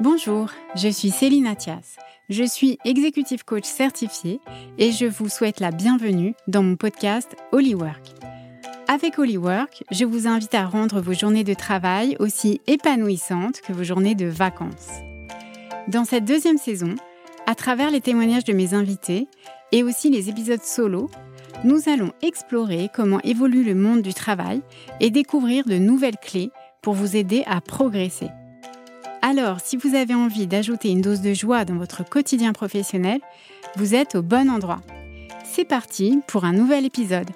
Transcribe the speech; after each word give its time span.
Bonjour, 0.00 0.48
je 0.76 0.88
suis 0.88 1.10
Céline 1.10 1.46
Athias. 1.46 1.96
Je 2.30 2.44
suis 2.44 2.78
executive 2.86 3.44
coach 3.44 3.66
certifiée 3.66 4.40
et 4.78 4.92
je 4.92 5.04
vous 5.04 5.28
souhaite 5.28 5.60
la 5.60 5.72
bienvenue 5.72 6.34
dans 6.48 6.62
mon 6.62 6.76
podcast 6.76 7.36
Holywork. 7.52 8.14
Avec 8.88 9.18
Holywork, 9.18 9.84
je 9.90 10.06
vous 10.06 10.26
invite 10.26 10.54
à 10.54 10.64
rendre 10.64 11.02
vos 11.02 11.12
journées 11.12 11.44
de 11.44 11.52
travail 11.52 12.16
aussi 12.18 12.62
épanouissantes 12.66 13.60
que 13.60 13.74
vos 13.74 13.84
journées 13.84 14.14
de 14.14 14.24
vacances. 14.24 14.88
Dans 15.86 16.06
cette 16.06 16.24
deuxième 16.24 16.56
saison, 16.56 16.94
à 17.46 17.54
travers 17.54 17.90
les 17.90 18.00
témoignages 18.00 18.44
de 18.44 18.54
mes 18.54 18.72
invités 18.72 19.28
et 19.70 19.82
aussi 19.82 20.08
les 20.08 20.30
épisodes 20.30 20.64
solo, 20.64 21.10
nous 21.62 21.90
allons 21.90 22.12
explorer 22.22 22.88
comment 22.94 23.20
évolue 23.20 23.64
le 23.64 23.74
monde 23.74 24.00
du 24.00 24.14
travail 24.14 24.62
et 25.00 25.10
découvrir 25.10 25.66
de 25.66 25.76
nouvelles 25.76 26.16
clés 26.16 26.50
pour 26.80 26.94
vous 26.94 27.16
aider 27.16 27.44
à 27.46 27.60
progresser. 27.60 28.30
Alors, 29.30 29.60
si 29.60 29.76
vous 29.76 29.94
avez 29.94 30.12
envie 30.12 30.48
d'ajouter 30.48 30.88
une 30.88 31.02
dose 31.02 31.20
de 31.20 31.34
joie 31.34 31.64
dans 31.64 31.76
votre 31.76 32.02
quotidien 32.02 32.52
professionnel, 32.52 33.20
vous 33.76 33.94
êtes 33.94 34.16
au 34.16 34.22
bon 34.22 34.50
endroit. 34.50 34.80
C'est 35.44 35.64
parti 35.64 36.18
pour 36.26 36.44
un 36.44 36.52
nouvel 36.52 36.84
épisode. 36.84 37.30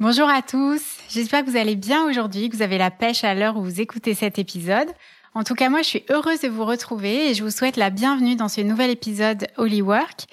Bonjour 0.00 0.30
à 0.30 0.40
tous, 0.40 0.80
j'espère 1.10 1.44
que 1.44 1.50
vous 1.50 1.58
allez 1.58 1.76
bien 1.76 2.08
aujourd'hui, 2.08 2.48
que 2.48 2.56
vous 2.56 2.62
avez 2.62 2.78
la 2.78 2.90
pêche 2.90 3.22
à 3.22 3.34
l'heure 3.34 3.58
où 3.58 3.62
vous 3.62 3.82
écoutez 3.82 4.14
cet 4.14 4.38
épisode. 4.38 4.88
En 5.34 5.44
tout 5.44 5.54
cas, 5.54 5.68
moi, 5.68 5.82
je 5.82 5.88
suis 5.88 6.04
heureuse 6.08 6.40
de 6.40 6.48
vous 6.48 6.64
retrouver 6.64 7.28
et 7.28 7.34
je 7.34 7.44
vous 7.44 7.50
souhaite 7.50 7.76
la 7.76 7.90
bienvenue 7.90 8.34
dans 8.34 8.48
ce 8.48 8.62
nouvel 8.62 8.88
épisode 8.88 9.46
Holy 9.58 9.82
Work, 9.82 10.24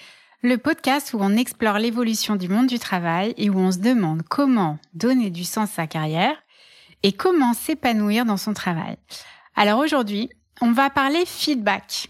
le 0.42 0.58
podcast 0.58 1.14
où 1.14 1.18
on 1.20 1.36
explore 1.36 1.80
l'évolution 1.80 2.38
du 2.38 2.48
monde 2.48 2.68
du 2.68 2.80
travail 2.80 3.34
et 3.36 3.50
où 3.50 3.60
on 3.60 3.74
se 3.74 3.80
demande 3.80 4.22
comment 4.30 4.80
donner 4.94 5.30
du 5.30 5.44
sens 5.44 5.72
à 5.72 5.82
sa 5.82 5.88
carrière 5.88 6.38
et 7.04 7.12
comment 7.12 7.54
s'épanouir 7.54 8.26
dans 8.26 8.38
son 8.38 8.54
travail. 8.54 8.98
Alors 9.56 9.80
aujourd'hui, 9.80 10.30
on 10.62 10.72
va 10.72 10.90
parler 10.90 11.24
feedback. 11.26 12.10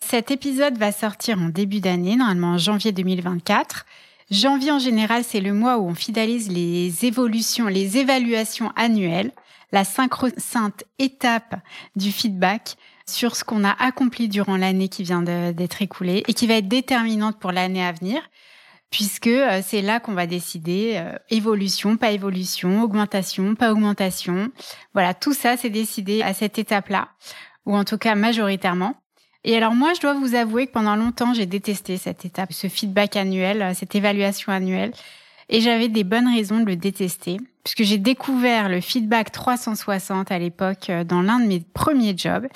Cet 0.00 0.30
épisode 0.30 0.76
va 0.78 0.92
sortir 0.92 1.38
en 1.38 1.48
début 1.48 1.80
d'année, 1.80 2.16
normalement 2.16 2.54
en 2.54 2.58
janvier 2.58 2.92
2024. 2.92 3.86
Janvier 4.30 4.72
en 4.72 4.78
général, 4.78 5.24
c'est 5.24 5.40
le 5.40 5.52
mois 5.52 5.78
où 5.78 5.86
on 5.86 5.94
finalise 5.94 6.50
les 6.50 7.04
évolutions, 7.04 7.66
les 7.66 7.98
évaluations 7.98 8.72
annuelles, 8.76 9.32
la 9.72 9.84
synchro-sainte 9.84 10.84
étape 10.98 11.56
du 11.96 12.12
feedback 12.12 12.76
sur 13.06 13.36
ce 13.36 13.44
qu'on 13.44 13.64
a 13.64 13.70
accompli 13.82 14.28
durant 14.28 14.56
l'année 14.56 14.88
qui 14.88 15.02
vient 15.02 15.22
d'être 15.22 15.82
écoulée 15.82 16.22
et 16.28 16.34
qui 16.34 16.46
va 16.46 16.54
être 16.54 16.68
déterminante 16.68 17.38
pour 17.38 17.52
l'année 17.52 17.84
à 17.84 17.92
venir 17.92 18.22
puisque 18.92 19.26
euh, 19.26 19.60
c'est 19.64 19.82
là 19.82 19.98
qu'on 19.98 20.12
va 20.12 20.26
décider 20.26 20.92
euh, 20.96 21.16
évolution, 21.30 21.96
pas 21.96 22.12
évolution, 22.12 22.82
augmentation, 22.82 23.56
pas 23.56 23.72
augmentation. 23.72 24.52
Voilà, 24.92 25.14
tout 25.14 25.32
ça, 25.32 25.56
c'est 25.56 25.70
décidé 25.70 26.22
à 26.22 26.34
cette 26.34 26.58
étape-là, 26.58 27.08
ou 27.66 27.74
en 27.74 27.84
tout 27.84 27.98
cas 27.98 28.14
majoritairement. 28.14 28.94
Et 29.44 29.56
alors 29.56 29.74
moi, 29.74 29.94
je 29.94 30.00
dois 30.00 30.12
vous 30.14 30.36
avouer 30.36 30.66
que 30.66 30.72
pendant 30.72 30.94
longtemps, 30.94 31.34
j'ai 31.34 31.46
détesté 31.46 31.96
cette 31.96 32.24
étape, 32.24 32.52
ce 32.52 32.68
feedback 32.68 33.16
annuel, 33.16 33.62
euh, 33.62 33.74
cette 33.74 33.94
évaluation 33.94 34.52
annuelle. 34.52 34.92
Et 35.48 35.60
j'avais 35.60 35.88
des 35.88 36.04
bonnes 36.04 36.28
raisons 36.28 36.60
de 36.60 36.66
le 36.66 36.76
détester, 36.76 37.38
puisque 37.64 37.82
j'ai 37.82 37.98
découvert 37.98 38.68
le 38.68 38.80
feedback 38.80 39.32
360 39.32 40.30
à 40.30 40.38
l'époque 40.38 40.90
dans 41.06 41.20
l'un 41.20 41.40
de 41.40 41.46
mes 41.46 41.60
premiers 41.60 42.16
jobs. 42.16 42.46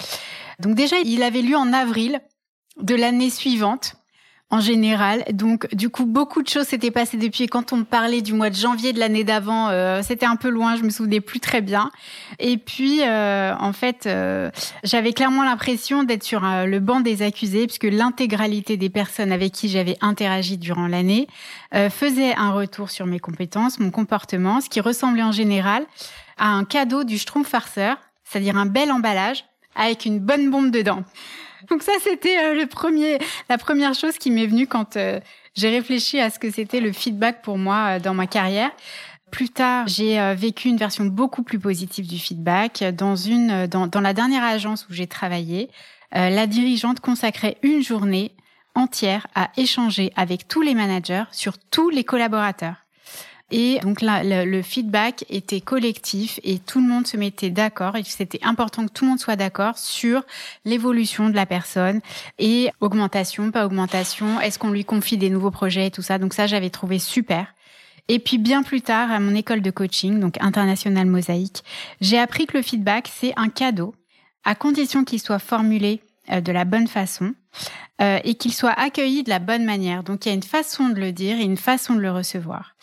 Donc 0.60 0.76
déjà, 0.76 0.96
il 1.04 1.22
avait 1.22 1.42
lieu 1.42 1.56
en 1.56 1.72
avril 1.72 2.20
de 2.80 2.94
l'année 2.94 3.28
suivante 3.28 3.96
en 4.50 4.60
général. 4.60 5.24
Donc, 5.32 5.74
du 5.74 5.90
coup, 5.90 6.06
beaucoup 6.06 6.42
de 6.42 6.48
choses 6.48 6.66
s'étaient 6.66 6.92
passées 6.92 7.16
depuis. 7.16 7.48
quand 7.48 7.72
on 7.72 7.78
me 7.78 7.84
parlait 7.84 8.22
du 8.22 8.32
mois 8.32 8.48
de 8.48 8.54
janvier 8.54 8.92
de 8.92 9.00
l'année 9.00 9.24
d'avant, 9.24 9.68
euh, 9.70 10.02
c'était 10.02 10.26
un 10.26 10.36
peu 10.36 10.48
loin, 10.48 10.76
je 10.76 10.82
me 10.82 10.90
souvenais 10.90 11.20
plus 11.20 11.40
très 11.40 11.60
bien. 11.60 11.90
Et 12.38 12.56
puis, 12.56 13.02
euh, 13.02 13.54
en 13.58 13.72
fait, 13.72 14.06
euh, 14.06 14.50
j'avais 14.84 15.12
clairement 15.12 15.42
l'impression 15.42 16.04
d'être 16.04 16.22
sur 16.22 16.42
le 16.42 16.78
banc 16.78 17.00
des 17.00 17.22
accusés, 17.22 17.66
puisque 17.66 17.84
l'intégralité 17.90 18.76
des 18.76 18.90
personnes 18.90 19.32
avec 19.32 19.52
qui 19.52 19.68
j'avais 19.68 19.96
interagi 20.00 20.58
durant 20.58 20.86
l'année 20.86 21.26
faisait 21.90 22.34
un 22.36 22.52
retour 22.52 22.90
sur 22.90 23.06
mes 23.06 23.18
compétences, 23.18 23.78
mon 23.78 23.90
comportement, 23.90 24.60
ce 24.60 24.68
qui 24.68 24.80
ressemblait 24.80 25.22
en 25.22 25.32
général 25.32 25.84
à 26.38 26.48
un 26.48 26.64
cadeau 26.64 27.04
du 27.04 27.18
Schtroumpf 27.18 27.54
c'est-à-dire 28.24 28.56
un 28.56 28.66
bel 28.66 28.90
emballage 28.92 29.44
avec 29.74 30.04
une 30.04 30.18
bonne 30.18 30.50
bombe 30.50 30.70
dedans. 30.70 31.04
Donc 31.70 31.82
ça, 31.82 31.92
c'était 32.00 32.38
euh, 32.38 32.54
le 32.54 32.66
premier, 32.66 33.18
la 33.48 33.58
première 33.58 33.94
chose 33.94 34.18
qui 34.18 34.30
m'est 34.30 34.46
venue 34.46 34.66
quand 34.66 34.96
euh, 34.96 35.20
j'ai 35.54 35.70
réfléchi 35.70 36.20
à 36.20 36.30
ce 36.30 36.38
que 36.38 36.50
c'était 36.50 36.80
le 36.80 36.92
feedback 36.92 37.42
pour 37.42 37.58
moi 37.58 37.96
euh, 37.96 38.00
dans 38.00 38.14
ma 38.14 38.26
carrière. 38.26 38.70
Plus 39.30 39.48
tard, 39.48 39.88
j'ai 39.88 40.34
vécu 40.36 40.68
une 40.68 40.76
version 40.76 41.04
beaucoup 41.04 41.42
plus 41.42 41.58
positive 41.58 42.06
du 42.06 42.16
feedback 42.16 42.84
dans 42.94 43.16
une 43.16 43.66
dans, 43.66 43.88
dans 43.88 44.00
la 44.00 44.14
dernière 44.14 44.44
agence 44.44 44.86
où 44.88 44.92
j'ai 44.94 45.08
travaillé. 45.08 45.68
la 46.12 46.46
dirigeante 46.46 47.00
consacrait 47.00 47.58
une 47.62 47.82
journée 47.82 48.30
entière 48.76 49.26
à 49.34 49.50
échanger 49.56 50.12
avec 50.14 50.46
tous 50.46 50.62
les 50.62 50.74
managers 50.74 51.24
sur 51.32 51.58
tous 51.58 51.90
les 51.90 52.04
collaborateurs. 52.04 52.85
Et 53.52 53.78
donc 53.80 54.00
là, 54.00 54.22
le, 54.24 54.62
feedback 54.62 55.24
était 55.30 55.60
collectif 55.60 56.40
et 56.42 56.58
tout 56.58 56.80
le 56.80 56.88
monde 56.88 57.06
se 57.06 57.16
mettait 57.16 57.50
d'accord. 57.50 57.96
Et 57.96 58.02
c'était 58.02 58.42
important 58.42 58.86
que 58.86 58.92
tout 58.92 59.04
le 59.04 59.10
monde 59.10 59.20
soit 59.20 59.36
d'accord 59.36 59.78
sur 59.78 60.24
l'évolution 60.64 61.30
de 61.30 61.36
la 61.36 61.46
personne 61.46 62.00
et 62.38 62.70
augmentation, 62.80 63.52
pas 63.52 63.64
augmentation. 63.64 64.40
Est-ce 64.40 64.58
qu'on 64.58 64.70
lui 64.70 64.84
confie 64.84 65.16
des 65.16 65.30
nouveaux 65.30 65.52
projets 65.52 65.86
et 65.86 65.90
tout 65.92 66.02
ça? 66.02 66.18
Donc 66.18 66.34
ça, 66.34 66.46
j'avais 66.48 66.70
trouvé 66.70 66.98
super. 66.98 67.46
Et 68.08 68.18
puis 68.18 68.38
bien 68.38 68.62
plus 68.62 68.82
tard, 68.82 69.10
à 69.10 69.20
mon 69.20 69.34
école 69.34 69.62
de 69.62 69.70
coaching, 69.70 70.20
donc 70.20 70.36
International 70.40 71.06
Mosaïque, 71.06 71.62
j'ai 72.00 72.18
appris 72.18 72.46
que 72.46 72.56
le 72.56 72.62
feedback, 72.62 73.10
c'est 73.12 73.32
un 73.36 73.48
cadeau, 73.48 73.94
à 74.44 74.54
condition 74.54 75.04
qu'il 75.04 75.20
soit 75.20 75.40
formulé 75.40 76.00
euh, 76.30 76.40
de 76.40 76.52
la 76.52 76.64
bonne 76.64 76.86
façon 76.86 77.34
euh, 78.00 78.18
et 78.24 78.34
qu'il 78.34 78.52
soit 78.52 78.78
accueilli 78.78 79.22
de 79.22 79.30
la 79.30 79.40
bonne 79.40 79.64
manière. 79.64 80.02
Donc 80.04 80.24
il 80.24 80.28
y 80.28 80.32
a 80.32 80.34
une 80.34 80.42
façon 80.42 80.88
de 80.88 81.00
le 81.00 81.12
dire 81.12 81.38
et 81.38 81.42
une 81.42 81.56
façon 81.56 81.94
de 81.94 82.00
le 82.00 82.12
recevoir. 82.12 82.74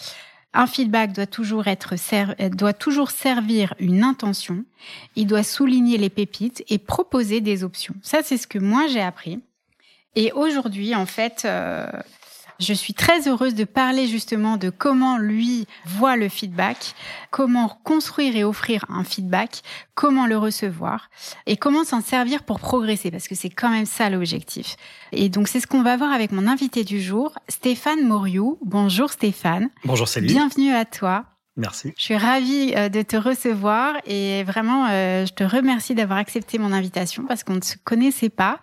Un 0.53 0.68
feedback 0.68 1.14
doit 1.14 1.25
toujours 1.25 1.68
être 1.68 1.96
doit 2.56 2.74
toujours 2.74 3.12
servir 3.12 3.74
une 3.80 4.03
intention. 4.03 4.66
Il 5.16 5.25
doit 5.25 5.44
souligner 5.44 5.97
les 5.97 6.09
pépites 6.09 6.64
et 6.69 6.78
proposer 6.78 7.41
des 7.41 7.64
options. 7.64 7.96
Ça, 8.02 8.22
c'est 8.24 8.38
ce 8.38 8.47
que 8.47 8.59
moi 8.59 8.86
j'ai 8.88 9.02
appris. 9.02 9.40
Et 10.16 10.31
aujourd'hui, 10.34 10.94
en 10.94 11.08
fait, 11.08 11.41
euh, 11.46 11.88
je 12.63 12.74
suis 12.74 12.94
très 12.94 13.28
heureuse 13.28 13.53
de 13.53 13.63
parler 13.63 14.07
justement 14.07 14.57
de 14.57 14.69
comment 14.69 15.18
lui 15.18 15.68
voit 15.85 16.16
le 16.16 16.29
feedback, 16.29 16.96
comment 17.29 17.69
construire 17.84 18.35
et 18.35 18.44
offrir 18.44 18.85
un 18.90 19.03
feedback, 19.03 19.62
comment 19.94 20.25
le 20.25 20.38
recevoir 20.38 21.09
et 21.46 21.57
comment 21.57 21.84
s'en 21.84 22.02
servir 22.02 22.44
pour 22.44 22.59
progresser 22.59 23.12
parce 23.12 23.28
que 23.28 23.35
c'est 23.35 23.50
quand 23.50 23.69
même 23.69 23.85
ça 23.85 24.09
l'objectif. 24.09 24.75
Et 25.12 25.29
donc 25.29 25.47
c'est 25.47 25.59
ce 25.59 25.68
qu'on 25.68 25.84
va 25.84 25.97
voir 25.97 26.12
avec 26.12 26.31
mon 26.31 26.47
invité 26.47 26.84
du 26.84 27.02
jour, 27.02 27.34
Stéphane 27.50 28.07
Moriou. 28.07 28.57
Bonjour 28.63 29.12
Stéphane. 29.12 29.69
Bonjour 29.85 30.07
Céline. 30.07 30.31
Bienvenue 30.31 30.73
à 30.73 30.85
toi. 30.85 31.25
Merci. 31.56 31.94
Je 31.97 32.03
suis 32.03 32.18
ravie 32.18 32.73
euh, 32.75 32.90
de 32.90 33.03
te 33.03 33.16
recevoir 33.16 33.96
et 34.07 34.44
vraiment, 34.44 34.88
euh, 34.90 35.25
je 35.28 35.34
te 35.34 35.44
remercie 35.44 35.94
d'avoir 35.94 36.18
accepté 36.18 36.57
mon 36.57 36.72
invitation 36.72 37.25
parce 37.28 37.44
qu'on 37.44 37.56
ne 37.56 37.62
se 37.62 37.75
connaissait 37.84 38.29
pas 38.29 38.59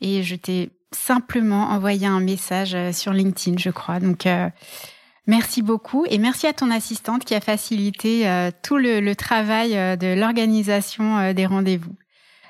et 0.00 0.24
je 0.24 0.34
t'ai 0.34 0.70
simplement 0.94 1.70
envoyer 1.70 2.06
un 2.06 2.20
message 2.20 2.74
euh, 2.74 2.92
sur 2.92 3.12
LinkedIn, 3.12 3.58
je 3.58 3.70
crois. 3.70 4.00
Donc, 4.00 4.26
euh, 4.26 4.48
merci 5.26 5.62
beaucoup 5.62 6.04
et 6.08 6.18
merci 6.18 6.46
à 6.46 6.52
ton 6.52 6.70
assistante 6.70 7.24
qui 7.24 7.34
a 7.34 7.40
facilité 7.40 8.28
euh, 8.28 8.50
tout 8.62 8.76
le, 8.76 9.14
travail 9.14 9.72
de 9.98 10.18
l'organisation 10.18 11.32
des 11.32 11.46
rendez-vous. 11.46 11.94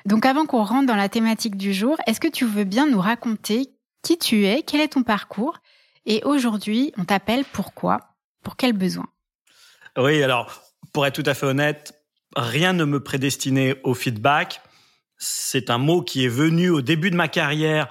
Donc, 0.05 0.25
avant 0.25 0.45
qu'on 0.45 0.63
rentre 0.63 0.87
dans 0.87 0.95
la 0.95 1.09
thématique 1.09 1.55
du 1.55 1.73
jour, 1.73 1.97
est-ce 2.07 2.19
que 2.19 2.27
tu 2.27 2.45
veux 2.45 2.65
bien 2.65 2.87
nous 2.87 2.99
raconter 2.99 3.69
qui 4.01 4.17
tu 4.17 4.45
es, 4.45 4.63
quel 4.63 4.81
est 4.81 4.89
ton 4.89 5.03
parcours 5.03 5.59
et 6.05 6.21
aujourd'hui, 6.25 6.91
on 6.97 7.05
t'appelle 7.05 7.45
pourquoi 7.45 7.99
Pour 8.43 8.57
quel 8.57 8.73
besoin? 8.73 9.07
Oui, 9.97 10.21
alors, 10.21 10.61
pour 10.91 11.05
être 11.05 11.15
tout 11.15 11.29
à 11.29 11.33
fait 11.33 11.45
honnête, 11.45 11.93
rien 12.35 12.73
ne 12.73 12.83
me 12.83 13.01
prédestinait 13.01 13.79
au 13.83 13.93
feedback. 13.93 14.61
C'est 15.17 15.69
un 15.69 15.77
mot 15.77 16.01
qui 16.01 16.25
est 16.25 16.29
venu 16.29 16.69
au 16.69 16.81
début 16.81 17.11
de 17.11 17.15
ma 17.15 17.27
carrière 17.27 17.87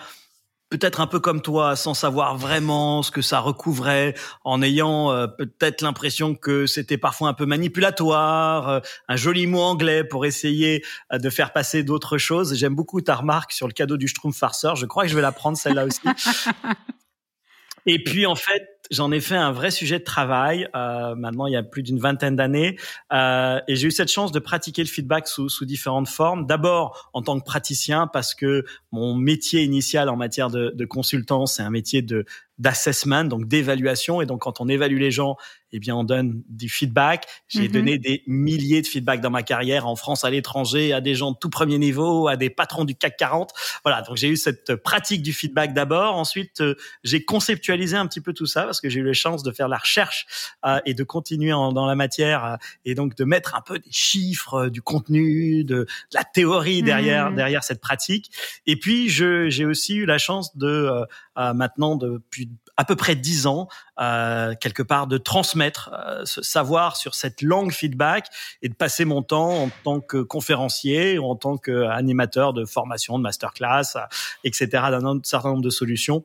peut-être 0.73 1.03
un 1.03 1.07
peu 1.07 1.21
comme 1.21 1.43
toi, 1.43 1.77
sans 1.77 1.93
savoir 1.93 2.39
vraiment 2.39 3.03
ce 3.03 3.11
que 3.11 3.21
ça 3.21 3.41
recouvrait, 3.41 4.15
en 4.43 4.63
ayant 4.63 5.13
euh, 5.13 5.27
peut-être 5.27 5.83
l'impression 5.83 6.35
que 6.35 6.67
c'était 6.67 6.97
parfois 6.97 7.29
un 7.29 7.35
peu 7.35 7.45
manipulatoire, 7.45 8.69
euh, 8.71 8.81
un 9.07 9.17
joli 9.17 9.47
mot 9.47 9.61
anglais 9.61 10.03
pour 10.03 10.25
essayer 10.25 10.83
euh, 11.13 11.19
de 11.19 11.29
faire 11.29 11.53
passer 11.53 11.83
d'autres 11.83 12.17
choses. 12.17 12.55
J'aime 12.55 12.75
beaucoup 12.75 13.03
ta 13.03 13.17
remarque 13.17 13.53
sur 13.53 13.67
le 13.67 13.75
cadeau 13.75 13.99
du 13.99 14.09
Schtroumpf 14.09 14.39
farceur. 14.39 14.75
Je 14.75 14.87
crois 14.87 15.03
que 15.03 15.11
je 15.11 15.15
vais 15.15 15.21
la 15.21 15.33
prendre 15.33 15.59
celle-là 15.59 15.85
aussi. 15.85 16.01
Et 17.87 18.03
puis 18.03 18.25
en 18.25 18.35
fait, 18.35 18.63
j'en 18.93 19.11
ai 19.11 19.21
fait 19.21 19.35
un 19.35 19.51
vrai 19.51 19.73
sujet 19.73 19.99
de 19.99 20.05
travail. 20.05 20.69
Euh, 20.77 21.17
maintenant, 21.17 21.47
il 21.47 21.55
y 21.55 21.57
a 21.57 21.63
plus 21.65 21.83
d'une 21.83 21.99
vingtaine 21.99 22.37
d'années, 22.37 22.79
euh, 23.13 23.59
et 23.67 23.75
j'ai 23.75 23.89
eu 23.89 23.91
cette 23.91 24.13
chance 24.13 24.31
de 24.31 24.39
pratiquer 24.39 24.83
le 24.83 24.89
feedback 24.89 25.27
sous, 25.27 25.49
sous 25.49 25.65
différentes 25.65 26.09
formes. 26.09 26.47
D'abord 26.47 27.11
en 27.13 27.23
tant 27.23 27.41
que 27.41 27.45
praticien, 27.45 28.07
parce 28.07 28.35
que 28.35 28.65
mon 28.93 29.15
métier 29.15 29.63
initial 29.63 30.09
en 30.09 30.17
matière 30.17 30.51
de, 30.51 30.73
de 30.75 30.85
consultant, 30.85 31.47
c'est 31.47 31.63
un 31.63 31.71
métier 31.71 32.03
de 32.03 32.25
d'assessment, 32.59 33.25
donc 33.25 33.49
d'évaluation. 33.49 34.21
Et 34.21 34.27
donc, 34.27 34.43
quand 34.43 34.61
on 34.61 34.69
évalue 34.69 34.99
les 34.99 35.11
gens, 35.11 35.37
eh 35.73 35.79
bien, 35.79 35.97
on 35.97 36.05
donne 36.05 36.43
du 36.49 36.69
feedback. 36.69 37.27
J'ai 37.49 37.69
mhm. 37.69 37.73
donné 37.73 37.99
des 37.99 38.23
milliers 38.27 38.83
de 38.83 38.87
feedbacks 38.87 39.21
dans 39.21 39.31
ma 39.31 39.43
carrière 39.43 39.87
en 39.87 39.97
France, 39.97 40.25
à 40.25 40.31
l'étranger, 40.31 40.93
à 40.93 41.01
des 41.01 41.15
gens 41.15 41.33
de 41.33 41.37
tout 41.39 41.51
premier 41.51 41.79
niveau, 41.79 42.29
à 42.29 42.37
des 42.37 42.51
patrons 42.51 42.85
du 42.85 42.95
CAC 42.95 43.17
40. 43.17 43.53
Voilà, 43.85 44.03
donc 44.03 44.17
j'ai 44.17 44.29
eu 44.29 44.37
cette 44.37 44.77
pratique 44.77 45.23
du 45.23 45.33
feedback 45.33 45.73
d'abord. 45.73 46.17
Ensuite, 46.17 46.61
euh, 46.61 46.75
j'ai 47.05 47.25
conceptualisé 47.25 47.97
un 47.97 48.07
petit 48.07 48.21
peu 48.21 48.33
tout 48.33 48.47
ça 48.47 48.65
parce 48.65 48.81
que 48.81 48.89
j'ai 48.89 49.01
eu 49.01 49.05
la 49.05 49.13
chance 49.13 49.43
de 49.43 49.51
faire 49.51 49.69
la 49.69 49.79
recherche 49.79 50.27
euh, 50.67 50.79
et 50.85 50.95
de 50.95 51.05
continuer 51.05 51.51
dans 51.51 51.87
la 51.87 51.95
matière 51.95 52.45
euh, 52.45 52.57
et 52.85 52.95
donc 52.95 53.17
de 53.17 53.25
mettre 53.25 53.55
un 53.55 53.63
peu 53.63 53.79
des 53.79 53.93
chiffres, 53.93 54.69
du 54.69 54.83
contenu, 54.83 55.65
de, 55.65 55.87
la 56.13 56.25
théorie 56.25 56.83
derrière 56.83 57.31
mhm. 57.31 57.37
derrière 57.37 57.65
cette 57.65 57.81
pratique. 57.81 58.31
Et 58.67 58.77
puis, 58.77 59.09
j'ai 59.09 59.65
aussi 59.65 59.95
eu 59.95 60.05
la 60.05 60.19
chance 60.19 60.57
de 60.57 60.91
maintenant 61.37 61.97
depuis 61.97 62.51
à 62.77 62.85
peu 62.85 62.97
près 62.97 63.17
dix 63.17 63.47
ans, 63.47 63.69
euh, 64.01 64.55
quelque 64.61 64.83
part, 64.83 65.07
de 65.07 65.19
transmettre 65.19 65.91
euh, 65.93 66.25
ce 66.25 66.43
savoir 66.43 66.97
sur 66.97 67.15
cette 67.15 67.43
langue 67.43 67.73
feedback 67.73 68.27
et 68.63 68.69
de 68.69 68.75
passer 68.75 69.05
mon 69.05 69.23
temps 69.23 69.65
en 69.65 69.71
tant 69.85 70.01
que 70.01 70.23
conférencier 70.23 71.19
ou 71.19 71.25
en 71.25 71.37
tant 71.37 71.59
qu'animateur 71.59 72.53
de 72.53 72.65
formation, 72.65 73.19
de 73.19 73.23
masterclass, 73.23 73.99
etc., 74.45 74.67
d'un 74.73 75.21
certain 75.23 75.51
nombre 75.51 75.63
de 75.63 75.71
solutions. 75.71 76.25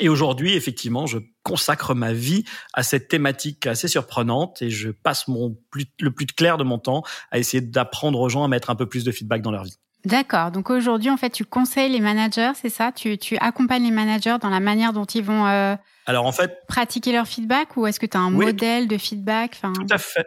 Et 0.00 0.08
aujourd'hui, 0.08 0.54
effectivement, 0.54 1.06
je 1.06 1.18
consacre 1.42 1.94
ma 1.94 2.14
vie 2.14 2.44
à 2.72 2.82
cette 2.82 3.08
thématique 3.08 3.66
assez 3.66 3.88
surprenante 3.88 4.62
et 4.62 4.70
je 4.70 4.90
passe 4.90 5.28
mon 5.28 5.56
le 6.00 6.10
plus 6.10 6.26
clair 6.26 6.56
de 6.56 6.64
mon 6.64 6.78
temps 6.78 7.02
à 7.30 7.38
essayer 7.38 7.60
d'apprendre 7.60 8.18
aux 8.20 8.28
gens 8.30 8.42
à 8.42 8.48
mettre 8.48 8.70
un 8.70 8.74
peu 8.74 8.88
plus 8.88 9.04
de 9.04 9.12
feedback 9.12 9.42
dans 9.42 9.50
leur 9.50 9.64
vie. 9.64 9.76
D'accord. 10.04 10.50
Donc 10.50 10.70
aujourd'hui, 10.70 11.10
en 11.10 11.16
fait, 11.16 11.30
tu 11.30 11.44
conseilles 11.44 11.92
les 11.92 12.00
managers, 12.00 12.52
c'est 12.60 12.68
ça? 12.68 12.90
Tu, 12.92 13.18
tu 13.18 13.36
accompagnes 13.38 13.84
les 13.84 13.90
managers 13.90 14.36
dans 14.40 14.50
la 14.50 14.60
manière 14.60 14.92
dont 14.92 15.04
ils 15.04 15.22
vont 15.22 15.46
euh, 15.46 15.76
Alors 16.06 16.26
en 16.26 16.32
fait, 16.32 16.58
pratiquer 16.66 17.12
leur 17.12 17.26
feedback 17.26 17.76
ou 17.76 17.86
est-ce 17.86 18.00
que 18.00 18.06
tu 18.06 18.16
as 18.16 18.20
un 18.20 18.30
modèle 18.30 18.88
de 18.88 18.98
feedback? 18.98 19.52
Enfin... 19.56 19.72
Tout 19.72 19.86
à 19.90 19.98
fait. 19.98 20.26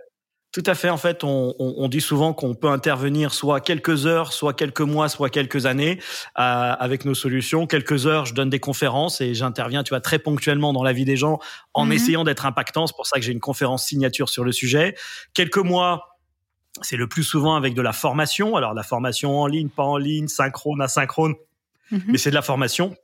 Tout 0.56 0.64
à 0.68 0.74
fait. 0.74 0.90
En 0.90 0.96
fait, 0.96 1.26
on, 1.26 1.54
on, 1.60 1.74
on 1.80 1.90
dit 1.90 2.00
souvent 2.00 2.32
qu'on 2.32 2.56
peut 2.56 2.70
intervenir 2.70 3.34
soit 3.34 3.60
quelques 3.60 4.06
heures, 4.06 4.32
soit 4.32 4.54
quelques 4.54 4.80
mois, 4.80 5.10
soit 5.10 5.30
quelques 5.30 5.66
années 5.66 6.00
euh, 6.40 6.42
avec 6.80 7.04
nos 7.04 7.14
solutions. 7.14 7.68
Quelques 7.68 8.08
heures, 8.08 8.26
je 8.26 8.34
donne 8.34 8.50
des 8.50 8.62
conférences 8.62 9.20
et 9.20 9.34
j'interviens, 9.34 9.84
tu 9.84 9.90
vois, 9.90 10.00
très 10.00 10.18
ponctuellement 10.18 10.72
dans 10.72 10.84
la 10.84 10.94
vie 10.94 11.04
des 11.04 11.18
gens 11.18 11.40
en 11.74 11.88
mhm. 11.88 11.92
essayant 11.92 12.24
d'être 12.24 12.46
impactant. 12.46 12.88
C'est 12.88 12.96
pour 12.96 13.06
ça 13.06 13.20
que 13.20 13.26
j'ai 13.26 13.34
une 13.34 13.42
conférence 13.42 13.86
signature 13.86 14.30
sur 14.30 14.46
le 14.46 14.54
sujet. 14.54 14.96
Quelques 15.34 15.58
mois, 15.58 16.15
c'est 16.82 16.98
le 16.98 17.08
plus 17.08 17.24
souvent 17.24 17.56
avec 17.56 17.74
de 17.74 17.82
la 17.82 17.94
formation. 17.94 18.56
Alors 18.56 18.74
la 18.74 18.84
formation 18.84 19.40
en 19.40 19.48
ligne, 19.48 19.70
pas 19.70 19.84
en 19.84 19.98
ligne, 19.98 20.28
synchrone, 20.28 20.82
asynchrone, 20.82 21.36
mhm. 21.92 22.04
mais 22.08 22.18
c'est 22.18 22.30
de 22.30 22.36
la 22.36 22.42
formation. 22.42 22.96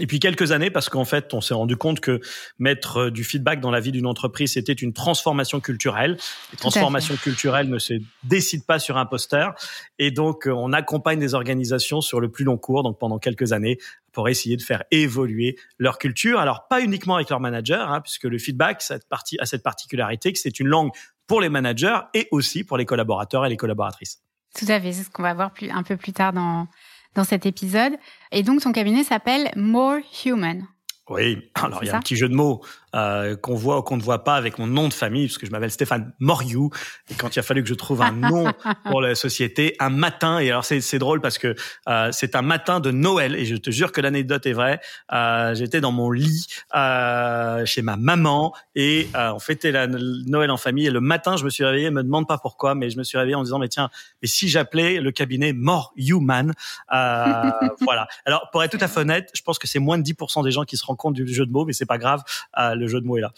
Et 0.00 0.08
puis 0.08 0.18
quelques 0.18 0.50
années, 0.50 0.70
parce 0.70 0.88
qu'en 0.88 1.04
fait, 1.04 1.34
on 1.34 1.40
s'est 1.40 1.54
rendu 1.54 1.76
compte 1.76 2.00
que 2.00 2.20
mettre 2.58 2.96
euh, 2.96 3.10
du 3.12 3.22
feedback 3.22 3.60
dans 3.60 3.70
la 3.70 3.78
vie 3.78 3.92
d'une 3.92 4.06
entreprise, 4.06 4.54
c'était 4.54 4.72
une 4.72 4.92
transformation 4.92 5.60
culturelle. 5.60 6.16
Les 6.50 6.58
transformations 6.58 7.14
culturelles 7.14 7.68
ne 7.68 7.78
se 7.78 7.94
décident 8.24 8.64
pas 8.66 8.80
sur 8.80 8.96
un 8.96 9.06
poster. 9.06 9.54
Et 10.00 10.10
donc, 10.10 10.48
euh, 10.48 10.50
on 10.50 10.72
accompagne 10.72 11.20
des 11.20 11.34
organisations 11.34 12.00
sur 12.00 12.18
le 12.18 12.28
plus 12.28 12.44
long 12.44 12.58
cours, 12.58 12.82
donc 12.82 12.98
pendant 12.98 13.20
quelques 13.20 13.52
années, 13.52 13.78
pour 14.10 14.28
essayer 14.28 14.56
de 14.56 14.62
faire 14.62 14.82
évoluer 14.90 15.56
leur 15.78 15.98
culture. 15.98 16.40
Alors, 16.40 16.66
pas 16.66 16.80
uniquement 16.80 17.14
avec 17.14 17.30
leur 17.30 17.38
manager, 17.38 17.88
hein, 17.88 18.00
puisque 18.00 18.24
le 18.24 18.38
feedback 18.38 18.82
cette 18.82 19.08
partie, 19.08 19.38
a 19.38 19.46
cette 19.46 19.62
particularité 19.62 20.32
que 20.32 20.40
c'est 20.40 20.58
une 20.58 20.68
langue 20.68 20.90
pour 21.26 21.40
les 21.40 21.48
managers 21.48 21.98
et 22.14 22.28
aussi 22.30 22.64
pour 22.64 22.76
les 22.76 22.86
collaborateurs 22.86 23.46
et 23.46 23.48
les 23.48 23.56
collaboratrices. 23.56 24.22
Tout 24.58 24.66
à 24.68 24.80
fait, 24.80 24.92
c'est 24.92 25.04
ce 25.04 25.10
qu'on 25.10 25.22
va 25.22 25.34
voir 25.34 25.52
plus, 25.52 25.70
un 25.70 25.82
peu 25.82 25.96
plus 25.96 26.12
tard 26.12 26.32
dans, 26.32 26.68
dans 27.14 27.24
cet 27.24 27.46
épisode. 27.46 27.94
Et 28.30 28.42
donc, 28.42 28.60
ton 28.60 28.72
cabinet 28.72 29.04
s'appelle 29.04 29.50
More 29.56 29.98
Human. 30.24 30.66
Oui, 31.08 31.50
alors 31.54 31.82
il 31.82 31.88
y 31.88 31.90
a 31.90 31.96
un 31.96 32.00
petit 32.00 32.16
jeu 32.16 32.28
de 32.28 32.34
mots 32.34 32.64
euh, 32.94 33.36
qu'on 33.36 33.54
voit 33.54 33.78
ou 33.78 33.82
qu'on 33.82 33.96
ne 33.96 34.02
voit 34.02 34.24
pas 34.24 34.36
avec 34.36 34.58
mon 34.58 34.66
nom 34.66 34.88
de 34.88 34.94
famille, 34.94 35.26
parce 35.26 35.38
que 35.38 35.46
je 35.46 35.50
m'appelle 35.50 35.70
Stéphane 35.70 36.12
Moriou. 36.20 36.70
Et 37.10 37.14
quand 37.14 37.34
il 37.34 37.38
a 37.38 37.42
fallu 37.42 37.62
que 37.62 37.68
je 37.68 37.74
trouve 37.74 38.02
un 38.02 38.12
nom 38.30 38.52
pour 38.84 39.00
la 39.00 39.14
société, 39.14 39.76
un 39.80 39.90
matin, 39.90 40.38
et 40.38 40.50
alors 40.50 40.64
c'est 40.64 40.98
drôle 40.98 41.20
parce 41.20 41.38
que 41.38 41.54
euh, 41.88 42.08
c'est 42.12 42.36
un 42.36 42.42
matin 42.42 42.80
de 42.80 42.90
Noël, 42.90 43.34
et 43.34 43.44
je 43.44 43.56
te 43.56 43.70
jure 43.70 43.92
que 43.92 44.00
l'anecdote 44.00 44.46
est 44.46 44.52
vraie, 44.52 44.80
euh, 45.12 45.54
j'étais 45.54 45.80
dans 45.80 45.92
mon 45.92 46.10
lit 46.10 46.46
euh, 46.74 47.64
chez 47.66 47.82
ma 47.82 47.96
maman, 47.96 48.54
et 48.74 49.08
euh, 49.14 49.32
on 49.34 49.38
fêtait 49.38 49.72
la 49.72 49.86
Noël 49.86 50.50
en 50.50 50.56
famille, 50.56 50.86
et 50.86 50.90
le 50.90 51.00
matin, 51.00 51.36
je 51.36 51.44
me 51.44 51.50
suis 51.50 51.64
réveillé, 51.64 51.90
me 51.90 52.02
demande 52.02 52.26
pas 52.26 52.38
pourquoi, 52.38 52.74
mais 52.74 52.90
je 52.90 52.98
me 52.98 53.04
suis 53.04 53.18
réveillé 53.18 53.34
en 53.34 53.42
disant, 53.42 53.58
mais 53.58 53.68
tiens, 53.68 53.90
mais 54.22 54.28
si 54.28 54.48
j'appelais 54.48 55.00
le 55.00 55.10
cabinet 55.12 55.52
More 55.52 55.92
Human, 55.96 56.52
euh, 56.92 57.50
voilà. 57.80 58.06
Alors, 58.24 58.48
pour 58.52 58.62
être 58.62 58.76
tout 58.76 58.84
à 58.84 58.88
fait 58.88 59.00
honnête, 59.00 59.30
je 59.34 59.42
pense 59.42 59.58
que 59.58 59.66
c'est 59.66 59.78
moins 59.78 59.98
de 59.98 60.02
10% 60.02 60.44
des 60.44 60.50
gens 60.50 60.64
qui 60.64 60.76
se 60.76 60.84
rendent 60.84 60.96
compte 60.96 61.14
du 61.14 61.26
jeu 61.26 61.46
de 61.46 61.52
mots, 61.52 61.64
mais 61.64 61.72
c'est 61.72 61.86
pas 61.86 61.98
grave 61.98 62.22
le 62.56 62.83
jeu 62.88 63.00
de 63.00 63.06
mots 63.06 63.16
est 63.16 63.22
là. 63.22 63.32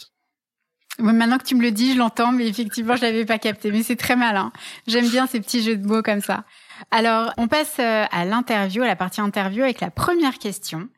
Maintenant 0.99 1.37
que 1.37 1.45
tu 1.45 1.55
me 1.55 1.63
le 1.63 1.73
dis, 1.73 1.93
je 1.93 1.99
l'entends, 1.99 2.33
mais 2.33 2.49
effectivement, 2.49 2.97
je 2.97 3.03
l'avais 3.03 3.27
pas 3.27 3.39
capté. 3.39 3.71
Mais 3.71 3.83
c'est 3.83 3.97
très 3.97 4.17
malin. 4.17 4.51
J'aime 4.87 5.09
bien 5.09 5.27
ces 5.27 5.41
petits 5.41 5.63
jeux 5.63 5.77
de 5.77 5.87
mots 5.87 6.03
comme 6.03 6.23
ça. 6.23 6.45
Alors, 6.91 7.33
on 7.37 7.49
passe 7.49 7.77
euh, 7.81 8.05
à 8.11 8.25
l'interview, 8.25 8.83
à 8.83 8.87
la 8.87 8.97
partie 8.97 9.21
interview 9.21 9.63
avec 9.63 9.81
la 9.81 9.91
première 9.91 10.39
question. 10.39 10.89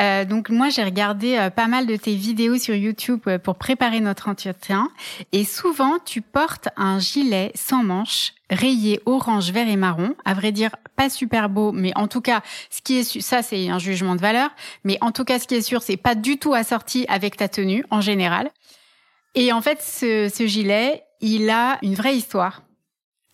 Euh, 0.00 0.24
donc 0.24 0.48
moi 0.50 0.70
j'ai 0.70 0.82
regardé 0.82 1.36
euh, 1.36 1.50
pas 1.50 1.68
mal 1.68 1.86
de 1.86 1.94
tes 1.94 2.16
vidéos 2.16 2.58
sur 2.58 2.74
YouTube 2.74 3.28
pour 3.44 3.54
préparer 3.54 4.00
notre 4.00 4.28
entretien 4.28 4.90
et 5.30 5.44
souvent 5.44 5.98
tu 6.04 6.20
portes 6.20 6.68
un 6.76 6.98
gilet 6.98 7.52
sans 7.54 7.84
manches 7.84 8.32
rayé 8.50 9.00
orange, 9.06 9.50
vert 9.50 9.68
et 9.68 9.76
marron. 9.76 10.14
À 10.24 10.34
vrai 10.34 10.52
dire, 10.52 10.70
pas 10.96 11.08
super 11.08 11.48
beau, 11.48 11.72
mais 11.72 11.92
en 11.96 12.08
tout 12.08 12.20
cas, 12.20 12.42
ce 12.70 12.80
qui 12.82 12.98
est 12.98 13.20
ça 13.20 13.42
c'est 13.42 13.68
un 13.68 13.78
jugement 13.78 14.16
de 14.16 14.20
valeur. 14.20 14.50
Mais 14.84 14.98
en 15.00 15.12
tout 15.12 15.24
cas, 15.24 15.38
ce 15.38 15.46
qui 15.46 15.54
est 15.54 15.62
sûr, 15.62 15.82
c'est 15.82 15.96
pas 15.96 16.14
du 16.14 16.38
tout 16.38 16.54
assorti 16.54 17.04
avec 17.08 17.36
ta 17.36 17.48
tenue 17.48 17.84
en 17.90 18.00
général. 18.00 18.50
Et 19.34 19.52
en 19.52 19.60
fait, 19.60 19.82
ce, 19.82 20.30
ce 20.32 20.46
gilet, 20.46 21.02
il 21.20 21.50
a 21.50 21.78
une 21.82 21.94
vraie 21.94 22.16
histoire. 22.16 22.62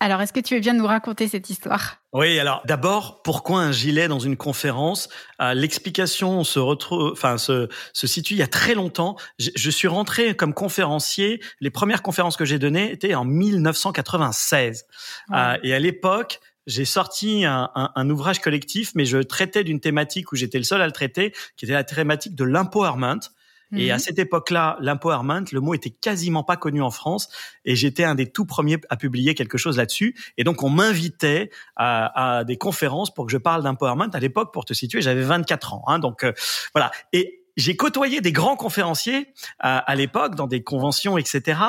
Alors, 0.03 0.19
est-ce 0.19 0.33
que 0.33 0.39
tu 0.39 0.55
veux 0.55 0.59
bien 0.59 0.73
nous 0.73 0.87
raconter 0.87 1.27
cette 1.27 1.51
histoire? 1.51 1.97
Oui, 2.11 2.39
alors 2.39 2.63
d'abord, 2.65 3.21
pourquoi 3.21 3.59
un 3.59 3.71
gilet 3.71 4.07
dans 4.07 4.17
une 4.17 4.35
conférence? 4.35 5.09
Euh, 5.39 5.53
L'explication 5.53 6.43
se 6.43 6.57
retrouve, 6.57 7.11
enfin, 7.11 7.37
se, 7.37 7.69
se 7.93 8.07
situe 8.07 8.33
il 8.33 8.37
y 8.37 8.41
a 8.41 8.47
très 8.47 8.73
longtemps. 8.73 9.15
Je, 9.37 9.51
je 9.55 9.69
suis 9.69 9.87
rentré 9.87 10.35
comme 10.35 10.55
conférencier. 10.55 11.39
Les 11.59 11.69
premières 11.69 12.01
conférences 12.01 12.35
que 12.35 12.45
j'ai 12.45 12.57
données 12.57 12.91
étaient 12.91 13.13
en 13.13 13.25
1996. 13.25 14.87
Euh, 15.33 15.57
et 15.61 15.71
à 15.75 15.77
l'époque, 15.77 16.39
j'ai 16.65 16.85
sorti 16.85 17.45
un, 17.45 17.69
un, 17.75 17.91
un, 17.93 18.09
ouvrage 18.09 18.39
collectif, 18.39 18.93
mais 18.95 19.05
je 19.05 19.19
traitais 19.19 19.63
d'une 19.63 19.79
thématique 19.79 20.31
où 20.31 20.35
j'étais 20.35 20.57
le 20.57 20.63
seul 20.63 20.81
à 20.81 20.87
le 20.87 20.93
traiter, 20.93 21.31
qui 21.57 21.65
était 21.65 21.75
la 21.75 21.83
thématique 21.83 22.33
de 22.33 22.43
l'empowerment. 22.43 23.19
Et 23.75 23.91
à 23.91 23.95
mhm. 23.95 23.99
cette 23.99 24.19
époque-là, 24.19 24.77
l'empowerment, 24.81 25.45
le 25.51 25.59
mot 25.59 25.73
était 25.73 25.89
quasiment 25.89 26.43
pas 26.43 26.57
connu 26.57 26.81
en 26.81 26.91
France, 26.91 27.29
et 27.65 27.75
j'étais 27.75 28.03
un 28.03 28.15
des 28.15 28.31
tout 28.31 28.45
premiers 28.45 28.77
à 28.89 28.97
publier 28.97 29.35
quelque 29.35 29.57
chose 29.57 29.77
là-dessus. 29.77 30.15
Et 30.37 30.43
donc, 30.43 30.63
on 30.63 30.69
m'invitait 30.69 31.51
à, 31.75 32.39
à, 32.39 32.43
des 32.43 32.57
conférences 32.57 33.13
pour 33.13 33.25
que 33.25 33.31
je 33.31 33.37
parle 33.37 33.63
d'empowerment. 33.63 34.09
À 34.13 34.19
l'époque, 34.19 34.53
pour 34.53 34.65
te 34.65 34.73
situer, 34.73 35.01
j'avais 35.01 35.23
24 35.23 35.73
ans. 35.73 35.83
Hein, 35.87 35.99
donc 35.99 36.23
euh, 36.23 36.33
voilà. 36.73 36.91
Et 37.13 37.41
j'ai 37.57 37.75
côtoyé 37.75 38.21
des 38.21 38.31
grands 38.31 38.55
conférenciers 38.55 39.33
à, 39.59 39.77
à 39.77 39.95
l'époque 39.95 40.35
dans 40.35 40.47
des 40.47 40.63
conventions, 40.63 41.17
etc. 41.17 41.59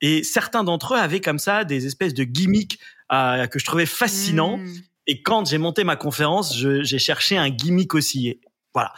Et 0.00 0.22
certains 0.22 0.64
d'entre 0.64 0.94
eux 0.94 0.98
avaient 0.98 1.20
comme 1.20 1.38
ça 1.38 1.64
des 1.64 1.86
espèces 1.86 2.14
de 2.14 2.24
gimmicks 2.24 2.78
euh, 3.12 3.46
que 3.46 3.58
je 3.58 3.64
trouvais 3.64 3.86
fascinants. 3.86 4.58
Mhm. 4.58 4.82
Et 5.06 5.22
quand 5.22 5.48
j'ai 5.48 5.58
monté 5.58 5.84
ma 5.84 5.96
conférence, 5.96 6.56
j'ai 6.56 6.98
cherché 6.98 7.36
un 7.36 7.50
gimmick 7.50 7.94
aussi. 7.94 8.40
Voilà. 8.72 8.92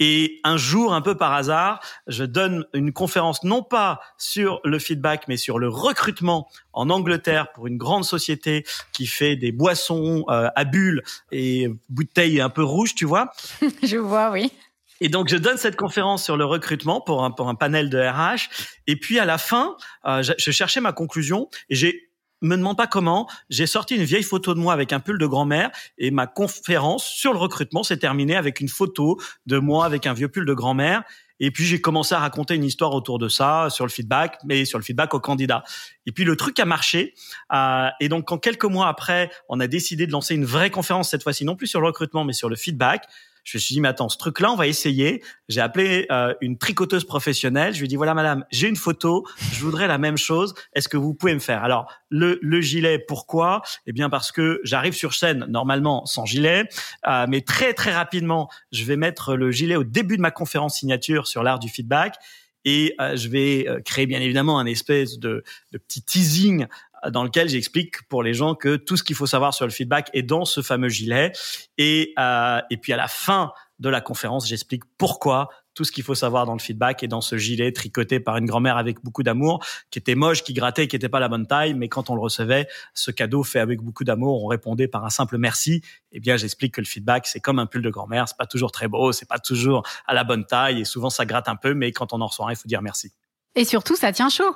Et 0.00 0.40
un 0.42 0.56
jour, 0.56 0.92
un 0.92 1.00
peu 1.00 1.16
par 1.16 1.32
hasard, 1.32 1.80
je 2.08 2.24
donne 2.24 2.66
une 2.74 2.92
conférence 2.92 3.44
non 3.44 3.62
pas 3.62 4.00
sur 4.18 4.60
le 4.64 4.78
feedback, 4.78 5.28
mais 5.28 5.36
sur 5.36 5.58
le 5.58 5.68
recrutement 5.68 6.48
en 6.72 6.90
Angleterre 6.90 7.52
pour 7.52 7.68
une 7.68 7.76
grande 7.76 8.04
société 8.04 8.64
qui 8.92 9.06
fait 9.06 9.36
des 9.36 9.52
boissons 9.52 10.24
euh, 10.28 10.48
à 10.56 10.64
bulles 10.64 11.02
et 11.30 11.68
bouteilles 11.88 12.40
un 12.40 12.50
peu 12.50 12.64
rouges, 12.64 12.94
tu 12.94 13.04
vois. 13.04 13.30
je 13.82 13.96
vois, 13.96 14.30
oui. 14.30 14.52
Et 15.00 15.08
donc 15.08 15.28
je 15.28 15.36
donne 15.36 15.58
cette 15.58 15.76
conférence 15.76 16.24
sur 16.24 16.36
le 16.36 16.44
recrutement 16.44 17.00
pour 17.00 17.24
un, 17.24 17.30
pour 17.30 17.48
un 17.48 17.54
panel 17.54 17.90
de 17.90 17.98
RH. 17.98 18.48
Et 18.86 18.96
puis 18.96 19.18
à 19.18 19.24
la 19.24 19.38
fin, 19.38 19.76
euh, 20.06 20.22
je, 20.22 20.32
je 20.38 20.50
cherchais 20.50 20.80
ma 20.80 20.92
conclusion 20.92 21.48
et 21.68 21.74
j'ai 21.74 22.10
me 22.46 22.56
demande 22.56 22.76
pas 22.76 22.86
comment, 22.86 23.28
j'ai 23.50 23.66
sorti 23.66 23.96
une 23.96 24.04
vieille 24.04 24.22
photo 24.22 24.54
de 24.54 24.60
moi 24.60 24.72
avec 24.72 24.92
un 24.92 25.00
pull 25.00 25.18
de 25.18 25.26
grand-mère 25.26 25.70
et 25.98 26.10
ma 26.10 26.26
conférence 26.26 27.04
sur 27.06 27.32
le 27.32 27.38
recrutement 27.38 27.82
s'est 27.82 27.96
terminée 27.96 28.36
avec 28.36 28.60
une 28.60 28.68
photo 28.68 29.20
de 29.46 29.58
moi 29.58 29.84
avec 29.86 30.06
un 30.06 30.12
vieux 30.12 30.28
pull 30.28 30.46
de 30.46 30.54
grand-mère. 30.54 31.02
Et 31.40 31.50
puis 31.50 31.64
j'ai 31.64 31.80
commencé 31.80 32.14
à 32.14 32.20
raconter 32.20 32.54
une 32.54 32.64
histoire 32.64 32.94
autour 32.94 33.18
de 33.18 33.28
ça, 33.28 33.68
sur 33.68 33.84
le 33.84 33.90
feedback, 33.90 34.38
mais 34.44 34.64
sur 34.64 34.78
le 34.78 34.84
feedback 34.84 35.14
au 35.14 35.20
candidat. 35.20 35.64
Et 36.06 36.12
puis 36.12 36.24
le 36.24 36.36
truc 36.36 36.58
a 36.60 36.64
marché. 36.64 37.14
Euh, 37.52 37.88
et 38.00 38.08
donc 38.08 38.26
quand 38.28 38.38
quelques 38.38 38.64
mois 38.64 38.88
après, 38.88 39.30
on 39.48 39.58
a 39.58 39.66
décidé 39.66 40.06
de 40.06 40.12
lancer 40.12 40.34
une 40.34 40.44
vraie 40.44 40.70
conférence 40.70 41.10
cette 41.10 41.22
fois-ci, 41.22 41.44
non 41.44 41.56
plus 41.56 41.66
sur 41.66 41.80
le 41.80 41.86
recrutement, 41.86 42.24
mais 42.24 42.32
sur 42.32 42.48
le 42.48 42.56
feedback 42.56 43.06
je 43.44 43.58
me 43.58 43.60
suis 43.60 43.74
dit, 43.74 43.80
mais 43.80 43.88
attends, 43.88 44.08
ce 44.08 44.16
truc-là, 44.16 44.50
on 44.50 44.56
va 44.56 44.66
essayer. 44.66 45.22
J'ai 45.48 45.60
appelé 45.60 46.06
euh, 46.10 46.34
une 46.40 46.56
tricoteuse 46.56 47.04
professionnelle. 47.04 47.74
Je 47.74 47.78
lui 47.78 47.84
ai 47.84 47.88
dit, 47.88 47.96
voilà, 47.96 48.14
madame, 48.14 48.44
j'ai 48.50 48.68
une 48.68 48.76
photo. 48.76 49.26
Je 49.52 49.60
voudrais 49.60 49.86
la 49.86 49.98
même 49.98 50.16
chose. 50.16 50.54
Est-ce 50.72 50.88
que 50.88 50.96
vous 50.96 51.12
pouvez 51.12 51.34
me 51.34 51.40
faire? 51.40 51.62
Alors, 51.62 51.92
le, 52.08 52.38
le 52.40 52.60
gilet, 52.62 52.98
pourquoi? 52.98 53.62
Eh 53.86 53.92
bien, 53.92 54.08
parce 54.08 54.32
que 54.32 54.60
j'arrive 54.64 54.94
sur 54.94 55.12
scène 55.12 55.44
normalement 55.48 56.06
sans 56.06 56.24
gilet, 56.24 56.64
euh, 57.06 57.26
mais 57.28 57.42
très 57.42 57.74
très 57.74 57.92
rapidement, 57.92 58.48
je 58.72 58.84
vais 58.84 58.96
mettre 58.96 59.36
le 59.36 59.50
gilet 59.50 59.76
au 59.76 59.84
début 59.84 60.16
de 60.16 60.22
ma 60.22 60.30
conférence 60.30 60.78
signature 60.78 61.26
sur 61.26 61.42
l'art 61.42 61.58
du 61.58 61.68
feedback. 61.68 62.16
et 62.64 62.96
je 62.98 63.28
vais 63.28 63.66
créer 63.84 64.06
bien 64.06 64.22
évidemment 64.22 64.58
un 64.58 64.64
espèce 64.64 65.18
de, 65.18 65.44
de 65.72 65.78
petit 65.78 66.02
teasing 66.02 66.66
dans 67.10 67.24
lequel 67.24 67.48
j'explique 67.48 68.06
pour 68.08 68.22
les 68.22 68.34
gens 68.34 68.54
que 68.54 68.76
tout 68.76 68.96
ce 68.96 69.02
qu'il 69.02 69.16
faut 69.16 69.26
savoir 69.26 69.54
sur 69.54 69.66
le 69.66 69.72
feedback 69.72 70.10
est 70.12 70.22
dans 70.22 70.44
ce 70.44 70.62
fameux 70.62 70.88
gilet. 70.88 71.32
Et, 71.78 72.12
euh, 72.18 72.60
et 72.70 72.76
puis 72.76 72.92
à 72.92 72.96
la 72.96 73.08
fin 73.08 73.52
de 73.78 73.88
la 73.88 74.00
conférence, 74.00 74.48
j'explique 74.48 74.84
pourquoi 74.98 75.48
tout 75.74 75.84
ce 75.84 75.92
qu'il 75.92 76.04
faut 76.04 76.14
savoir 76.14 76.46
dans 76.46 76.52
le 76.52 76.60
feedback 76.60 77.02
est 77.02 77.08
dans 77.08 77.20
ce 77.20 77.36
gilet 77.36 77.72
tricoté 77.72 78.20
par 78.20 78.36
une 78.36 78.46
grand-mère 78.46 78.76
avec 78.76 79.02
beaucoup 79.02 79.22
d'amour, 79.22 79.64
qui 79.90 79.98
était 79.98 80.14
moche, 80.14 80.44
qui 80.44 80.54
grattait, 80.54 80.86
qui 80.86 80.96
n'était 80.96 81.08
pas 81.08 81.20
la 81.20 81.28
bonne 81.28 81.46
taille, 81.46 81.74
mais 81.74 81.88
quand 81.88 82.10
on 82.10 82.14
le 82.14 82.20
recevait, 82.20 82.68
ce 82.94 83.10
cadeau 83.10 83.42
fait 83.42 83.58
avec 83.58 83.80
beaucoup 83.80 84.04
d'amour, 84.04 84.44
on 84.44 84.46
répondait 84.46 84.88
par 84.88 85.04
un 85.04 85.10
simple 85.10 85.36
merci. 85.36 85.82
Eh 86.12 86.20
bien, 86.20 86.36
j'explique 86.36 86.74
que 86.74 86.80
le 86.80 86.86
feedback, 86.86 87.26
c'est 87.26 87.40
comme 87.40 87.58
un 87.58 87.66
pull 87.66 87.82
de 87.82 87.90
grand-mère, 87.90 88.28
c'est 88.28 88.36
pas 88.36 88.46
toujours 88.46 88.70
très 88.70 88.86
beau, 88.88 89.12
c'est 89.12 89.28
pas 89.28 89.40
toujours 89.40 89.82
à 90.06 90.14
la 90.14 90.22
bonne 90.22 90.46
taille, 90.46 90.80
et 90.80 90.84
souvent 90.84 91.10
ça 91.10 91.26
gratte 91.26 91.48
un 91.48 91.56
peu, 91.56 91.74
mais 91.74 91.90
quand 91.92 92.12
on 92.12 92.20
en 92.20 92.26
reçoit 92.26 92.46
un, 92.46 92.52
il 92.52 92.56
faut 92.56 92.68
dire 92.68 92.82
merci. 92.82 93.12
Et 93.56 93.64
surtout, 93.64 93.96
ça 93.96 94.12
tient 94.12 94.28
chaud. 94.28 94.54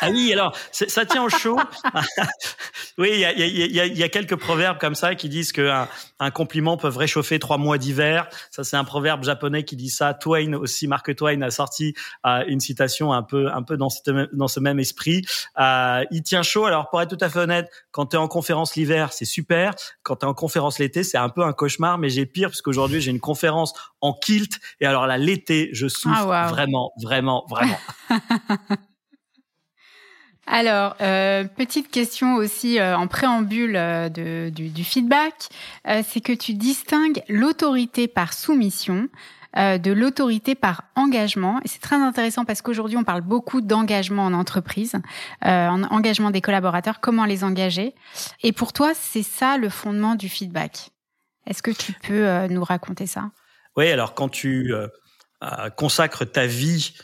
Ah 0.00 0.08
oui, 0.10 0.32
alors 0.32 0.56
ça 0.72 1.04
tient 1.04 1.22
au 1.22 1.28
chaud. 1.28 1.58
oui, 2.98 3.10
il 3.12 3.20
y 3.20 3.24
a, 3.24 3.32
y, 3.32 3.80
a, 3.80 3.86
y 3.86 4.02
a, 4.02 4.08
quelques 4.08 4.36
proverbes 4.36 4.78
comme 4.78 4.94
ça 4.94 5.14
qui 5.14 5.28
disent 5.28 5.52
qu'un 5.52 5.88
un 6.18 6.30
compliment 6.30 6.76
peut 6.76 6.88
réchauffer 6.88 7.38
trois 7.38 7.58
mois 7.58 7.78
d'hiver. 7.78 8.28
Ça, 8.50 8.64
c'est 8.64 8.76
un 8.76 8.84
proverbe 8.84 9.24
japonais 9.24 9.64
qui 9.64 9.76
dit 9.76 9.90
ça. 9.90 10.14
Twain 10.14 10.54
aussi, 10.54 10.86
Mark 10.86 11.14
Twain 11.14 11.42
a 11.42 11.50
sorti 11.50 11.94
euh, 12.26 12.44
une 12.46 12.60
citation 12.60 13.12
un 13.12 13.22
peu, 13.22 13.50
un 13.52 13.62
peu 13.62 13.76
dans, 13.76 13.88
dans 14.32 14.48
ce 14.48 14.60
même 14.60 14.78
esprit. 14.78 15.22
Euh, 15.58 16.04
il 16.10 16.22
tient 16.22 16.42
chaud. 16.42 16.64
Alors, 16.64 16.88
pour 16.88 17.02
être 17.02 17.14
tout 17.14 17.22
à 17.24 17.28
fait 17.28 17.40
honnête, 17.40 17.70
quand 17.90 18.06
tu 18.06 18.16
es 18.16 18.18
en 18.18 18.28
conférence 18.28 18.76
l'hiver, 18.76 19.12
c'est 19.12 19.24
super. 19.24 19.74
Quand 20.02 20.16
tu 20.16 20.26
es 20.26 20.28
en 20.28 20.34
conférence 20.34 20.78
l'été, 20.78 21.02
c'est 21.02 21.18
un 21.18 21.28
peu 21.28 21.42
un 21.42 21.52
cauchemar. 21.52 21.98
Mais 21.98 22.08
j'ai 22.08 22.26
pire 22.26 22.48
parce 22.48 22.62
qu'aujourd'hui, 22.62 23.00
j'ai 23.00 23.10
une 23.10 23.20
conférence 23.20 23.74
en 24.00 24.14
kilt. 24.14 24.58
Et 24.80 24.86
alors 24.86 25.06
là, 25.06 25.18
l'été, 25.18 25.70
je 25.72 25.88
souffre 25.88 26.30
ah, 26.30 26.48
vraiment, 26.48 26.92
vraiment, 27.02 27.44
vraiment. 27.48 27.78
Alors, 30.52 30.96
euh, 31.00 31.44
petite 31.44 31.92
question 31.92 32.34
aussi 32.34 32.80
euh, 32.80 32.96
en 32.96 33.06
préambule 33.06 33.76
euh, 33.76 34.08
du, 34.50 34.84
feedback, 34.84 35.48
c'est 36.02 36.20
que 36.20 36.32
tu 36.32 36.54
distingues 36.54 37.22
l'autorité 37.28 38.08
par 38.08 38.32
soumission 38.32 39.08
de 39.56 39.92
l'autorité 39.92 40.54
par 40.54 40.84
engagement. 40.94 41.60
Et 41.64 41.68
c'est 41.68 41.80
très 41.80 41.96
intéressant 41.96 42.44
parce 42.44 42.62
qu'aujourd'hui, 42.62 42.96
on 42.96 43.04
parle 43.04 43.20
beaucoup 43.20 43.60
d'engagement 43.60 44.24
en 44.24 44.32
entreprise, 44.32 44.94
en 45.42 45.82
engagement 45.84 46.30
des 46.30 46.40
collaborateurs, 46.40 47.00
comment 47.00 47.24
les 47.24 47.42
engager. 47.42 47.94
Et 48.42 48.52
pour 48.52 48.72
toi, 48.72 48.92
c'est 48.94 49.24
ça 49.24 49.56
le 49.56 49.68
fondement 49.68 50.14
du 50.14 50.28
feedback. 50.28 50.90
Est-ce 51.46 51.62
que 51.62 51.72
tu 51.72 51.92
peux 51.92 52.46
nous 52.46 52.62
raconter 52.62 53.06
ça? 53.06 53.30
Oui, 53.76 53.88
alors 53.90 54.14
quand 54.14 54.28
tu 54.28 54.72
consacres 55.76 56.30
ta 56.30 56.46
vie 56.46 56.94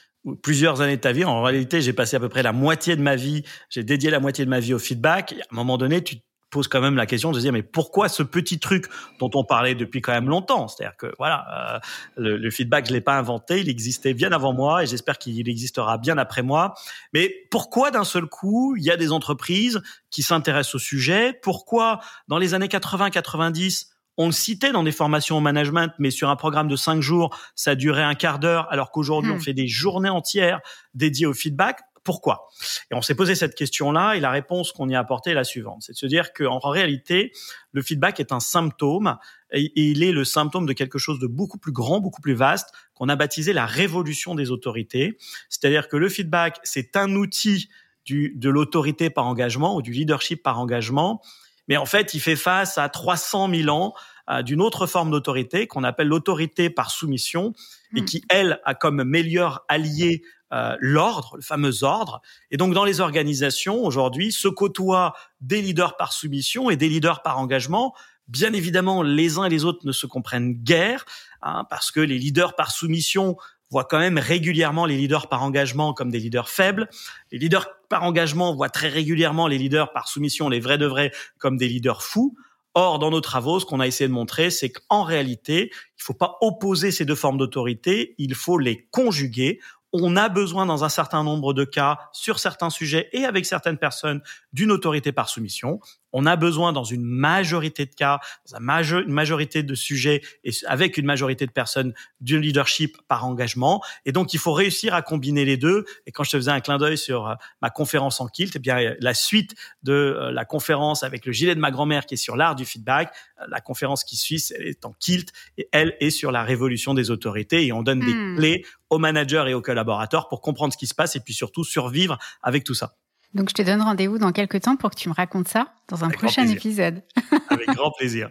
plusieurs 0.42 0.80
années 0.80 0.96
de 0.96 1.00
ta 1.00 1.12
vie. 1.12 1.24
En 1.24 1.42
réalité, 1.42 1.80
j'ai 1.80 1.92
passé 1.92 2.16
à 2.16 2.20
peu 2.20 2.28
près 2.28 2.42
la 2.42 2.52
moitié 2.52 2.96
de 2.96 3.02
ma 3.02 3.16
vie, 3.16 3.44
j'ai 3.70 3.84
dédié 3.84 4.10
la 4.10 4.20
moitié 4.20 4.44
de 4.44 4.50
ma 4.50 4.60
vie 4.60 4.74
au 4.74 4.78
feedback. 4.78 5.32
à 5.32 5.36
un 5.52 5.54
moment 5.54 5.78
donné, 5.78 6.02
tu 6.02 6.16
te 6.16 6.22
poses 6.50 6.68
quand 6.68 6.80
même 6.80 6.96
la 6.96 7.06
question 7.06 7.32
de 7.32 7.36
se 7.36 7.40
dire 7.40 7.52
mais 7.52 7.62
pourquoi 7.62 8.08
ce 8.08 8.22
petit 8.22 8.58
truc 8.58 8.86
dont 9.18 9.30
on 9.34 9.44
parlait 9.44 9.74
depuis 9.74 10.00
quand 10.00 10.12
même 10.12 10.28
longtemps? 10.28 10.68
C'est-à-dire 10.68 10.96
que 10.96 11.12
voilà, 11.18 11.80
euh, 12.18 12.38
le, 12.38 12.50
feedback 12.50 12.86
je 12.86 12.92
l'ai 12.92 13.00
pas 13.00 13.18
inventé, 13.18 13.60
il 13.60 13.68
existait 13.68 14.14
bien 14.14 14.32
avant 14.32 14.52
moi 14.52 14.82
et 14.82 14.86
j'espère 14.86 15.18
qu'il 15.18 15.48
existera 15.48 15.98
bien 15.98 16.18
après 16.18 16.42
moi. 16.42 16.74
Mais 17.12 17.34
pourquoi 17.50 17.90
d'un 17.90 18.04
seul 18.04 18.26
coup 18.26 18.76
il 18.76 18.84
y 18.84 18.90
a 18.90 18.96
des 18.96 19.12
entreprises 19.12 19.80
qui 20.10 20.22
s'intéressent 20.22 20.76
au 20.76 20.78
sujet? 20.78 21.38
Pourquoi 21.42 22.00
dans 22.28 22.38
les 22.38 22.54
années 22.54 22.68
80-90 22.68 23.95
on 24.16 24.26
le 24.26 24.32
citait 24.32 24.72
dans 24.72 24.82
des 24.82 24.92
formations 24.92 25.38
au 25.38 25.40
management, 25.40 25.92
mais 25.98 26.10
sur 26.10 26.30
un 26.30 26.36
programme 26.36 26.68
de 26.68 26.76
cinq 26.76 27.00
jours, 27.00 27.36
ça 27.54 27.74
durait 27.74 28.02
un 28.02 28.14
quart 28.14 28.38
d'heure, 28.38 28.66
alors 28.70 28.90
qu'aujourd'hui, 28.90 29.32
on 29.32 29.36
hmm. 29.36 29.40
fait 29.40 29.54
des 29.54 29.68
journées 29.68 30.08
entières 30.08 30.60
dédiées 30.94 31.26
au 31.26 31.34
feedback. 31.34 31.80
Pourquoi? 32.02 32.48
Et 32.90 32.94
on 32.94 33.02
s'est 33.02 33.16
posé 33.16 33.34
cette 33.34 33.56
question-là, 33.56 34.14
et 34.14 34.20
la 34.20 34.30
réponse 34.30 34.70
qu'on 34.70 34.88
y 34.88 34.94
a 34.94 35.00
apportée 35.00 35.30
est 35.30 35.34
la 35.34 35.44
suivante. 35.44 35.82
C'est 35.82 35.92
de 35.92 35.98
se 35.98 36.06
dire 36.06 36.32
qu'en 36.32 36.60
réalité, 36.60 37.32
le 37.72 37.82
feedback 37.82 38.20
est 38.20 38.32
un 38.32 38.40
symptôme, 38.40 39.16
et 39.52 39.72
il 39.74 40.02
est 40.04 40.12
le 40.12 40.24
symptôme 40.24 40.66
de 40.66 40.72
quelque 40.72 40.98
chose 40.98 41.18
de 41.18 41.26
beaucoup 41.26 41.58
plus 41.58 41.72
grand, 41.72 42.00
beaucoup 42.00 42.20
plus 42.20 42.34
vaste, 42.34 42.70
qu'on 42.94 43.08
a 43.08 43.16
baptisé 43.16 43.52
la 43.52 43.66
révolution 43.66 44.34
des 44.34 44.50
autorités. 44.50 45.18
C'est-à-dire 45.48 45.88
que 45.88 45.96
le 45.96 46.08
feedback, 46.08 46.60
c'est 46.62 46.96
un 46.96 47.14
outil 47.16 47.68
du, 48.04 48.32
de 48.36 48.48
l'autorité 48.48 49.10
par 49.10 49.26
engagement 49.26 49.76
ou 49.76 49.82
du 49.82 49.90
leadership 49.90 50.42
par 50.42 50.60
engagement 50.60 51.20
mais 51.68 51.76
en 51.76 51.86
fait, 51.86 52.14
il 52.14 52.20
fait 52.20 52.36
face 52.36 52.78
à 52.78 52.88
300 52.88 53.50
000 53.52 53.68
ans 53.68 53.94
euh, 54.30 54.42
d'une 54.42 54.60
autre 54.60 54.86
forme 54.86 55.10
d'autorité 55.10 55.66
qu'on 55.66 55.84
appelle 55.84 56.08
l'autorité 56.08 56.70
par 56.70 56.90
soumission 56.90 57.52
et 57.94 58.02
hmm. 58.02 58.04
qui, 58.04 58.24
elle, 58.28 58.60
a 58.64 58.74
comme 58.74 59.04
meilleur 59.04 59.64
allié 59.68 60.22
euh, 60.52 60.76
l'ordre, 60.78 61.36
le 61.36 61.42
fameux 61.42 61.82
ordre. 61.82 62.20
Et 62.50 62.56
donc, 62.56 62.72
dans 62.72 62.84
les 62.84 63.00
organisations, 63.00 63.84
aujourd'hui, 63.84 64.30
se 64.32 64.48
côtoient 64.48 65.14
des 65.40 65.60
leaders 65.60 65.96
par 65.96 66.12
soumission 66.12 66.70
et 66.70 66.76
des 66.76 66.88
leaders 66.88 67.22
par 67.22 67.38
engagement. 67.38 67.94
Bien 68.28 68.52
évidemment, 68.52 69.02
les 69.02 69.38
uns 69.38 69.44
et 69.44 69.50
les 69.50 69.64
autres 69.64 69.84
ne 69.84 69.92
se 69.92 70.06
comprennent 70.06 70.54
guère, 70.54 71.04
hein, 71.42 71.64
parce 71.70 71.90
que 71.90 72.00
les 72.00 72.18
leaders 72.18 72.54
par 72.54 72.70
soumission 72.70 73.36
voit 73.70 73.84
quand 73.84 73.98
même 73.98 74.18
régulièrement 74.18 74.86
les 74.86 74.96
leaders 74.96 75.28
par 75.28 75.42
engagement 75.42 75.92
comme 75.92 76.10
des 76.10 76.20
leaders 76.20 76.48
faibles. 76.48 76.88
Les 77.32 77.38
leaders 77.38 77.68
par 77.88 78.02
engagement 78.02 78.54
voient 78.54 78.68
très 78.68 78.88
régulièrement 78.88 79.46
les 79.46 79.58
leaders 79.58 79.92
par 79.92 80.08
soumission, 80.08 80.48
les 80.48 80.60
vrais 80.60 80.78
de 80.78 80.86
vrais, 80.86 81.12
comme 81.38 81.56
des 81.56 81.68
leaders 81.68 82.02
fous. 82.02 82.36
Or, 82.74 82.98
dans 82.98 83.10
nos 83.10 83.22
travaux, 83.22 83.58
ce 83.58 83.64
qu'on 83.64 83.80
a 83.80 83.86
essayé 83.86 84.06
de 84.06 84.12
montrer, 84.12 84.50
c'est 84.50 84.70
qu'en 84.70 85.02
réalité, 85.02 85.70
il 85.72 86.00
ne 86.00 86.04
faut 86.04 86.14
pas 86.14 86.36
opposer 86.42 86.90
ces 86.90 87.06
deux 87.06 87.14
formes 87.14 87.38
d'autorité, 87.38 88.14
il 88.18 88.34
faut 88.34 88.58
les 88.58 88.86
conjuguer 88.90 89.60
on 89.92 90.16
a 90.16 90.28
besoin 90.28 90.66
dans 90.66 90.84
un 90.84 90.88
certain 90.88 91.22
nombre 91.22 91.54
de 91.54 91.64
cas, 91.64 91.98
sur 92.12 92.38
certains 92.38 92.70
sujets 92.70 93.08
et 93.12 93.24
avec 93.24 93.46
certaines 93.46 93.78
personnes, 93.78 94.20
d'une 94.52 94.70
autorité 94.70 95.12
par 95.12 95.28
soumission. 95.28 95.80
On 96.18 96.24
a 96.24 96.36
besoin 96.36 96.72
dans 96.72 96.82
une 96.82 97.04
majorité 97.04 97.84
de 97.84 97.94
cas, 97.94 98.20
dans 98.50 98.82
une 98.82 99.12
majorité 99.12 99.62
de 99.62 99.74
sujets 99.74 100.22
et 100.44 100.50
avec 100.66 100.96
une 100.96 101.04
majorité 101.04 101.44
de 101.46 101.50
personnes, 101.50 101.92
d'un 102.22 102.40
leadership 102.40 102.96
par 103.06 103.26
engagement. 103.26 103.84
Et 104.06 104.12
donc, 104.12 104.32
il 104.32 104.38
faut 104.38 104.54
réussir 104.54 104.94
à 104.94 105.02
combiner 105.02 105.44
les 105.44 105.58
deux. 105.58 105.84
Et 106.06 106.12
quand 106.12 106.24
je 106.24 106.30
te 106.30 106.36
faisais 106.38 106.50
un 106.50 106.60
clin 106.60 106.78
d'œil 106.78 106.96
sur 106.96 107.28
euh, 107.28 107.34
ma 107.60 107.68
conférence 107.68 108.18
en 108.22 108.28
kilt, 108.28 108.56
eh 108.56 108.58
bien, 108.58 108.94
la 108.98 109.12
suite 109.12 109.56
de 109.82 109.92
euh, 109.92 110.32
la 110.32 110.46
conférence 110.46 111.02
avec 111.02 111.26
le 111.26 111.32
gilet 111.32 111.54
de 111.54 111.60
ma 111.60 111.70
grand-mère 111.70 112.06
qui 112.06 112.14
est 112.14 112.16
sur 112.16 112.34
l'art 112.34 112.54
du 112.54 112.64
feedback, 112.64 113.12
euh, 113.42 113.44
la 113.50 113.60
conférence 113.60 114.02
qui 114.02 114.16
suit, 114.16 114.42
elle 114.54 114.68
est 114.68 114.86
en 114.86 114.94
kilt 114.94 115.30
et 115.58 115.68
elle 115.70 115.98
est 116.00 116.08
sur 116.08 116.32
la 116.32 116.44
révolution 116.44 116.94
des 116.94 117.10
autorités 117.10 117.66
et 117.66 117.72
on 117.72 117.82
donne 117.82 118.00
des 118.00 118.14
hmm. 118.14 118.36
clés 118.38 118.64
aux 118.88 118.98
managers 118.98 119.44
et 119.48 119.52
aux 119.52 119.60
collaborateurs 119.60 120.28
pour 120.28 120.40
comprendre 120.40 120.72
ce 120.72 120.78
qui 120.78 120.86
se 120.86 120.94
passe 120.94 121.14
et 121.14 121.20
puis 121.20 121.34
surtout 121.34 121.62
survivre 121.62 122.16
avec 122.42 122.64
tout 122.64 122.72
ça. 122.72 122.96
Donc 123.34 123.50
je 123.50 123.54
te 123.54 123.62
donne 123.62 123.82
rendez-vous 123.82 124.18
dans 124.18 124.32
quelques 124.32 124.62
temps 124.62 124.76
pour 124.76 124.90
que 124.90 124.96
tu 124.96 125.08
me 125.08 125.14
racontes 125.14 125.48
ça 125.48 125.72
dans 125.88 126.04
un 126.04 126.10
prochain 126.10 126.46
épisode. 126.46 127.02
avec 127.50 127.68
grand 127.68 127.90
plaisir. 127.92 128.30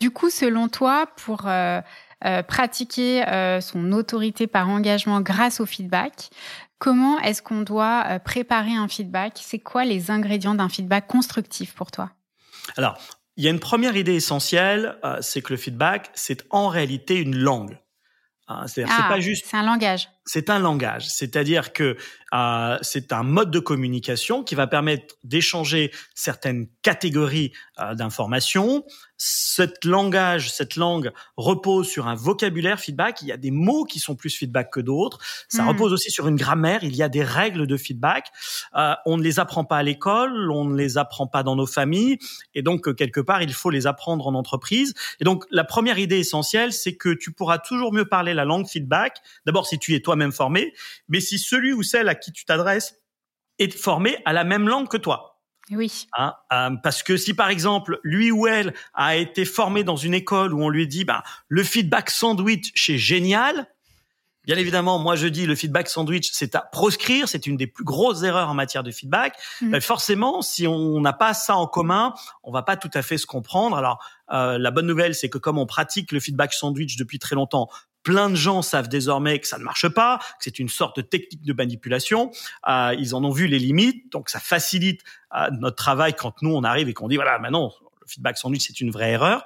Du 0.00 0.10
coup, 0.10 0.30
selon 0.30 0.68
toi, 0.68 1.06
pour 1.16 1.46
euh, 1.46 1.80
euh, 2.24 2.42
pratiquer 2.42 3.26
euh, 3.26 3.60
son 3.60 3.92
autorité 3.92 4.46
par 4.46 4.68
engagement 4.68 5.20
grâce 5.20 5.60
au 5.60 5.66
feedback, 5.66 6.30
comment 6.78 7.18
est-ce 7.20 7.42
qu'on 7.42 7.62
doit 7.62 8.18
préparer 8.24 8.74
un 8.74 8.88
feedback? 8.88 9.38
C'est 9.42 9.58
quoi 9.58 9.84
les 9.84 10.10
ingrédients 10.10 10.54
d'un 10.54 10.68
feedback 10.68 11.06
constructif 11.06 11.74
pour 11.74 11.90
toi? 11.90 12.10
Alors, 12.76 12.98
il 13.36 13.44
y 13.44 13.48
a 13.48 13.50
une 13.50 13.60
première 13.60 13.96
idée 13.96 14.14
essentielle, 14.14 14.96
c'est 15.20 15.42
que 15.42 15.52
le 15.52 15.56
feedback, 15.56 16.10
c'est 16.14 16.44
en 16.50 16.68
réalité 16.68 17.16
une 17.16 17.36
langue. 17.36 17.78
Hein, 18.48 18.66
c'est 18.66 18.84
ah, 18.84 19.06
pas 19.08 19.20
juste. 19.20 19.46
C'est 19.46 19.56
un 19.56 19.62
langage. 19.62 20.08
C'est 20.28 20.50
un 20.50 20.58
langage, 20.58 21.08
c'est-à-dire 21.08 21.72
que 21.72 21.96
euh, 22.34 22.78
c'est 22.82 23.12
un 23.12 23.22
mode 23.22 23.52
de 23.52 23.60
communication 23.60 24.42
qui 24.42 24.56
va 24.56 24.66
permettre 24.66 25.14
d'échanger 25.22 25.92
certaines 26.14 26.66
catégories 26.82 27.52
euh, 27.78 27.94
d'informations. 27.94 28.84
Cette 29.18 29.84
langage, 29.84 30.50
cette 30.50 30.76
langue 30.76 31.12
repose 31.36 31.88
sur 31.88 32.08
un 32.08 32.16
vocabulaire 32.16 32.80
feedback. 32.80 33.22
Il 33.22 33.28
y 33.28 33.32
a 33.32 33.36
des 33.36 33.52
mots 33.52 33.84
qui 33.84 34.00
sont 34.00 34.16
plus 34.16 34.36
feedback 34.36 34.70
que 34.72 34.80
d'autres. 34.80 35.18
Ça 35.48 35.62
hmm. 35.62 35.68
repose 35.68 35.92
aussi 35.92 36.10
sur 36.10 36.26
une 36.26 36.36
grammaire. 36.36 36.82
Il 36.82 36.94
y 36.96 37.02
a 37.02 37.08
des 37.08 37.22
règles 37.22 37.66
de 37.66 37.76
feedback. 37.76 38.26
Euh, 38.74 38.94
on 39.06 39.16
ne 39.16 39.22
les 39.22 39.38
apprend 39.38 39.64
pas 39.64 39.78
à 39.78 39.82
l'école, 39.84 40.50
on 40.50 40.64
ne 40.64 40.76
les 40.76 40.98
apprend 40.98 41.28
pas 41.28 41.44
dans 41.44 41.54
nos 41.54 41.66
familles, 41.66 42.18
et 42.54 42.62
donc 42.62 42.94
quelque 42.96 43.20
part 43.20 43.42
il 43.42 43.52
faut 43.52 43.70
les 43.70 43.86
apprendre 43.86 44.26
en 44.26 44.34
entreprise. 44.34 44.94
Et 45.20 45.24
donc 45.24 45.44
la 45.50 45.64
première 45.64 45.98
idée 45.98 46.18
essentielle, 46.18 46.72
c'est 46.72 46.96
que 46.96 47.10
tu 47.14 47.32
pourras 47.32 47.58
toujours 47.58 47.92
mieux 47.92 48.06
parler 48.06 48.34
la 48.34 48.44
langue 48.44 48.66
feedback. 48.66 49.18
D'abord 49.46 49.66
si 49.66 49.78
tu 49.78 49.94
es 49.94 50.00
toi 50.00 50.15
même 50.16 50.32
formé, 50.32 50.74
mais 51.08 51.20
si 51.20 51.38
celui 51.38 51.72
ou 51.72 51.82
celle 51.82 52.08
à 52.08 52.14
qui 52.14 52.32
tu 52.32 52.44
t'adresses 52.44 52.96
est 53.58 53.76
formé 53.76 54.18
à 54.24 54.32
la 54.32 54.44
même 54.44 54.68
langue 54.68 54.88
que 54.88 54.96
toi. 54.96 55.40
Oui. 55.70 56.06
Hein, 56.16 56.34
euh, 56.52 56.70
parce 56.82 57.02
que 57.02 57.16
si 57.16 57.34
par 57.34 57.48
exemple 57.48 57.98
lui 58.04 58.30
ou 58.30 58.46
elle 58.46 58.72
a 58.94 59.16
été 59.16 59.44
formé 59.44 59.82
dans 59.82 59.96
une 59.96 60.14
école 60.14 60.54
où 60.54 60.62
on 60.62 60.68
lui 60.68 60.86
dit 60.86 61.04
bah, 61.04 61.24
le 61.48 61.64
feedback 61.64 62.10
sandwich 62.10 62.70
c'est 62.76 62.98
génial, 62.98 63.66
Bien 64.46 64.56
évidemment, 64.56 65.00
moi 65.00 65.16
je 65.16 65.26
dis 65.26 65.44
le 65.44 65.56
feedback 65.56 65.88
sandwich, 65.88 66.30
c'est 66.32 66.54
à 66.54 66.60
proscrire, 66.60 67.28
c'est 67.28 67.48
une 67.48 67.56
des 67.56 67.66
plus 67.66 67.82
grosses 67.82 68.22
erreurs 68.22 68.48
en 68.48 68.54
matière 68.54 68.84
de 68.84 68.92
feedback. 68.92 69.36
Mm. 69.60 69.80
Forcément, 69.80 70.40
si 70.40 70.68
on 70.68 71.00
n'a 71.00 71.12
pas 71.12 71.34
ça 71.34 71.56
en 71.56 71.66
commun, 71.66 72.14
on 72.44 72.52
va 72.52 72.62
pas 72.62 72.76
tout 72.76 72.90
à 72.94 73.02
fait 73.02 73.18
se 73.18 73.26
comprendre. 73.26 73.76
Alors, 73.76 73.98
euh, 74.30 74.56
la 74.56 74.70
bonne 74.70 74.86
nouvelle, 74.86 75.16
c'est 75.16 75.28
que 75.28 75.38
comme 75.38 75.58
on 75.58 75.66
pratique 75.66 76.12
le 76.12 76.20
feedback 76.20 76.52
sandwich 76.52 76.96
depuis 76.96 77.18
très 77.18 77.34
longtemps, 77.34 77.68
plein 78.06 78.30
de 78.30 78.36
gens 78.36 78.62
savent 78.62 78.86
désormais 78.86 79.40
que 79.40 79.48
ça 79.48 79.58
ne 79.58 79.64
marche 79.64 79.88
pas, 79.88 80.18
que 80.18 80.44
c'est 80.44 80.60
une 80.60 80.68
sorte 80.68 80.98
de 80.98 81.02
technique 81.02 81.42
de 81.42 81.52
manipulation. 81.52 82.30
Euh, 82.68 82.94
ils 82.96 83.16
en 83.16 83.24
ont 83.24 83.32
vu 83.32 83.48
les 83.48 83.58
limites, 83.58 84.12
donc 84.12 84.28
ça 84.28 84.38
facilite 84.38 85.02
euh, 85.34 85.50
notre 85.58 85.74
travail 85.74 86.14
quand 86.14 86.40
nous 86.40 86.54
on 86.54 86.62
arrive 86.62 86.88
et 86.88 86.94
qu'on 86.94 87.08
dit 87.08 87.16
voilà 87.16 87.40
maintenant 87.40 87.72
le 88.00 88.06
feedback 88.06 88.38
sandwich 88.38 88.64
c'est 88.64 88.80
une 88.80 88.92
vraie 88.92 89.10
erreur. 89.10 89.44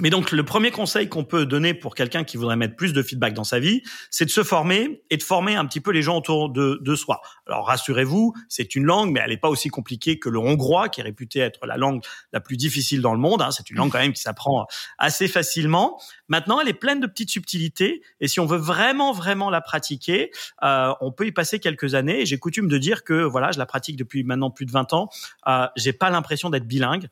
Mais 0.00 0.10
donc 0.10 0.32
le 0.32 0.44
premier 0.44 0.72
conseil 0.72 1.08
qu'on 1.08 1.22
peut 1.22 1.46
donner 1.46 1.72
pour 1.72 1.94
quelqu'un 1.94 2.24
qui 2.24 2.36
voudrait 2.36 2.56
mettre 2.56 2.74
plus 2.74 2.92
de 2.92 3.00
feedback 3.00 3.32
dans 3.32 3.44
sa 3.44 3.60
vie, 3.60 3.82
c'est 4.10 4.24
de 4.24 4.30
se 4.30 4.42
former 4.42 5.04
et 5.10 5.16
de 5.16 5.22
former 5.22 5.54
un 5.54 5.64
petit 5.66 5.80
peu 5.80 5.92
les 5.92 6.02
gens 6.02 6.16
autour 6.16 6.50
de, 6.50 6.80
de 6.82 6.94
soi. 6.96 7.20
Alors 7.46 7.68
rassurez-vous, 7.68 8.34
c'est 8.48 8.74
une 8.74 8.86
langue, 8.86 9.12
mais 9.12 9.20
elle 9.22 9.30
n'est 9.30 9.36
pas 9.36 9.48
aussi 9.48 9.68
compliquée 9.68 10.18
que 10.18 10.28
le 10.28 10.40
hongrois, 10.40 10.88
qui 10.88 11.00
est 11.00 11.04
réputé 11.04 11.38
être 11.38 11.64
la 11.64 11.76
langue 11.76 12.02
la 12.32 12.40
plus 12.40 12.56
difficile 12.56 13.02
dans 13.02 13.12
le 13.12 13.20
monde. 13.20 13.40
Hein. 13.40 13.52
C'est 13.52 13.70
une 13.70 13.76
langue 13.76 13.92
quand 13.92 14.00
même 14.00 14.12
qui 14.12 14.22
s'apprend 14.22 14.66
assez 14.98 15.28
facilement. 15.28 16.00
Maintenant, 16.26 16.60
elle 16.60 16.68
est 16.68 16.74
pleine 16.74 16.98
de 16.98 17.06
petites 17.06 17.30
subtilités, 17.30 18.02
et 18.18 18.26
si 18.26 18.40
on 18.40 18.46
veut 18.46 18.58
vraiment 18.58 19.12
vraiment 19.12 19.48
la 19.48 19.60
pratiquer, 19.60 20.32
euh, 20.64 20.92
on 21.02 21.12
peut 21.12 21.26
y 21.26 21.32
passer 21.32 21.60
quelques 21.60 21.94
années. 21.94 22.26
J'ai 22.26 22.38
coutume 22.38 22.66
de 22.66 22.78
dire 22.78 23.04
que 23.04 23.22
voilà, 23.22 23.52
je 23.52 23.58
la 23.58 23.66
pratique 23.66 23.94
depuis 23.94 24.24
maintenant 24.24 24.50
plus 24.50 24.66
de 24.66 24.72
20 24.72 24.92
ans. 24.92 25.08
Euh, 25.46 25.68
j'ai 25.76 25.92
pas 25.92 26.10
l'impression 26.10 26.50
d'être 26.50 26.66
bilingue 26.66 27.08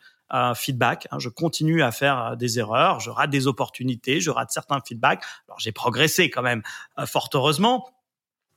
feedback. 0.55 1.07
Hein. 1.11 1.19
Je 1.19 1.29
continue 1.29 1.83
à 1.83 1.93
faire 1.93 2.19
euh, 2.19 2.37
des 2.37 2.59
erreurs, 2.59 3.01
je 3.01 3.11
rate 3.11 3.31
des 3.31 3.47
opportunités, 3.47 4.21
je 4.21 4.31
rate 4.31 4.51
certains 4.51 4.81
feedbacks. 4.87 5.23
Alors 5.49 5.59
j'ai 5.59 5.73
progressé 5.73 6.31
quand 6.31 6.43
même, 6.43 6.62
euh, 6.99 7.07
fort 7.07 7.29
heureusement, 7.35 7.89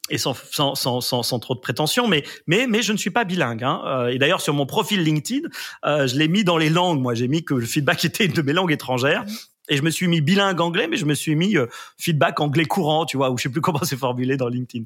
et 0.10 0.18
sans, 0.18 0.36
sans, 0.36 0.76
sans, 0.76 1.02
sans, 1.02 1.40
trop 1.40 1.56
de 1.56 1.60
prétention, 1.60 2.08
mais, 2.08 2.24
mais, 2.46 2.68
mais 2.68 2.84
je 2.84 2.94
ne 2.94 2.98
suis 2.98 3.10
pas 3.10 3.24
bilingue. 3.24 3.64
Hein. 3.64 3.82
Euh, 3.86 4.08
et 4.08 4.20
d'ailleurs, 4.20 4.42
sur 4.42 4.54
mon 4.54 4.68
profil 4.68 5.02
LinkedIn, 5.02 5.50
je 5.84 6.16
l'ai 6.16 6.28
mis 6.28 6.44
dans 6.44 6.58
les 6.58 6.70
langues. 6.70 7.02
Moi, 7.02 7.16
j'ai 7.16 7.28
mis 7.28 7.44
que 7.44 7.56
le 7.56 7.66
feedback 7.66 8.06
était 8.06 8.26
une 8.26 8.34
de 8.34 8.42
mes 8.44 8.54
langues 8.54 8.72
étrangères. 8.72 9.26
Et 9.68 9.78
je 9.78 9.82
me 9.82 9.90
suis 9.90 10.08
mis 10.08 10.22
bilingue 10.22 10.62
anglais, 10.62 10.88
mais 10.88 10.98
je 10.98 11.06
me 11.06 11.16
suis 11.16 11.36
mis 11.36 11.56
feedback 11.98 12.40
anglais 12.40 12.66
courant, 12.66 13.08
tu 13.08 13.18
vois, 13.18 13.32
ou 13.32 13.38
je 13.40 13.44
sais 13.44 13.50
plus 13.50 13.62
comment 13.62 13.84
c'est 13.84 13.98
formulé 13.98 14.38
dans 14.38 14.48
LinkedIn. 14.48 14.86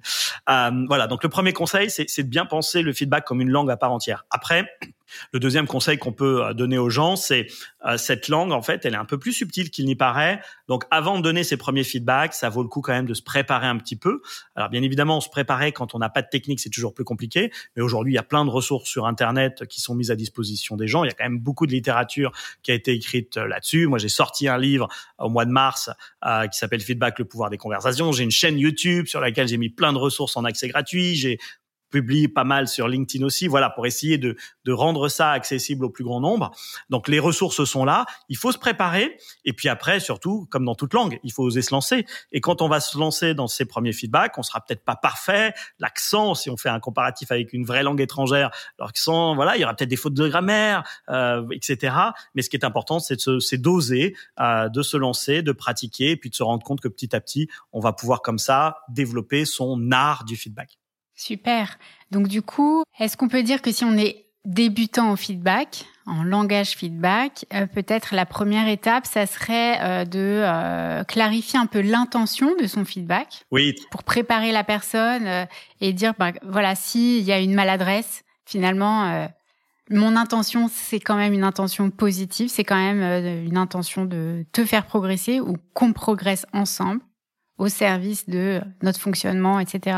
Euh, 0.49 0.85
voilà, 0.87 1.07
donc 1.07 1.21
le 1.21 1.29
premier 1.29 1.51
conseil, 1.51 1.89
c'est 1.89 2.23
de 2.23 2.29
bien 2.29 2.45
penser 2.45 2.81
le 2.81 2.93
feedback 2.93 3.25
comme 3.25 3.41
une 3.41 3.49
langue 3.49 3.69
à 3.69 3.75
part 3.75 3.91
entière. 3.91 4.25
Après, 4.29 4.65
le 5.31 5.39
deuxième 5.39 5.67
conseil 5.67 5.97
qu'on 5.97 6.13
peut 6.13 6.45
euh, 6.45 6.53
donner 6.53 6.77
aux 6.77 6.89
gens, 6.89 7.15
c'est 7.15 7.47
euh, 7.85 7.97
cette 7.97 8.27
langue, 8.27 8.51
en 8.51 8.61
fait, 8.61 8.85
elle 8.85 8.93
est 8.93 8.97
un 8.97 9.05
peu 9.05 9.17
plus 9.17 9.33
subtile 9.33 9.69
qu'il 9.69 9.85
n'y 9.85 9.95
paraît. 9.95 10.41
Donc, 10.67 10.83
avant 10.91 11.17
de 11.17 11.23
donner 11.23 11.43
ses 11.43 11.57
premiers 11.57 11.83
feedbacks, 11.83 12.33
ça 12.33 12.49
vaut 12.49 12.63
le 12.63 12.69
coup 12.69 12.81
quand 12.81 12.93
même 12.93 13.05
de 13.05 13.13
se 13.13 13.21
préparer 13.21 13.67
un 13.67 13.77
petit 13.77 13.95
peu. 13.95 14.21
Alors, 14.55 14.69
bien 14.69 14.81
évidemment, 14.81 15.17
on 15.17 15.21
se 15.21 15.29
préparer 15.29 15.71
quand 15.71 15.95
on 15.95 15.99
n'a 15.99 16.09
pas 16.09 16.21
de 16.21 16.27
technique, 16.29 16.59
c'est 16.59 16.69
toujours 16.69 16.93
plus 16.93 17.03
compliqué. 17.03 17.51
Mais 17.75 17.81
aujourd'hui, 17.81 18.13
il 18.13 18.15
y 18.15 18.19
a 18.19 18.23
plein 18.23 18.45
de 18.45 18.49
ressources 18.49 18.89
sur 18.89 19.05
Internet 19.05 19.65
qui 19.67 19.81
sont 19.81 19.95
mises 19.95 20.11
à 20.11 20.15
disposition 20.15 20.75
des 20.75 20.87
gens. 20.87 21.03
Il 21.03 21.07
y 21.07 21.11
a 21.11 21.13
quand 21.13 21.23
même 21.23 21.39
beaucoup 21.39 21.65
de 21.65 21.71
littérature 21.71 22.31
qui 22.63 22.71
a 22.71 22.73
été 22.73 22.93
écrite 22.93 23.37
euh, 23.37 23.47
là-dessus. 23.47 23.87
Moi, 23.87 23.99
j'ai 23.99 24.09
sorti 24.09 24.47
un 24.47 24.57
livre 24.57 24.87
au 25.17 25.29
mois 25.29 25.45
de 25.45 25.51
mars 25.51 25.89
qui 26.51 26.57
s'appelle 26.57 26.81
Feedback, 26.81 27.19
le 27.19 27.25
pouvoir 27.25 27.49
des 27.49 27.57
conversations. 27.57 28.11
J'ai 28.11 28.23
une 28.23 28.31
chaîne 28.31 28.57
YouTube 28.57 29.07
sur 29.07 29.19
laquelle 29.19 29.47
j'ai 29.47 29.57
mis 29.57 29.69
plein 29.69 29.93
de 29.93 29.97
ressources 29.97 30.35
en 30.37 30.43
accès 30.43 30.67
gratuit. 30.67 31.15
J'ai 31.15 31.39
publie 31.89 32.27
pas 32.27 32.43
mal 32.43 32.67
sur 32.67 32.87
LinkedIn 32.87 33.25
aussi, 33.25 33.47
voilà, 33.47 33.69
pour 33.69 33.85
essayer 33.85 34.17
de, 34.17 34.35
de 34.65 34.71
rendre 34.71 35.07
ça 35.09 35.31
accessible 35.31 35.85
au 35.85 35.89
plus 35.89 36.03
grand 36.03 36.19
nombre. 36.19 36.51
Donc 36.89 37.07
les 37.07 37.19
ressources 37.19 37.63
sont 37.63 37.85
là, 37.85 38.05
il 38.29 38.37
faut 38.37 38.51
se 38.51 38.57
préparer, 38.57 39.17
et 39.45 39.53
puis 39.53 39.69
après, 39.69 39.99
surtout, 39.99 40.47
comme 40.49 40.65
dans 40.65 40.75
toute 40.75 40.93
langue, 40.93 41.19
il 41.23 41.31
faut 41.31 41.43
oser 41.43 41.61
se 41.61 41.73
lancer. 41.73 42.05
Et 42.31 42.41
quand 42.41 42.61
on 42.61 42.67
va 42.67 42.79
se 42.79 42.97
lancer 42.97 43.33
dans 43.33 43.47
ces 43.47 43.65
premiers 43.65 43.93
feedbacks, 43.93 44.37
on 44.37 44.43
sera 44.43 44.61
peut-être 44.61 44.83
pas 44.83 44.95
parfait, 44.95 45.53
l'accent, 45.79 46.35
si 46.35 46.49
on 46.49 46.57
fait 46.57 46.69
un 46.69 46.79
comparatif 46.79 47.31
avec 47.31 47.53
une 47.53 47.65
vraie 47.65 47.83
langue 47.83 48.01
étrangère, 48.01 48.51
l'accent, 48.79 49.35
voilà, 49.35 49.57
il 49.57 49.61
y 49.61 49.63
aura 49.63 49.73
peut-être 49.73 49.89
des 49.89 49.95
fautes 49.95 50.13
de 50.13 50.27
grammaire, 50.27 50.83
euh, 51.09 51.45
etc. 51.51 51.95
Mais 52.35 52.41
ce 52.41 52.49
qui 52.49 52.57
est 52.57 52.65
important, 52.65 52.99
c'est 52.99 53.57
d'oser, 53.57 54.15
euh, 54.39 54.69
de 54.69 54.81
se 54.81 54.97
lancer, 54.97 55.41
de 55.41 55.51
pratiquer, 55.51 56.11
et 56.11 56.17
puis 56.17 56.29
de 56.29 56.35
se 56.35 56.43
rendre 56.43 56.63
compte 56.63 56.81
que 56.81 56.87
petit 56.87 57.15
à 57.15 57.21
petit, 57.21 57.49
on 57.71 57.79
va 57.79 57.93
pouvoir 57.93 58.21
comme 58.21 58.39
ça 58.39 58.77
développer 58.89 59.45
son 59.45 59.91
art 59.91 60.23
du 60.25 60.35
feedback. 60.35 60.79
Super. 61.19 61.77
Donc 62.11 62.29
du 62.29 62.41
coup, 62.41 62.83
est-ce 62.97 63.17
qu'on 63.17 63.27
peut 63.27 63.43
dire 63.43 63.61
que 63.61 63.73
si 63.73 63.83
on 63.83 63.97
est 63.97 64.25
débutant 64.45 65.11
au 65.11 65.17
feedback, 65.17 65.85
en 66.05 66.23
langage 66.23 66.69
feedback, 66.69 67.45
euh, 67.53 67.67
peut-être 67.67 68.15
la 68.15 68.25
première 68.25 68.69
étape, 68.69 69.05
ça 69.05 69.25
serait 69.25 69.81
euh, 69.81 70.05
de 70.05 70.17
euh, 70.17 71.03
clarifier 71.03 71.59
un 71.59 71.65
peu 71.65 71.81
l'intention 71.81 72.55
de 72.55 72.67
son 72.67 72.85
feedback. 72.85 73.45
Oui. 73.51 73.75
Pour 73.91 74.03
préparer 74.03 74.53
la 74.53 74.63
personne 74.63 75.47
et 75.81 75.91
dire, 75.91 76.13
bah, 76.17 76.31
voilà, 76.41 76.73
s'il 76.75 77.23
y 77.23 77.33
a 77.33 77.39
une 77.39 77.53
maladresse, 77.53 78.23
finalement, 78.45 79.27
mon 79.89 80.15
intention, 80.15 80.69
c'est 80.71 81.01
quand 81.01 81.17
même 81.17 81.33
une 81.33 81.43
intention 81.43 81.89
positive, 81.89 82.47
c'est 82.49 82.63
quand 82.63 82.77
même 82.77 83.45
une 83.45 83.57
intention 83.57 84.05
de 84.05 84.45
te 84.53 84.63
faire 84.63 84.85
progresser 84.85 85.41
ou 85.41 85.57
qu'on 85.73 85.91
progresse 85.91 86.45
ensemble 86.53 87.01
au 87.57 87.67
service 87.67 88.29
de 88.29 88.61
notre 88.81 88.99
fonctionnement, 88.99 89.59
etc. 89.59 89.97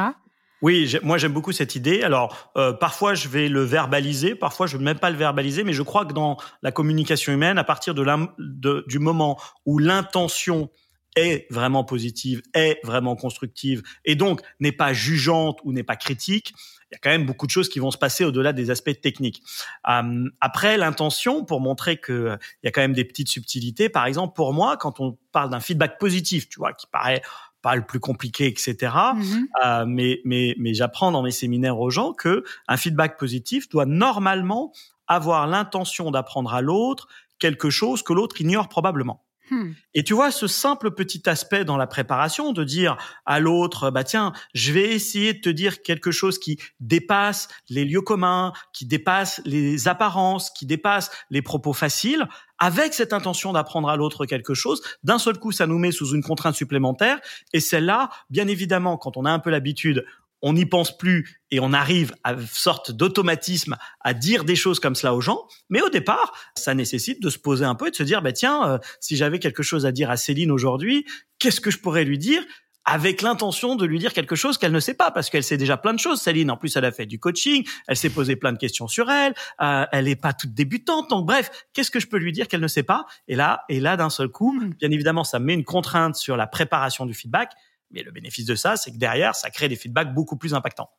Oui, 0.62 0.95
moi 1.02 1.17
j'aime 1.17 1.34
beaucoup 1.34 1.52
cette 1.52 1.76
idée. 1.76 2.04
Alors 2.04 2.52
euh, 2.56 2.74
parfois 2.74 3.15
je 3.15 3.28
vais 3.28 3.50
le 3.50 3.62
verbaliser, 3.63 4.36
parfois 4.36 4.67
je 4.67 4.76
ne 4.76 4.80
vais 4.80 4.86
même 4.86 5.00
pas 5.00 5.10
le 5.10 5.17
verbaliser, 5.17 5.63
mais 5.63 5.74
je 5.74 5.82
crois 5.82 6.06
que 6.06 6.13
dans 6.13 6.38
la 6.62 6.71
communication 6.71 7.34
humaine, 7.34 7.58
à 7.58 7.63
partir 7.63 7.95
de, 7.95 8.06
de 8.38 8.84
du 8.88 9.00
moment 9.00 9.39
où 9.65 9.80
l'intention 9.80 10.69
est 11.15 11.47
vraiment 11.52 11.84
positive, 11.84 12.41
est 12.54 12.80
vraiment 12.84 13.15
constructive, 13.15 13.82
et 14.06 14.15
donc 14.15 14.41
n'est 14.60 14.71
pas 14.71 14.93
jugeante 14.93 15.60
ou 15.63 15.74
n'est 15.74 15.84
pas 15.84 15.97
critique, 15.97 16.54
il 16.91 16.95
y 16.95 16.97
a 16.97 17.00
quand 17.00 17.10
même 17.10 17.26
beaucoup 17.26 17.45
de 17.45 17.52
choses 17.52 17.69
qui 17.69 17.80
vont 17.80 17.91
se 17.91 17.97
passer 17.97 18.26
au-delà 18.26 18.52
des 18.52 18.69
aspects 18.69 19.00
techniques. 19.02 19.41
Euh, 19.89 20.30
après, 20.41 20.78
l'intention, 20.78 21.45
pour 21.45 21.62
montrer 21.62 21.97
que 21.97 22.38
il 22.62 22.65
y 22.65 22.67
a 22.67 22.71
quand 22.71 22.82
même 22.82 22.93
des 22.93 23.06
petites 23.06 23.30
subtilités, 23.30 23.88
par 23.88 24.06
exemple, 24.06 24.34
pour 24.36 24.54
moi, 24.54 24.76
quand 24.76 25.00
on 25.00 25.17
parle 25.32 25.50
d'un 25.50 25.62
feedback 25.62 26.00
positif, 26.00 26.50
tu 26.50 26.60
vois, 26.60 26.74
qui 26.74 26.88
paraît 26.88 27.21
pas 27.62 27.76
le 27.76 27.86
plus 27.86 28.00
compliqué, 28.00 28.47
etc. 28.47 28.93
Mhm. 29.15 29.47
Euh, 29.63 29.86
mais 29.88 30.21
mais 30.26 30.56
mais 30.58 30.74
j'apprends 30.74 31.12
dans 31.12 31.21
mes 31.21 31.32
séminaires 31.32 31.80
aux 31.80 31.89
gens 31.89 32.13
que 32.13 32.43
un 32.67 32.78
feedback 32.78 33.17
positif 33.17 33.69
doit 33.69 33.86
normalement 33.86 34.71
avoir 35.08 35.47
l'intention 35.47 36.12
d'apprendre 36.12 36.54
à 36.54 36.62
l'autre 36.62 37.08
quelque 37.39 37.69
chose 37.69 38.04
que 38.04 38.13
l'autre 38.13 38.39
ignore 38.39 38.69
probablement. 38.69 39.24
Hmm. 39.51 39.73
Et 39.93 40.03
tu 40.03 40.13
vois 40.13 40.31
ce 40.31 40.47
simple 40.47 40.91
petit 40.91 41.29
aspect 41.29 41.65
dans 41.65 41.75
la 41.75 41.85
préparation 41.85 42.53
de 42.53 42.63
dire 42.63 42.95
à 43.25 43.41
l'autre 43.41 43.91
bah 43.91 44.05
tiens, 44.05 44.31
je 44.53 44.71
vais 44.71 44.93
essayer 44.93 45.33
de 45.33 45.41
te 45.41 45.49
dire 45.49 45.81
quelque 45.81 46.09
chose 46.09 46.39
qui 46.39 46.57
dépasse 46.79 47.49
les 47.67 47.83
lieux 47.83 48.01
communs, 48.01 48.53
qui 48.71 48.85
dépasse 48.85 49.41
les 49.43 49.89
apparences, 49.89 50.51
qui 50.51 50.65
dépasse 50.65 51.11
les 51.31 51.41
propos 51.41 51.73
faciles 51.73 52.29
avec 52.59 52.93
cette 52.93 53.11
intention 53.11 53.51
d'apprendre 53.51 53.89
à 53.89 53.97
l'autre 53.97 54.25
quelque 54.25 54.53
chose, 54.53 54.81
d'un 55.03 55.19
seul 55.19 55.37
coup 55.37 55.51
ça 55.51 55.67
nous 55.67 55.79
met 55.79 55.91
sous 55.91 56.13
une 56.13 56.23
contrainte 56.23 56.55
supplémentaire 56.55 57.19
et 57.51 57.59
celle-là, 57.59 58.09
bien 58.29 58.47
évidemment, 58.47 58.95
quand 58.95 59.17
on 59.17 59.25
a 59.25 59.31
un 59.31 59.39
peu 59.39 59.49
l'habitude, 59.49 60.05
on 60.41 60.54
n'y 60.54 60.65
pense 60.65 60.97
plus 60.97 61.41
et 61.51 61.60
on 61.60 61.73
arrive 61.73 62.13
à 62.23 62.34
une 62.34 62.47
sorte 62.47 62.91
d'automatisme 62.91 63.77
à 64.01 64.13
dire 64.13 64.43
des 64.43 64.56
choses 64.56 64.80
comme 64.80 64.95
cela 64.95 65.13
aux 65.13 65.21
gens. 65.21 65.47
Mais 65.69 65.82
au 65.82 65.89
départ, 65.89 66.34
ça 66.58 66.73
nécessite 66.73 67.21
de 67.21 67.30
se 67.30 67.38
poser 67.38 67.65
un 67.65 67.75
peu 67.75 67.88
et 67.88 67.91
de 67.91 67.95
se 67.95 68.04
dire, 68.04 68.21
bah 68.21 68.32
tiens, 68.32 68.67
euh, 68.67 68.77
si 68.99 69.15
j'avais 69.15 69.39
quelque 69.39 69.63
chose 69.63 69.86
à 69.86 69.91
dire 69.91 70.10
à 70.10 70.17
Céline 70.17 70.51
aujourd'hui, 70.51 71.06
qu'est-ce 71.39 71.62
que 71.62 71.71
je 71.71 71.80
pourrais 71.80 72.06
lui 72.06 72.17
dire 72.17 72.43
avec 72.86 73.21
l'intention 73.21 73.75
de 73.75 73.86
lui 73.86 73.99
dire 73.99 74.13
quelque 74.13 74.36
chose 74.36 74.58
qu'elle 74.58 74.71
ne 74.71 74.80
sait 74.80 74.93
pas, 74.93 75.12
parce 75.12 75.30
qu'elle 75.30 75.43
sait 75.43 75.58
déjà 75.58 75.77
plein 75.77 75.93
de 75.93 75.99
choses. 75.99 76.21
Céline, 76.21 76.49
en 76.49 76.58
plus, 76.58 76.75
elle 76.75 76.86
a 76.86 76.91
fait 76.91 77.06
du 77.06 77.19
coaching, 77.19 77.63
elle 77.88 77.95
s'est 77.95 78.10
posé 78.10 78.36
plein 78.36 78.51
de 78.51 78.58
questions 78.58 78.88
sur 78.88 79.10
elle, 79.10 79.34
euh, 79.62 79.86
elle 79.91 80.06
n'est 80.06 80.15
pas 80.15 80.34
toute 80.34 80.54
débutante. 80.54 81.10
Donc 81.10 81.25
bref, 81.25 81.51
qu'est-ce 81.73 81.91
que 81.91 81.99
je 81.99 82.08
peux 82.08 82.17
lui 82.17 82.32
dire 82.32 82.47
qu'elle 82.47 82.62
ne 82.62 82.67
sait 82.67 82.84
pas? 82.84 83.06
Et 83.27 83.36
là, 83.36 83.63
et 83.69 83.80
là, 83.80 83.97
d'un 83.97 84.10
seul 84.10 84.30
coup, 84.30 84.54
hmm. 84.54 84.73
bien 84.80 84.91
évidemment, 84.91 85.23
ça 85.23 85.39
met 85.39 85.54
une 85.54 85.63
contrainte 85.63 86.15
sur 86.15 86.38
la 86.38 86.47
préparation 86.47 87.06
du 87.06 87.13
feedback. 87.13 87.51
Mais 87.91 88.04
le 88.04 88.12
bénéfice 88.12 88.45
de 88.45 88.56
ça, 88.56 88.75
c'est 88.75 88.91
que 88.91 88.97
derrière, 88.97 89.36
ça 89.36 89.49
crée 89.49 89.69
des 89.69 89.75
feedbacks 89.75 90.13
beaucoup 90.13 90.38
plus 90.38 90.54
impactants. 90.54 90.89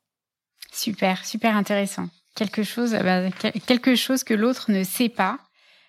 Super, 0.72 1.24
super 1.24 1.56
intéressant. 1.56 2.08
Quelque 2.34 2.62
chose, 2.62 2.92
bah, 2.92 3.30
quelque 3.66 3.94
chose 3.94 4.24
que 4.24 4.34
l'autre 4.34 4.70
ne 4.70 4.84
sait 4.84 5.10
pas. 5.10 5.38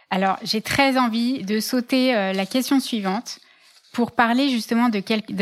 Alors, 0.10 0.38
j'ai 0.44 0.62
très 0.62 0.98
envie 0.98 1.44
de 1.44 1.60
sauter 1.60 2.16
euh, 2.16 2.34
la 2.34 2.46
question 2.46 2.80
suivante 2.80 3.40
pour 3.94 4.12
parler 4.12 4.50
justement 4.50 4.90
de 4.90 5.02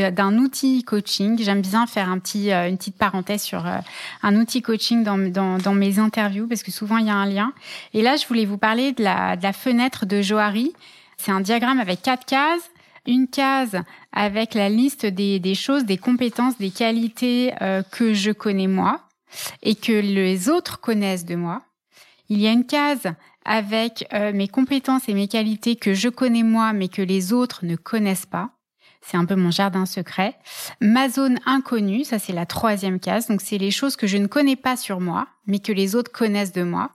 d'un 0.09 0.37
outil 0.37 0.83
coaching. 0.83 1.41
J'aime 1.41 1.61
bien 1.61 1.87
faire 1.87 2.09
un 2.09 2.19
petit, 2.19 2.51
euh, 2.51 2.69
une 2.69 2.77
petite 2.77 2.97
parenthèse 2.97 3.41
sur 3.41 3.65
euh, 3.65 3.77
un 4.21 4.35
outil 4.35 4.61
coaching 4.61 5.03
dans, 5.03 5.17
dans, 5.17 5.73
mes 5.73 5.99
interviews 5.99 6.47
parce 6.47 6.61
que 6.61 6.71
souvent 6.71 6.97
il 6.97 7.07
y 7.07 7.09
a 7.09 7.15
un 7.15 7.25
lien. 7.25 7.53
Et 7.93 8.01
là, 8.01 8.17
je 8.17 8.27
voulais 8.27 8.45
vous 8.45 8.57
parler 8.57 8.91
de 8.91 9.03
la, 9.03 9.37
de 9.37 9.43
la 9.43 9.53
fenêtre 9.53 10.05
de 10.05 10.21
Johari. 10.21 10.73
C'est 11.17 11.31
un 11.31 11.41
diagramme 11.41 11.79
avec 11.79 12.01
quatre 12.01 12.25
cases 12.25 12.69
une 13.05 13.27
case 13.27 13.77
avec 14.11 14.53
la 14.53 14.69
liste 14.69 15.05
des, 15.05 15.55
choses, 15.55 15.85
des 15.85 15.97
compétences, 15.97 16.57
des 16.57 16.71
qualités 16.71 17.53
euh, 17.61 17.83
que 17.83 18.13
je 18.13 18.31
connais 18.31 18.67
moi 18.67 19.01
et 19.63 19.75
que 19.75 19.91
les 19.91 20.49
autres 20.49 20.79
connaissent 20.79 21.25
de 21.25 21.35
moi. 21.35 21.61
Il 22.29 22.39
y 22.39 22.47
a 22.47 22.51
une 22.51 22.65
case 22.65 23.07
avec 23.43 24.07
euh, 24.13 24.31
mes 24.33 24.47
compétences 24.47 25.09
et 25.09 25.13
mes 25.13 25.27
qualités 25.27 25.75
que 25.75 25.93
je 25.93 26.09
connais 26.09 26.43
moi 26.43 26.73
mais 26.73 26.87
que 26.87 27.01
les 27.01 27.33
autres 27.33 27.65
ne 27.65 27.75
connaissent 27.75 28.25
pas. 28.25 28.51
C'est 29.01 29.17
un 29.17 29.25
peu 29.25 29.35
mon 29.35 29.49
jardin 29.49 29.87
secret. 29.87 30.35
Ma 30.79 31.09
zone 31.09 31.39
inconnue, 31.47 32.03
ça 32.03 32.19
c'est 32.19 32.33
la 32.33 32.45
troisième 32.45 32.99
case. 32.99 33.27
Donc 33.27 33.41
c'est 33.41 33.57
les 33.57 33.71
choses 33.71 33.95
que 33.95 34.05
je 34.05 34.17
ne 34.17 34.27
connais 34.27 34.55
pas 34.55 34.77
sur 34.77 34.99
moi 34.99 35.27
mais 35.47 35.59
que 35.59 35.71
les 35.71 35.95
autres 35.95 36.11
connaissent 36.11 36.53
de 36.53 36.63
moi. 36.63 36.91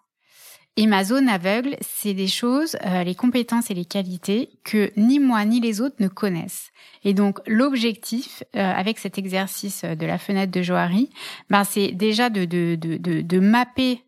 Et 0.79 0.87
ma 0.87 1.05
zone 1.05 1.31
aveugle, 1.31 1.77
c'est 1.81 2.13
des 2.13 2.27
choses, 2.27 2.77
euh, 2.85 3.03
les 3.03 3.15
compétences 3.15 3.71
et 3.71 3.75
les 3.75 3.87
qualités 3.87 4.51
que 4.63 4.93
ni 4.99 5.19
moi 5.19 5.43
ni 5.47 5.59
les 5.59 5.81
autres 5.81 5.97
ne 6.01 6.09
connaissent. 6.09 6.71
Et 7.03 7.15
donc 7.15 7.39
l'objectif 7.47 8.43
euh, 8.55 8.73
avec 8.73 8.99
cet 8.99 9.17
exercice 9.17 9.85
de 9.85 10.07
la 10.07 10.19
fenêtre 10.19 10.53
de 10.53 10.61
Johari, 10.61 11.09
ben, 11.49 11.65
c'est 11.65 11.93
déjà 11.93 12.29
de, 12.29 12.45
de, 12.45 12.77
de, 12.79 12.99
de, 12.99 13.23
de 13.23 13.39
mapper 13.39 14.03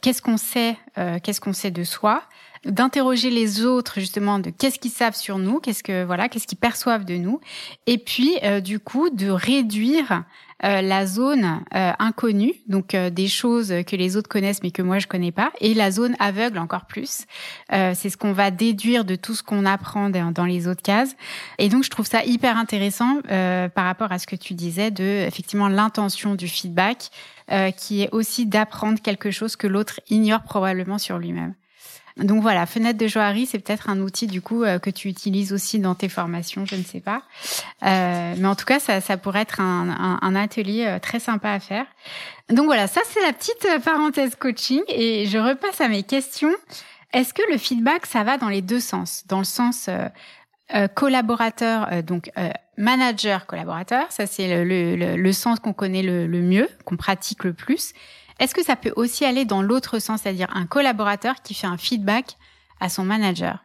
qu'est-ce 0.00 0.22
qu'on 0.22 0.36
sait, 0.36 0.76
euh, 0.98 1.18
qu'est-ce 1.22 1.40
qu'on 1.40 1.52
sait 1.52 1.70
de 1.70 1.84
soi, 1.84 2.22
d'interroger 2.64 3.30
les 3.30 3.64
autres 3.64 3.98
justement 3.98 4.38
de 4.38 4.50
qu'est-ce 4.50 4.78
qu'ils 4.78 4.92
savent 4.92 5.16
sur 5.16 5.38
nous, 5.38 5.58
qu'est-ce 5.58 5.82
que 5.82 6.04
voilà, 6.04 6.28
qu'est-ce 6.28 6.46
qu'ils 6.46 6.58
perçoivent 6.58 7.04
de 7.04 7.16
nous, 7.16 7.40
et 7.86 7.98
puis 7.98 8.36
du 8.62 8.78
coup 8.78 9.10
de 9.10 9.28
réduire 9.28 10.22
la 10.62 11.06
zone 11.06 11.64
inconnue, 11.72 12.54
donc 12.68 12.94
des 12.94 13.26
choses 13.26 13.74
que 13.84 13.96
les 13.96 14.16
autres 14.16 14.28
connaissent 14.28 14.62
mais 14.62 14.70
que 14.70 14.80
moi 14.80 15.00
je 15.00 15.08
connais 15.08 15.32
pas, 15.32 15.50
et 15.60 15.74
la 15.74 15.90
zone 15.90 16.14
aveugle 16.20 16.58
encore 16.58 16.86
plus. 16.86 17.26
c'est 17.68 18.10
ce 18.10 18.16
qu'on 18.16 18.32
va 18.32 18.52
déduire 18.52 19.04
de 19.04 19.16
tout 19.16 19.34
ce 19.34 19.42
qu'on 19.42 19.66
apprend 19.66 20.08
dans, 20.08 20.44
les 20.44 20.68
autres 20.68 20.82
cases. 20.82 21.16
Et 21.58 21.68
donc 21.68 21.82
je 21.82 21.90
trouve 21.90 22.06
ça 22.06 22.24
hyper 22.24 22.56
intéressant 22.56 23.22
par 23.24 23.84
rapport 23.84 24.12
à 24.12 24.20
ce 24.20 24.28
que 24.28 24.36
tu 24.36 24.54
disais 24.54 24.92
de 24.92 25.02
effectivement 25.26 25.66
l'intention 25.66 26.36
du 26.36 26.46
feedback. 26.46 27.10
Euh, 27.52 27.70
qui 27.70 28.02
est 28.02 28.08
aussi 28.12 28.46
d'apprendre 28.46 28.98
quelque 29.02 29.30
chose 29.30 29.56
que 29.56 29.66
l'autre 29.66 30.00
ignore 30.08 30.42
probablement 30.42 30.96
sur 30.96 31.18
lui-même. 31.18 31.52
Donc 32.16 32.40
voilà, 32.40 32.64
fenêtre 32.64 32.98
de 32.98 33.06
Johari, 33.06 33.44
c'est 33.44 33.58
peut-être 33.58 33.90
un 33.90 34.00
outil 34.00 34.26
du 34.26 34.40
coup 34.40 34.64
euh, 34.64 34.78
que 34.78 34.88
tu 34.88 35.08
utilises 35.08 35.52
aussi 35.52 35.78
dans 35.78 35.94
tes 35.94 36.08
formations, 36.08 36.64
je 36.64 36.76
ne 36.76 36.82
sais 36.82 37.00
pas. 37.00 37.22
Euh, 37.82 38.34
mais 38.38 38.48
en 38.48 38.54
tout 38.54 38.64
cas, 38.64 38.80
ça, 38.80 39.00
pourrait 39.18 39.42
être 39.42 39.60
un, 39.60 40.34
atelier 40.34 40.96
très 41.02 41.20
sympa 41.20 41.50
à 41.50 41.60
faire. 41.60 41.84
Donc 42.48 42.64
voilà, 42.64 42.86
ça 42.86 43.02
c'est 43.04 43.20
la 43.20 43.34
petite 43.34 43.66
parenthèse 43.84 44.34
coaching 44.34 44.80
et 44.88 45.26
je 45.26 45.36
repasse 45.36 45.82
à 45.82 45.88
mes 45.88 46.04
questions. 46.04 46.54
Est-ce 47.12 47.34
que 47.34 47.42
le 47.50 47.58
feedback, 47.58 48.06
ça 48.06 48.24
va 48.24 48.38
dans 48.38 48.48
les 48.48 48.62
deux 48.62 48.80
sens? 48.80 49.24
Dans 49.28 49.38
le 49.38 49.44
sens 49.44 49.90
euh, 50.74 50.88
collaborateur, 50.88 51.88
euh, 51.92 52.02
donc 52.02 52.30
euh, 52.38 52.50
manager 52.76 53.46
collaborateur, 53.46 54.06
ça 54.10 54.26
c'est 54.26 54.64
le, 54.64 54.96
le, 54.96 55.16
le, 55.16 55.32
sens 55.32 55.60
qu'on 55.60 55.72
connaît 55.72 56.02
le, 56.02 56.26
le 56.26 56.40
mieux, 56.40 56.68
qu'on 56.84 56.96
pratique 56.96 57.44
le 57.44 57.52
plus. 57.52 57.92
Est-ce 58.38 58.54
que 58.54 58.64
ça 58.64 58.76
peut 58.76 58.92
aussi 58.96 59.24
aller 59.24 59.44
dans 59.44 59.62
l'autre 59.62 59.98
sens, 59.98 60.22
c'est-à-dire 60.22 60.48
un 60.54 60.66
collaborateur 60.66 61.42
qui 61.42 61.54
fait 61.54 61.66
un 61.66 61.76
feedback 61.76 62.36
à 62.80 62.88
son 62.88 63.04
manager? 63.04 63.64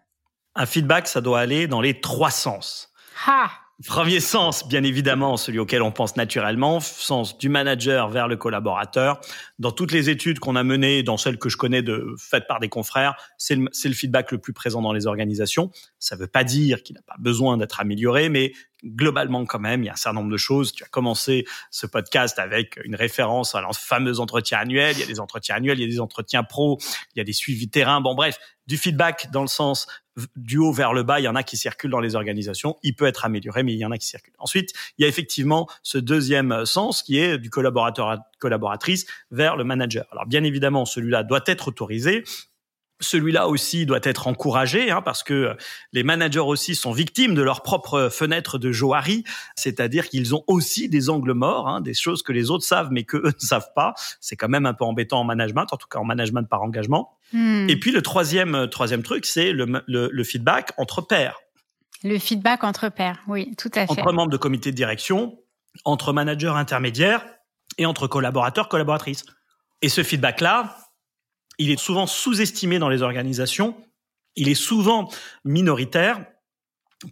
Un 0.55 0.65
feedback, 0.65 1.07
ça 1.07 1.21
doit 1.21 1.39
aller 1.39 1.67
dans 1.67 1.81
les 1.81 1.99
trois 1.99 2.31
sens. 2.31 2.89
Ah 3.25 3.49
Premier 3.85 4.19
sens, 4.19 4.67
bien 4.67 4.81
évidemment, 4.81 5.37
celui 5.37 5.59
auquel 5.59 5.83
on 5.83 5.91
pense 5.91 6.15
naturellement, 6.15 6.79
sens 6.79 7.37
du 7.37 7.47
manager 7.47 8.09
vers 8.09 8.27
le 8.27 8.35
collaborateur. 8.35 9.21
Dans 9.59 9.71
toutes 9.71 9.91
les 9.91 10.09
études 10.09 10.39
qu'on 10.39 10.55
a 10.55 10.63
menées, 10.63 11.03
dans 11.03 11.17
celles 11.17 11.37
que 11.37 11.47
je 11.47 11.57
connais 11.57 11.83
de 11.83 12.15
faites 12.17 12.47
par 12.47 12.59
des 12.59 12.69
confrères, 12.69 13.15
c'est 13.37 13.55
le, 13.55 13.65
le, 13.65 13.93
feedback 13.93 14.31
le 14.31 14.39
plus 14.39 14.51
présent 14.51 14.81
dans 14.81 14.93
les 14.93 15.05
organisations. 15.05 15.69
Ça 15.99 16.15
ne 16.15 16.21
veut 16.21 16.27
pas 16.27 16.43
dire 16.43 16.81
qu'il 16.81 16.95
n'a 16.95 17.03
pas 17.03 17.17
besoin 17.19 17.55
d'être 17.57 17.79
amélioré, 17.79 18.29
mais 18.29 18.51
globalement 18.83 19.45
quand 19.45 19.59
même, 19.59 19.83
il 19.83 19.85
y 19.85 19.89
a 19.89 19.93
un 19.93 19.95
certain 19.95 20.19
nombre 20.19 20.31
de 20.31 20.37
choses. 20.37 20.71
Tu 20.71 20.83
as 20.83 20.87
commencé 20.87 21.45
ce 21.69 21.85
podcast 21.85 22.39
avec 22.39 22.79
une 22.83 22.95
référence 22.95 23.53
à 23.53 23.61
los 23.61 23.73
fameux 23.73 24.19
entretiens 24.19 24.57
annuels. 24.57 24.95
Il 24.95 25.01
y 25.01 25.03
a 25.03 25.07
des 25.07 25.19
entretiens 25.19 25.55
annuels, 25.55 25.77
il 25.77 25.81
y 25.81 25.87
a 25.87 25.91
des 25.91 25.99
entretiens 25.99 26.43
pro, 26.43 26.79
il 27.15 27.19
y 27.19 27.21
a 27.21 27.23
des 27.23 27.33
suivis 27.33 27.69
terrain. 27.69 28.01
Bon, 28.01 28.15
bref, 28.15 28.39
du 28.65 28.77
feedback 28.77 29.29
dans 29.31 29.41
le 29.41 29.47
sens 29.47 29.87
du 30.35 30.57
haut 30.57 30.71
vers 30.71 30.93
le 30.93 31.03
bas. 31.03 31.19
Il 31.19 31.23
y 31.23 31.27
en 31.27 31.35
a 31.35 31.43
qui 31.43 31.57
circulent 31.57 31.91
dans 31.91 31.99
les 31.99 32.15
organisations. 32.15 32.77
Il 32.83 32.95
peut 32.95 33.05
être 33.05 33.25
amélioré, 33.25 33.63
mais 33.63 33.73
il 33.73 33.79
y 33.79 33.85
en 33.85 33.91
a 33.91 33.97
qui 33.97 34.07
circulent. 34.07 34.33
Ensuite, 34.39 34.73
il 34.97 35.03
y 35.03 35.05
a 35.05 35.07
effectivement 35.07 35.67
ce 35.83 35.97
deuxième 35.97 36.65
sens 36.65 37.03
qui 37.03 37.19
est 37.19 37.37
du 37.37 37.49
collaborateur 37.49 38.17
collaboratrice 38.39 39.05
vers 39.31 39.55
le 39.55 39.63
manager. 39.63 40.05
Alors 40.11 40.25
bien 40.25 40.43
évidemment, 40.43 40.85
celui-là 40.85 41.23
doit 41.23 41.43
être 41.45 41.69
autorisé 41.69 42.23
celui-là 42.99 43.47
aussi 43.47 43.85
doit 43.85 43.99
être 44.03 44.27
encouragé 44.27 44.89
hein, 44.91 45.01
parce 45.01 45.23
que 45.23 45.55
les 45.93 46.03
managers 46.03 46.39
aussi 46.39 46.75
sont 46.75 46.91
victimes 46.91 47.35
de 47.35 47.41
leur 47.41 47.61
propre 47.61 48.09
fenêtre 48.09 48.57
de 48.57 48.71
Johari, 48.71 49.23
c'est-à-dire 49.55 50.09
qu'ils 50.09 50.35
ont 50.35 50.43
aussi 50.47 50.89
des 50.89 51.09
angles 51.09 51.33
morts, 51.33 51.67
hein, 51.67 51.81
des 51.81 51.93
choses 51.93 52.23
que 52.23 52.31
les 52.31 52.49
autres 52.49 52.65
savent 52.65 52.89
mais 52.91 53.03
que 53.03 53.17
eux 53.17 53.33
ne 53.41 53.45
savent 53.45 53.71
pas. 53.75 53.93
C'est 54.19 54.35
quand 54.35 54.49
même 54.49 54.65
un 54.65 54.73
peu 54.73 54.85
embêtant 54.85 55.19
en 55.19 55.23
management, 55.23 55.67
en 55.71 55.77
tout 55.77 55.87
cas 55.87 55.99
en 55.99 56.05
management 56.05 56.47
par 56.49 56.61
engagement. 56.61 57.17
Hmm. 57.33 57.69
Et 57.69 57.77
puis 57.77 57.91
le 57.91 58.01
troisième 58.01 58.67
troisième 58.69 59.03
truc, 59.03 59.25
c'est 59.25 59.51
le, 59.51 59.83
le, 59.87 60.09
le, 60.11 60.23
feedback 60.23 60.71
entre 60.77 61.01
pairs. 61.01 61.37
Le 62.03 62.17
feedback 62.19 62.63
entre 62.63 62.89
pairs, 62.89 63.19
oui, 63.27 63.55
tout 63.57 63.71
à 63.75 63.85
fait. 63.85 63.91
Entre 63.91 64.11
membres 64.11 64.31
de 64.31 64.37
comité 64.37 64.71
de 64.71 64.75
direction, 64.75 65.37
entre 65.85 66.13
managers 66.13 66.47
intermédiaires 66.47 67.25
et 67.77 67.85
entre 67.85 68.07
collaborateurs 68.07 68.69
collaboratrices. 68.69 69.25
Et 69.81 69.89
ce 69.89 70.03
feedback-là, 70.03 70.75
il 71.57 71.71
est 71.71 71.79
souvent 71.79 72.07
sous-estimé 72.07 72.79
dans 72.79 72.89
les 72.89 73.01
organisations, 73.01 73.75
il 74.35 74.49
est 74.49 74.55
souvent 74.55 75.09
minoritaire 75.43 76.23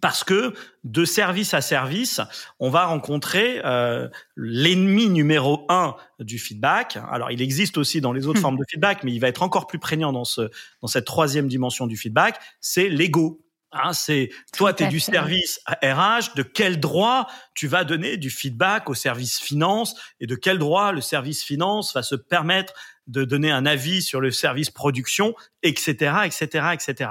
parce 0.02 0.24
que 0.24 0.54
de 0.84 1.06
service 1.06 1.54
à 1.54 1.62
service, 1.62 2.20
on 2.60 2.70
va 2.70 2.86
rencontrer 2.86 3.62
euh, 3.64 4.10
l'ennemi 4.36 5.10
numéro 5.10 5.66
un 5.70 5.96
du 6.20 6.40
feedback. 6.40 6.98
Alors, 7.12 7.30
il 7.30 7.42
existe 7.42 7.78
aussi 7.78 8.02
dans 8.02 8.12
les 8.12 8.26
autres 8.26 8.40
hmm. 8.40 8.42
formes 8.42 8.58
de 8.58 8.66
feedback, 8.68 9.04
mais 9.04 9.14
il 9.14 9.20
va 9.20 9.28
être 9.28 9.44
encore 9.44 9.68
plus 9.68 9.78
prégnant 9.78 10.12
dans 10.12 10.26
ce 10.26 10.50
dans 10.82 10.88
cette 10.88 11.06
troisième 11.06 11.48
dimension 11.48 11.86
du 11.86 11.98
feedback. 11.98 12.40
C'est 12.62 12.90
l'ego. 12.90 13.45
Hein, 13.76 13.92
c'est 13.92 14.30
toi, 14.54 14.74
tu 14.74 14.84
es 14.84 14.88
du 14.88 15.02
service 15.02 15.60
RH. 15.84 16.34
De 16.36 16.44
quel 16.44 16.80
droit 16.80 17.28
tu 17.54 17.68
vas 17.68 17.84
donner 17.84 18.16
du 18.16 18.30
feedback 18.30 18.90
au 18.90 18.94
service 18.94 19.40
finance 19.40 19.96
et 20.22 20.28
de 20.28 20.36
quel 20.36 20.60
droit 20.60 20.94
le 20.94 21.02
service 21.02 21.44
finance 21.44 21.94
va 21.94 22.02
se 22.02 22.16
permettre 22.16 22.74
de 23.08 23.26
donner 23.26 23.52
un 23.52 23.66
avis 23.66 24.02
sur 24.02 24.22
le 24.22 24.32
service 24.32 24.72
production, 24.72 25.36
etc., 25.62 26.14
etc., 26.26 26.70
etc. 26.74 27.10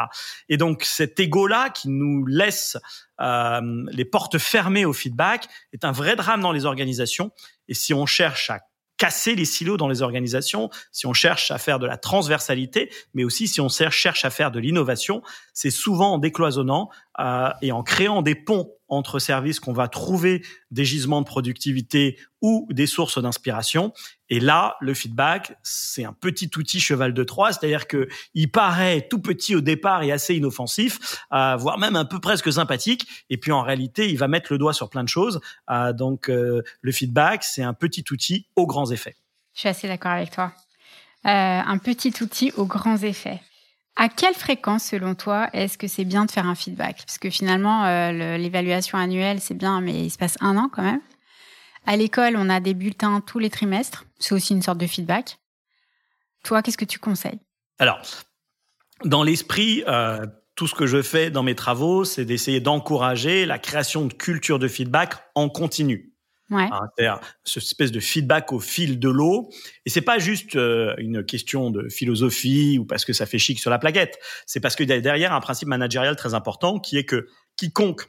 Et 0.49 0.57
donc 0.57 0.85
cet 0.85 1.21
ego-là 1.21 1.69
qui 1.69 1.91
nous 1.91 2.25
laisse 2.27 2.79
euh, 3.21 3.85
les 3.91 4.07
portes 4.07 4.39
fermées 4.39 4.87
au 4.87 4.95
feedback 4.95 5.47
est 5.73 5.85
un 5.85 5.93
vrai 5.93 6.17
drame 6.17 6.41
dans 6.41 6.53
les 6.53 6.65
organisations. 6.65 7.31
Et 7.69 7.75
si 7.75 7.93
on 7.93 8.07
cherche 8.07 8.51
à 8.51 8.61
casser 9.05 9.35
les 9.35 9.45
silos 9.45 9.77
dans 9.77 9.87
les 9.87 10.01
organisations, 10.01 10.71
si 10.91 11.07
on 11.07 11.13
cherche 11.13 11.51
à 11.51 11.59
faire 11.59 11.79
de 11.79 11.87
la 11.87 11.99
transversalité, 11.99 12.91
mais 13.13 13.23
aussi 13.23 13.47
si 13.49 13.61
on 13.61 13.69
cherche 13.69 14.25
à 14.25 14.31
faire 14.31 14.51
de 14.51 14.59
l'innovation, 14.59 15.21
c'est 15.53 15.71
souvent 15.71 16.15
en 16.15 16.19
décloisonnant 16.19 16.89
euh, 17.21 17.51
et 17.61 17.71
en 17.71 17.83
créant 17.83 18.23
des 18.23 18.35
ponts 18.35 18.71
entre 18.89 19.19
services 19.19 19.61
qu'on 19.61 19.75
va 19.75 19.89
trouver 19.89 20.43
des 20.71 20.87
gisements 20.87 21.21
de 21.21 21.27
productivité 21.27 22.19
ou 22.41 22.67
des 22.71 22.87
sources 22.87 23.21
d'inspiration. 23.21 23.93
Et 24.35 24.41
là, 24.41 24.75
le 24.81 24.95
feedback, 24.95 25.57
c'est 25.63 26.05
un 26.05 26.13
petit 26.13 26.51
outil 26.57 26.81
cheval 26.81 27.15
de 27.15 27.23
Troie, 27.23 27.53
c'est-à-dire 27.53 27.87
que 27.87 28.09
il 28.35 28.51
paraît 28.51 29.07
tout 29.09 29.21
petit 29.21 29.55
au 29.55 29.61
départ 29.61 30.03
et 30.03 30.11
assez 30.11 30.35
inoffensif, 30.35 31.23
euh, 31.33 31.55
voire 31.55 31.79
même 31.79 31.95
un 31.95 32.05
peu 32.05 32.19
presque 32.19 32.53
sympathique. 32.53 33.07
Et 33.31 33.37
puis 33.37 33.53
en 33.53 33.63
réalité, 33.63 34.11
il 34.11 34.19
va 34.19 34.27
mettre 34.27 34.53
le 34.53 34.59
doigt 34.59 34.73
sur 34.73 34.91
plein 34.91 35.05
de 35.05 35.09
choses. 35.09 35.41
Euh, 35.71 35.93
donc 35.93 36.29
euh, 36.29 36.63
le 36.81 36.91
feedback, 36.91 37.45
c'est 37.45 37.63
un 37.63 37.75
petit 37.75 38.05
outil 38.11 38.49
aux 38.57 38.67
grands 38.67 38.91
effets. 38.91 39.15
Je 39.55 39.61
suis 39.61 39.69
assez 39.69 39.87
d'accord 39.87 40.11
avec 40.11 40.33
toi. 40.33 40.53
Un 41.23 41.79
petit 41.79 42.13
outil 42.21 42.51
aux 42.57 42.67
grands 42.67 42.97
effets. 42.97 43.41
À 43.95 44.09
quelle 44.09 44.35
fréquence, 44.35 44.83
selon 44.83 45.15
toi, 45.15 45.49
est-ce 45.53 45.79
que 45.79 45.87
c'est 45.87 46.05
bien 46.05 46.25
de 46.25 46.33
faire 46.33 46.49
un 46.49 46.57
feedback? 46.57 47.05
Parce 47.07 47.19
que 47.19 47.31
finalement, 47.31 47.85
l'évaluation 48.11 48.99
annuelle, 48.99 49.41
c'est 49.41 49.55
bien, 49.55 49.81
mais 49.81 50.07
il 50.07 50.11
se 50.11 50.19
passe 50.19 50.37
un 50.41 50.57
an 50.57 50.69
quand 50.73 50.83
même. 50.83 51.01
À 51.87 51.97
l'école, 51.97 52.37
on 52.37 52.49
a 52.49 52.61
des 52.61 52.75
bulletins 52.75 53.21
tous 53.21 53.39
les 53.39 53.51
trimestres. 53.51 54.05
C'est 54.19 54.35
aussi 54.35 54.55
une 54.55 54.63
sorte 54.63 54.79
de 54.79 54.87
feedback. 54.87 55.39
Toi, 56.45 56.63
qu'est-ce 56.63 56.79
que 56.79 56.85
tu 56.85 56.99
conseilles? 56.99 57.41
Alors, 57.79 58.01
dans 59.05 59.23
l'esprit, 59.23 59.85
euh, 59.89 60.27
tout 60.55 60.67
ce 60.67 60.75
que 60.75 60.87
je 60.87 61.03
fais 61.03 61.31
dans 61.31 61.43
mes 61.43 61.55
travaux, 61.55 62.05
c'est 62.05 62.25
d'essayer 62.25 62.61
d'encourager 62.61 63.47
la 63.47 63.59
création 63.59 64.07
de 64.07 64.13
culture 64.13 64.59
de 64.59 64.69
feedback 64.69 65.15
en 65.35 65.49
continu. 65.49 66.13
Ouais. 66.51 66.69
Hein, 66.71 67.21
cette 67.45 67.63
espèce 67.63 67.91
de 67.91 68.01
feedback 68.01 68.53
au 68.53 68.61
fil 68.61 68.99
de 69.01 69.09
l'eau. 69.09 69.51
Et 69.87 69.91
c'est 69.91 70.03
pas 70.03 70.19
juste 70.19 70.57
euh, 70.57 70.95
une 70.99 71.25
question 71.25 71.71
de 71.71 71.89
philosophie 71.89 72.79
ou 72.79 72.85
parce 72.85 73.05
que 73.05 73.15
ça 73.15 73.25
fait 73.25 73.39
chic 73.39 73.59
sur 73.59 73.71
la 73.71 73.79
plaquette. 73.79 74.19
C'est 74.47 74.61
parce 74.61 74.77
qu'il 74.77 74.89
y 74.89 74.93
a 74.93 75.01
derrière 75.01 75.33
un 75.33 75.41
principe 75.41 75.69
managérial 75.69 76.17
très 76.17 76.35
important 76.35 76.79
qui 76.79 76.99
est 76.99 77.05
que 77.05 77.29
quiconque 77.57 78.07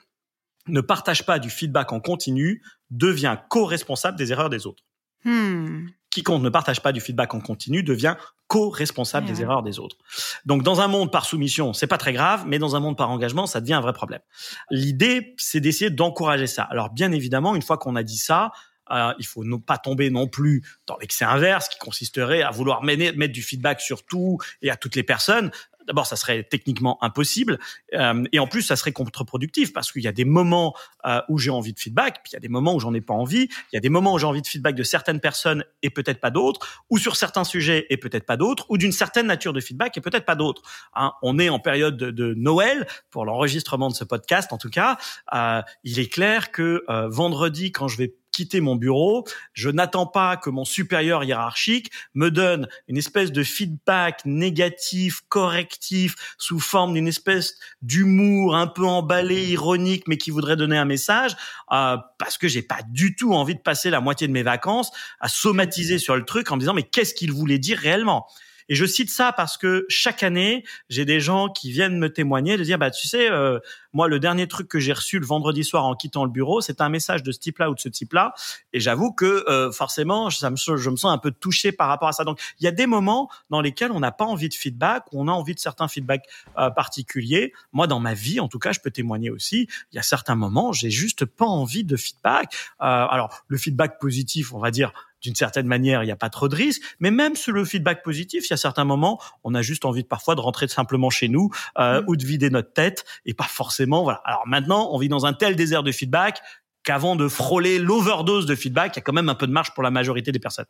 ne 0.68 0.82
partage 0.82 1.26
pas 1.26 1.40
du 1.40 1.50
feedback 1.50 1.92
en 1.92 2.00
continu 2.00 2.62
devient 2.90 3.38
co-responsable 3.50 4.18
des 4.18 4.32
erreurs 4.32 4.50
des 4.50 4.66
autres. 4.68 4.84
Hmm. 5.24 5.88
Quiconque 6.12 6.44
ne 6.44 6.50
partage 6.50 6.82
pas 6.82 6.94
du 6.94 7.02
feedback 7.02 7.34
en 7.34 7.42
continu 7.42 7.84
devient 7.84 8.16
co-responsable 8.48 9.28
des 9.28 9.42
erreurs 9.42 9.64
des 9.64 9.80
autres. 9.80 9.98
Donc 10.46 10.64
dans 10.64 10.80
un 10.80 10.88
monde 10.88 11.12
par 11.12 11.26
soumission, 11.26 11.74
c'est 11.74 11.88
pas 11.88 11.98
très 11.98 12.14
grave, 12.14 12.46
mais 12.48 12.60
dans 12.60 12.76
un 12.76 12.80
monde 12.80 12.96
par 12.96 13.10
engagement, 13.10 13.48
ça 13.48 13.60
devient 13.60 13.74
un 13.74 13.82
vrai 13.82 13.92
problème. 13.92 14.22
L'idée, 14.70 15.34
c'est 15.38 15.60
d'essayer 15.60 15.90
d'encourager 15.90 16.48
ça. 16.48 16.64
Alors 16.64 16.92
bien 16.92 17.12
évidemment, 17.12 17.56
une 17.56 17.64
fois 17.64 17.78
qu'on 17.78 17.96
a 17.96 18.04
dit 18.04 18.18
ça, 18.18 18.52
euh, 18.92 19.14
il 19.18 19.26
faut 19.26 19.44
pas 19.66 19.78
tomber 19.78 20.10
non 20.10 20.28
plus 20.28 20.64
dans 20.86 20.98
l'excès 20.98 21.26
inverse 21.26 21.68
qui 21.70 21.80
consisterait 21.80 22.44
à 22.44 22.52
vouloir 22.52 22.84
mettre 22.84 23.34
du 23.34 23.42
feedback 23.42 23.82
sur 23.82 24.06
tout 24.06 24.38
et 24.62 24.70
à 24.70 24.76
toutes 24.76 24.96
les 24.96 25.04
personnes. 25.04 25.52
D'abord, 25.88 26.08
ça 26.08 26.16
serait 26.16 26.44
techniquement 26.44 27.04
impossible, 27.04 27.60
euh, 27.94 28.24
et 28.32 28.40
en 28.40 28.48
plus, 28.48 28.62
ça 28.62 28.76
serait 28.76 28.92
contre-productif 28.92 29.74
parce 29.74 29.92
qu'il 29.92 30.04
y 30.04 30.08
a 30.08 30.12
des 30.12 30.26
moments 30.26 30.76
euh, 31.06 31.22
où 31.30 31.38
j'ai 31.38 31.52
envie 31.52 31.74
de 31.74 31.80
feedback, 31.80 32.22
puis 32.24 32.32
il 32.32 32.36
y 32.36 32.38
a 32.38 32.40
des 32.40 32.50
moments 32.50 32.76
où 32.76 32.80
j'en 32.80 32.94
ai 32.94 33.02
pas 33.02 33.14
envie. 33.14 33.48
Il 33.72 33.76
y 33.76 33.78
a 33.78 33.80
des 33.80 33.90
moments 33.90 34.14
où 34.14 34.20
j'ai 34.20 34.26
envie 34.26 34.42
de 34.42 34.48
feedback 34.48 34.76
de 34.76 34.84
certaines 34.84 35.20
personnes 35.20 35.64
et 35.82 35.90
peut-être 35.90 36.20
pas 36.20 36.32
d'autres, 36.32 36.84
ou 36.90 36.98
sur 36.98 37.16
certains 37.16 37.44
sujets 37.44 37.86
et 37.90 37.98
peut-être 37.98 38.26
pas 38.26 38.38
d'autres, 38.38 38.66
ou 38.70 38.78
d'une 38.78 38.92
certaine 38.92 39.28
nature 39.28 39.54
de 39.54 39.60
feedback 39.60 39.98
et 39.98 40.02
peut-être 40.02 40.26
pas 40.26 40.36
d'autres. 40.36 40.62
Hein, 40.96 41.14
on 41.22 41.40
est 41.40 41.50
en 41.50 41.60
période 41.60 41.98
de, 41.98 42.34
Noël 42.36 42.88
pour 43.12 43.24
l'enregistrement 43.24 43.90
de 43.90 43.94
ce 43.96 44.04
podcast, 44.04 44.52
en 44.52 44.58
tout 44.58 44.70
cas. 44.70 44.98
Euh, 45.34 45.62
il 45.84 46.00
est 46.00 46.12
clair 46.12 46.52
que 46.52 46.84
vendredi, 47.08 47.72
quand 47.72 47.88
je 47.88 47.98
vais 47.98 48.16
quitter 48.36 48.60
mon 48.60 48.76
bureau, 48.76 49.26
je 49.54 49.70
n'attends 49.70 50.06
pas 50.06 50.36
que 50.36 50.50
mon 50.50 50.66
supérieur 50.66 51.24
hiérarchique 51.24 51.92
me 52.14 52.30
donne 52.30 52.68
une 52.88 52.98
espèce 52.98 53.32
de 53.32 53.44
feedback 53.44 54.22
négatif, 54.26 55.22
correctif, 55.30 56.16
sous 56.38 56.60
forme 56.60 56.94
d'une 56.94 57.08
espèce 57.08 57.56
d'humour 57.82 58.56
un 58.56 58.68
peu 58.68 58.86
emballé, 58.86 59.46
ironique, 59.46 60.04
mais 60.08 60.18
qui 60.18 60.32
voudrait 60.32 60.58
donner 60.58 60.78
un 60.78 60.86
message, 60.86 61.36
euh, 61.72 61.98
parce 62.20 62.38
que 62.38 62.48
j'ai 62.48 62.62
pas 62.62 62.80
du 62.90 63.16
tout 63.16 63.34
envie 63.34 63.56
de 63.56 63.62
passer 63.62 63.90
la 63.90 64.02
moitié 64.02 64.28
de 64.28 64.34
mes 64.34 64.44
vacances 64.44 64.92
à 65.20 65.30
somatiser 65.30 65.98
sur 65.98 66.16
le 66.18 66.26
truc 66.26 66.52
en 66.52 66.56
me 66.56 66.60
disant 66.60 66.74
mais 66.74 66.84
qu'est-ce 66.84 67.14
qu'il 67.14 67.32
voulait 67.32 67.60
dire 67.60 67.78
réellement? 67.78 68.28
Et 68.68 68.76
je 68.76 68.86
cite 68.86 69.10
ça 69.10 69.32
parce 69.32 69.58
que 69.58 69.86
chaque 69.90 70.24
année, 70.24 70.64
j'ai 70.90 71.06
des 71.06 71.20
gens 71.20 71.50
qui 71.50 71.72
viennent 71.72 72.00
me 72.00 72.12
témoigner 72.12 72.58
de 72.58 72.64
dire, 72.64 72.80
bah 72.80 72.90
tu 72.90 73.08
sais, 73.08 73.30
euh, 73.30 73.60
moi 73.96 74.10
le 74.10 74.20
dernier 74.20 74.48
truc 74.48 74.68
que 74.68 74.78
j'ai 74.78 74.94
reçu 74.94 75.20
le 75.20 75.26
vendredi 75.26 75.64
soir 75.64 75.86
en 75.86 75.96
quittant 75.96 76.26
le 76.26 76.30
bureau, 76.30 76.60
c'est 76.60 76.82
un 76.82 76.90
message 76.90 77.24
de 77.24 77.32
ce 77.32 77.40
type-là 77.40 77.72
ou 77.72 77.76
de 77.76 77.80
ce 77.80 77.88
type-là. 77.88 78.34
Et 78.74 78.80
j'avoue 78.82 79.14
que 79.14 79.50
euh, 79.50 79.72
forcément, 79.72 80.30
ça 80.30 80.50
me, 80.50 80.58
je 80.58 80.90
me 80.90 80.98
sens 80.98 81.12
un 81.12 81.18
peu 81.18 81.32
touché 81.32 81.72
par 81.72 81.88
rapport 81.88 82.10
à 82.10 82.12
ça. 82.12 82.26
Donc 82.26 82.40
il 82.60 82.66
y 82.66 82.68
a 82.68 82.72
des 82.72 82.88
moments 82.88 83.30
dans 83.50 83.62
lesquels 83.62 83.92
on 83.92 84.02
n'a 84.02 84.12
pas 84.12 84.26
envie 84.26 84.50
de 84.50 84.54
feedback, 84.54 85.06
ou 85.14 85.22
on 85.22 85.30
a 85.30 85.32
envie 85.32 85.56
de 85.56 85.60
certains 85.60 85.88
feedbacks 85.88 86.26
euh, 86.58 86.70
particuliers. 86.70 87.54
Moi, 87.72 87.88
dans 87.88 88.02
ma 88.02 88.14
vie, 88.14 88.42
en 88.42 88.50
tout 88.50 88.60
cas, 88.60 88.74
je 88.74 88.82
peux 88.82 88.92
témoigner 88.92 89.30
aussi. 89.30 89.70
Il 89.94 89.96
y 89.96 90.00
a 90.00 90.04
certains 90.04 90.36
moments, 90.36 90.74
j'ai 90.74 90.90
juste 90.90 91.24
pas 91.24 91.46
envie 91.46 91.86
de 91.86 91.96
feedback. 91.96 92.54
alors 92.80 93.44
le 93.48 93.58
feedback 93.58 93.98
positif, 94.00 94.54
on 94.54 94.60
va 94.60 94.72
dire 94.72 94.92
d'une 95.26 95.36
certaine 95.36 95.66
manière, 95.66 96.04
il 96.04 96.06
n'y 96.06 96.12
a 96.12 96.16
pas 96.16 96.30
trop 96.30 96.48
de 96.48 96.56
risques. 96.56 96.84
Mais 97.00 97.12
même 97.12 97.36
sur 97.36 97.52
le 97.52 97.66
feedback 97.66 98.04
positif, 98.04 98.48
il 98.48 98.52
y 98.52 98.54
a 98.54 98.58
certains 98.58 98.86
moments, 98.86 99.20
on 99.44 99.56
a 99.56 99.62
juste 99.62 99.86
envie 99.86 100.04
de 100.04 100.08
parfois 100.08 100.36
de 100.36 100.42
rentrer 100.42 100.68
simplement 100.68 101.10
chez 101.10 101.28
nous 101.28 101.50
euh, 101.80 102.02
mm. 102.02 102.06
ou 102.08 102.16
de 102.16 102.26
vider 102.26 102.50
notre 102.50 102.72
tête 102.74 103.06
et 103.26 103.34
pas 103.34 103.46
forcément. 103.46 103.85
Alors 103.94 104.44
maintenant, 104.46 104.90
on 104.92 104.98
vit 104.98 105.10
dans 105.10 105.26
un 105.26 105.34
tel 105.34 105.56
désert 105.56 105.84
de 105.84 105.92
feedback 105.92 106.42
qu'avant 106.84 107.16
de 107.16 107.28
frôler 107.28 107.80
l'overdose 107.80 108.46
de 108.46 108.56
feedback, 108.56 108.96
il 108.96 108.98
y 108.98 109.00
a 109.00 109.02
quand 109.02 109.14
même 109.14 109.30
un 109.30 109.36
peu 109.36 109.48
de 109.48 109.52
marge 109.52 109.74
pour 109.74 109.84
la 109.84 109.92
majorité 109.92 110.32
des 110.32 110.40
personnes. 110.40 110.68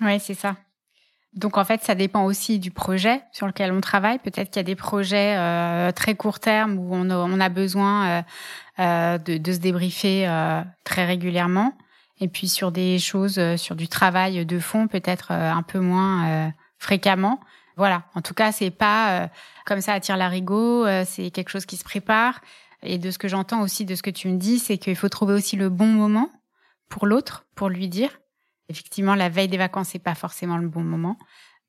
Oui, 0.00 0.20
c'est 0.20 0.34
ça. 0.34 0.56
Donc 1.34 1.58
en 1.58 1.64
fait, 1.64 1.82
ça 1.82 1.94
dépend 1.94 2.24
aussi 2.24 2.58
du 2.58 2.70
projet 2.70 3.22
sur 3.32 3.46
lequel 3.46 3.72
on 3.72 3.80
travaille. 3.80 4.18
Peut-être 4.18 4.48
qu'il 4.48 4.56
y 4.56 4.60
a 4.60 4.62
des 4.62 4.76
projets 4.76 5.36
euh, 5.36 5.92
très 5.92 6.14
court 6.14 6.40
terme 6.40 6.78
où 6.78 6.94
on 6.94 7.40
a, 7.40 7.48
besoin 7.48 8.24
euh, 8.78 9.18
de, 9.18 9.36
de, 9.36 9.52
se 9.52 9.58
débriefer 9.58 10.26
très 10.84 11.04
régulièrement. 11.04 11.74
Et 12.20 12.28
puis 12.28 12.48
sur 12.48 12.72
des 12.72 12.98
choses, 12.98 13.38
euh, 13.38 13.56
sur 13.56 13.76
du 13.76 13.88
travail 13.88 14.46
de 14.46 14.58
fond, 14.58 14.88
peut-être 14.88 15.28
euh, 15.32 15.52
un 15.52 15.62
peu 15.62 15.80
moins 15.80 16.28
euh, 16.28 16.48
fréquemment. 16.78 17.40
Voilà. 17.76 18.04
En 18.14 18.22
tout 18.22 18.34
cas, 18.34 18.52
c'est 18.52 18.70
pas 18.70 19.28
comme 19.66 19.80
ça 19.80 19.92
à 19.92 20.00
tire 20.00 20.16
l'arigot. 20.16 20.86
c'est 21.04 21.30
quelque 21.30 21.50
chose 21.50 21.66
qui 21.66 21.76
se 21.76 21.84
prépare. 21.84 22.40
Et 22.82 22.98
de 22.98 23.10
ce 23.10 23.18
que 23.18 23.28
j'entends 23.28 23.62
aussi, 23.62 23.84
de 23.84 23.94
ce 23.94 24.02
que 24.02 24.10
tu 24.10 24.28
me 24.28 24.38
dis, 24.38 24.58
c'est 24.58 24.78
qu'il 24.78 24.96
faut 24.96 25.08
trouver 25.08 25.34
aussi 25.34 25.56
le 25.56 25.68
bon 25.68 25.86
moment 25.86 26.30
pour 26.88 27.06
l'autre, 27.06 27.46
pour 27.54 27.68
lui 27.68 27.88
dire. 27.88 28.10
Effectivement, 28.68 29.14
la 29.14 29.28
veille 29.28 29.48
des 29.48 29.56
vacances, 29.56 29.88
c'est 29.90 29.98
pas 29.98 30.14
forcément 30.14 30.56
le 30.56 30.68
bon 30.68 30.82
moment. 30.82 31.16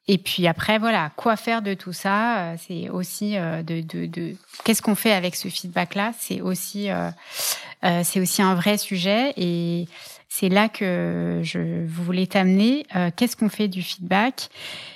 Et 0.08 0.18
puis 0.18 0.48
après, 0.48 0.80
voilà, 0.80 1.12
quoi 1.16 1.36
faire 1.36 1.62
de 1.62 1.74
tout 1.74 1.94
ça 1.94 2.56
C'est 2.58 2.90
aussi 2.90 3.34
de, 3.34 3.82
de, 3.82 4.06
de... 4.06 4.36
qu'est-ce 4.64 4.82
qu'on 4.82 4.96
fait 4.96 5.12
avec 5.12 5.36
ce 5.36 5.50
feedback-là 5.50 6.14
C'est 6.18 6.40
aussi, 6.40 6.90
euh, 6.90 7.12
c'est 8.04 8.22
aussi 8.22 8.42
un 8.42 8.56
vrai 8.56 8.78
sujet. 8.78 9.34
Et 9.36 9.88
c'est 10.30 10.50
là 10.50 10.70
que 10.70 11.42
je 11.44 11.86
voulais 11.86 12.28
t'amener. 12.28 12.86
Euh, 12.96 13.10
qu'est-ce 13.16 13.36
qu'on 13.36 13.50
fait 13.50 13.68
du 13.68 13.82
feedback? 13.82 14.50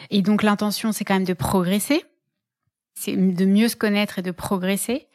Et 0.10 0.22
donc 0.22 0.44
l'intention, 0.44 0.92
c'est 0.92 1.06
quand 1.06 1.14
même 1.14 1.24
de 1.24 1.34
progresser. 1.34 2.04
C'est 2.94 3.16
de 3.16 3.46
mieux 3.46 3.68
se 3.68 3.76
connaître 3.76 4.20
et 4.20 4.22
de 4.22 4.32
progresser. 4.32 5.08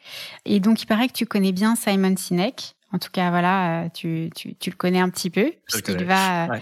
Et 0.45 0.59
donc 0.59 0.81
il 0.81 0.85
paraît 0.85 1.07
que 1.07 1.13
tu 1.13 1.25
connais 1.25 1.51
bien 1.51 1.75
Simon 1.75 2.15
Sinek. 2.17 2.75
En 2.93 2.99
tout 2.99 3.09
cas, 3.11 3.29
voilà, 3.29 3.83
euh, 3.83 3.89
tu, 3.93 4.29
tu, 4.35 4.55
tu 4.55 4.69
le 4.69 4.75
connais 4.75 4.99
un 4.99 5.09
petit 5.09 5.29
peu 5.29 5.53
puisqu'il 5.67 6.03
va, 6.05 6.45
euh, 6.45 6.57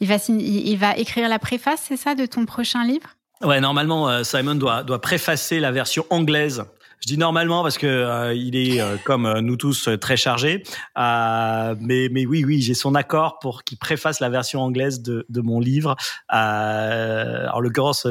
il 0.00 0.06
va, 0.06 0.16
il 0.28 0.76
va 0.76 0.96
écrire 0.96 1.28
la 1.28 1.38
préface, 1.38 1.84
c'est 1.88 1.96
ça, 1.96 2.14
de 2.14 2.26
ton 2.26 2.46
prochain 2.46 2.84
livre? 2.84 3.08
Ouais, 3.42 3.60
normalement, 3.60 4.22
Simon 4.22 4.54
doit, 4.54 4.84
doit 4.84 5.00
préfacer 5.00 5.58
la 5.58 5.72
version 5.72 6.04
anglaise 6.10 6.64
je 7.02 7.08
dis 7.08 7.18
normalement 7.18 7.62
parce 7.62 7.78
que 7.78 7.86
euh, 7.86 8.32
il 8.32 8.54
est 8.54 8.80
euh, 8.80 8.96
comme 9.04 9.26
euh, 9.26 9.40
nous 9.40 9.56
tous 9.56 9.88
très 10.00 10.16
chargé, 10.16 10.62
mais 10.96 12.08
mais 12.10 12.26
oui 12.26 12.44
oui 12.44 12.62
j'ai 12.62 12.74
son 12.74 12.94
accord 12.94 13.40
pour 13.40 13.64
qu'il 13.64 13.76
préface 13.76 14.20
la 14.20 14.28
version 14.28 14.60
anglaise 14.62 15.02
de, 15.02 15.26
de 15.28 15.40
mon 15.40 15.58
livre. 15.58 15.96
en 16.30 17.60
l'occurrence, 17.60 18.06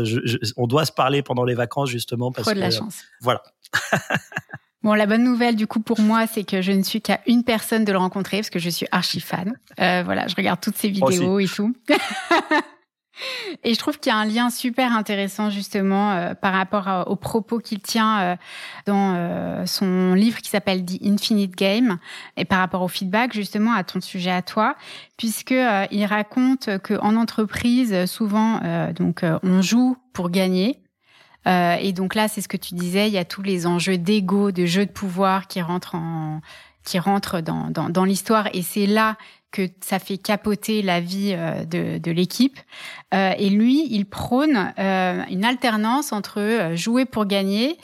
on 0.58 0.67
doit 0.67 0.86
se 0.86 0.91
parler 0.91 1.23
pendant 1.23 1.45
les 1.45 1.56
vacances 1.56 1.89
justement 1.89 2.32
parce 2.32 2.47
Trop 2.47 2.56
de 2.56 2.60
la 2.60 2.71
chance. 2.71 3.04
Voilà. 3.21 3.41
Bon, 4.84 4.95
la 4.95 5.06
bonne 5.06 5.23
nouvelle 5.23 5.56
du 5.56 5.67
coup 5.67 5.80
pour 5.80 5.99
moi, 5.99 6.25
c'est 6.25 6.43
que 6.43 6.63
je 6.63 6.71
ne 6.71 6.82
suis 6.82 7.04
qu'à 7.04 7.19
une 7.27 7.43
personne 7.43 7.86
de 7.86 7.91
le 7.91 7.99
rencontrer 7.99 8.38
parce 8.38 8.49
que 8.49 8.58
je 8.58 8.67
suis 8.67 8.88
archi 8.91 9.19
fan. 9.19 9.54
voilà, 9.77 10.27
je 10.27 10.36
regarde 10.36 10.60
toutes 10.60 10.75
ses 10.75 10.89
vidéos 10.89 11.38
et 11.38 11.45
tout. 11.45 11.75
Et 13.64 13.74
je 13.74 13.80
trouve 13.80 14.00
qu'il 14.00 14.12
y 14.12 14.16
a 14.16 14.18
un 14.18 14.26
lien 14.26 14.50
super 14.50 14.94
intéressant 14.94 15.50
justement 15.50 16.12
euh, 16.12 16.34
par 16.34 16.54
rapport 16.54 17.06
aux 17.08 17.16
propos 17.16 17.60
qu'il 17.60 17.80
tient 17.80 18.20
euh, 18.20 18.36
dans 18.86 19.14
euh, 19.16 19.66
son 19.66 20.14
livre 20.14 20.40
qui 20.40 20.50
s'appelle 20.50 20.86
The 20.86 21.04
Infinite 21.04 21.56
Game 21.56 21.98
et 22.38 22.46
par 22.46 22.60
rapport 22.60 22.82
au 22.82 22.88
feedback 22.88 23.34
justement 23.34 23.74
à 23.74 23.84
ton 23.84 24.02
sujet 24.02 24.32
à 24.32 24.42
toi, 24.42 24.76
puisque 25.18 25.52
il 25.92 26.06
raconte 26.06 26.78
que 26.80 27.00
en 27.00 27.16
entreprise 27.16 28.06
souvent 28.06 28.60
donc 28.96 29.24
on 29.44 29.62
joue 29.62 29.98
pour 30.14 30.30
gagner. 30.30 30.80
et 31.46 31.94
donc 31.94 32.16
là, 32.16 32.28
c'est 32.28 32.42
ce 32.42 32.48
que 32.48 32.58
tu 32.58 32.76
disais, 32.76 33.08
il 33.08 33.14
y 33.14 33.18
a 33.18 33.26
tous 33.26 33.42
les 33.42 33.68
enjeux 33.68 33.98
d'ego, 33.98 34.52
de 34.52 34.66
jeu 34.66 34.86
de 34.86 34.92
pouvoir 34.92 35.48
qui 35.48 35.62
rentrent 35.62 35.96
en 35.96 36.42
qui 36.84 37.00
rentrent 37.00 37.41
dans, 37.41 37.70
dans, 37.70 37.89
dans 37.89 38.06
l'histoire 38.06 38.48
et 38.54 38.62
c'est 38.62 38.86
là 38.86 39.17
que 39.52 39.67
ça 39.82 40.00
fait 40.00 40.17
capoter 40.17 40.82
la 40.82 41.02
vie 41.02 41.34
euh, 41.36 41.65
de, 41.65 41.98
de 41.98 42.12
l'équipe. 42.12 42.58
Euh, 43.13 43.34
et 43.38 43.50
lui, 43.50 43.88
il 43.91 44.06
prône 44.06 44.74
euh, 44.80 45.24
une 45.30 45.46
alternance 45.46 46.13
entre 46.13 46.72
jouer 46.76 47.06
pour 47.06 47.26
gagner 47.26 47.78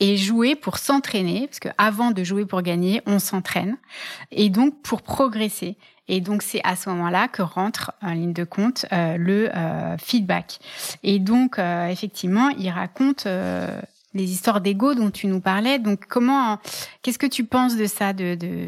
et 0.00 0.16
jouer 0.16 0.56
pour 0.56 0.78
s'entraîner, 0.78 1.46
parce 1.46 1.60
que 1.60 1.68
avant 1.78 2.10
de 2.10 2.24
jouer 2.24 2.44
pour 2.44 2.62
gagner, 2.62 3.02
on 3.06 3.20
s'entraîne, 3.20 3.76
et 4.32 4.50
donc 4.50 4.82
pour 4.82 5.02
progresser. 5.02 5.76
Et 6.08 6.20
donc 6.20 6.42
c'est 6.42 6.60
à 6.64 6.74
ce 6.74 6.88
moment-là 6.90 7.28
que 7.28 7.42
rentre 7.42 7.92
en 8.02 8.12
ligne 8.12 8.32
de 8.32 8.42
compte 8.42 8.84
le 8.90 9.48
feedback. 9.98 10.58
Et 11.04 11.20
donc 11.20 11.58
effectivement, 11.88 12.48
il 12.48 12.68
raconte 12.70 13.28
les 14.14 14.30
histoires 14.30 14.60
d'ego 14.60 14.94
dont 14.94 15.10
tu 15.10 15.26
nous 15.26 15.40
parlais. 15.40 15.78
Donc 15.78 16.06
comment, 16.08 16.58
qu'est-ce 17.02 17.18
que 17.18 17.26
tu 17.26 17.44
penses 17.44 17.76
de 17.76 17.86
ça, 17.86 18.12
de, 18.12 18.34
de, 18.34 18.66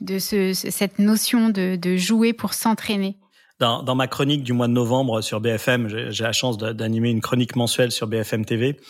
de 0.00 0.18
ce, 0.18 0.52
cette 0.52 0.98
notion 0.98 1.48
de, 1.48 1.76
de 1.76 1.96
jouer 1.96 2.32
pour 2.32 2.54
s'entraîner? 2.54 3.16
Dans, 3.60 3.84
dans, 3.84 3.94
ma 3.94 4.08
chronique 4.08 4.42
du 4.42 4.52
mois 4.52 4.66
de 4.66 4.72
novembre 4.72 5.20
sur 5.20 5.40
BFM, 5.40 6.10
j'ai 6.10 6.24
la 6.24 6.32
chance 6.32 6.58
d'animer 6.58 7.10
une 7.10 7.20
chronique 7.20 7.54
mensuelle 7.54 7.92
sur 7.92 8.08
BFM 8.08 8.44
TV. 8.44 8.80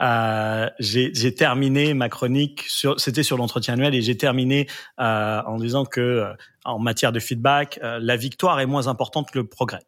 Euh, 0.00 0.68
j'ai 0.78 1.34
terminé 1.34 1.94
ma 1.94 2.08
chronique 2.08 2.64
sur, 2.68 2.98
c'était 3.00 3.22
sur 3.22 3.36
l'entretien 3.36 3.74
annuel 3.74 3.94
et 3.94 4.02
j'ai 4.02 4.16
terminé 4.16 4.66
euh, 4.98 5.42
en 5.46 5.56
disant 5.56 5.84
que 5.84 6.00
euh, 6.00 6.32
en 6.64 6.78
matière 6.78 7.12
de 7.12 7.20
feedback, 7.20 7.80
euh, 7.82 7.98
la 8.00 8.16
victoire 8.16 8.60
est 8.60 8.66
moins 8.66 8.88
importante 8.88 9.30
que 9.30 9.38
le 9.38 9.46
progrès. 9.46 9.80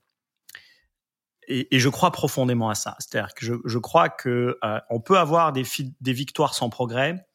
Et, 1.48 1.74
et 1.74 1.78
je 1.78 1.88
crois 1.88 2.10
profondément 2.12 2.70
à 2.70 2.74
ça. 2.74 2.96
C'est-à-dire 2.98 3.34
que 3.34 3.44
je, 3.44 3.54
je, 3.64 3.78
crois 3.78 4.08
que 4.08 4.58
euh, 4.62 4.80
on 4.90 5.00
peut 5.00 5.18
avoir 5.18 5.52
des, 5.52 5.64
des 6.00 6.12
victoires 6.12 6.54
sans 6.54 6.70
progrès, 6.70 7.26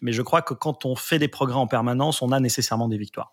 mais 0.00 0.12
je 0.12 0.22
crois 0.22 0.42
que 0.42 0.54
quand 0.54 0.84
on 0.84 0.96
fait 0.96 1.18
des 1.18 1.28
progrès 1.28 1.56
en 1.56 1.66
permanence, 1.66 2.22
on 2.22 2.32
a 2.32 2.40
nécessairement 2.40 2.88
des 2.88 2.98
victoires. 2.98 3.32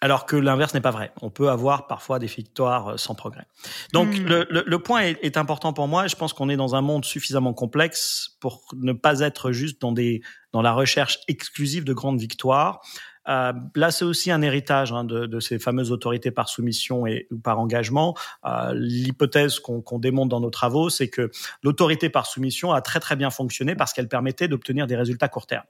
Alors 0.00 0.26
que 0.26 0.36
l'inverse 0.36 0.74
n'est 0.74 0.80
pas 0.80 0.90
vrai. 0.90 1.12
On 1.22 1.30
peut 1.30 1.48
avoir 1.48 1.86
parfois 1.86 2.18
des 2.18 2.26
victoires 2.26 2.88
euh, 2.88 2.96
sans 2.96 3.14
progrès. 3.14 3.46
Donc 3.92 4.08
hmm. 4.08 4.24
le, 4.24 4.46
le, 4.50 4.64
le, 4.66 4.78
point 4.78 5.00
est, 5.02 5.18
est, 5.22 5.36
important 5.36 5.72
pour 5.72 5.88
moi. 5.88 6.06
Je 6.06 6.16
pense 6.16 6.32
qu'on 6.32 6.48
est 6.48 6.56
dans 6.56 6.74
un 6.74 6.82
monde 6.82 7.04
suffisamment 7.04 7.54
complexe 7.54 8.36
pour 8.40 8.62
ne 8.76 8.92
pas 8.92 9.20
être 9.20 9.50
juste 9.50 9.80
dans 9.80 9.92
des 9.92 10.20
dans 10.52 10.62
la 10.62 10.72
recherche 10.72 11.20
exclusive 11.26 11.84
de 11.84 11.92
grandes 11.92 12.20
victoires. 12.20 12.80
Euh, 13.28 13.52
là, 13.74 13.90
c'est 13.90 14.04
aussi 14.04 14.30
un 14.30 14.42
héritage 14.42 14.92
hein, 14.92 15.04
de, 15.04 15.26
de, 15.26 15.40
ces 15.40 15.58
fameuses 15.58 15.92
autorités 15.92 16.30
par 16.30 16.48
soumission 16.48 17.06
et 17.06 17.26
ou 17.30 17.38
par 17.38 17.58
engagement. 17.58 18.14
Euh, 18.44 18.72
L'hypothèse 18.74 19.58
qu'on 19.58 19.80
qu 19.80 19.98
démontre 19.98 20.28
dans 20.28 20.40
nos 20.40 20.50
travaux, 20.50 20.90
c'est 20.90 21.08
que 21.08 21.30
l'autorité 21.62 22.08
par 22.08 22.26
soumission 22.26 22.72
a 22.72 22.80
très 22.80 23.00
très 23.00 23.16
bien 23.16 23.30
fonctionné 23.30 23.74
parce 23.74 23.92
qu'elle 23.92 24.08
permettait 24.08 24.48
d'obtenir 24.48 24.86
des 24.86 24.96
résultats 24.96 25.28
court 25.28 25.46
terme. 25.46 25.64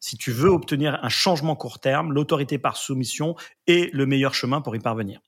Si 0.00 0.16
tu 0.16 0.30
veux 0.30 0.50
obtenir 0.50 1.00
un 1.02 1.08
changement 1.08 1.56
court 1.56 1.80
terme, 1.80 2.12
l'autorité 2.12 2.58
par 2.58 2.76
soumission 2.76 3.34
est 3.66 3.92
le 3.92 4.06
meilleur 4.06 4.34
chemin 4.34 4.60
pour 4.60 4.76
y 4.76 4.78
parvenir. 4.78 5.20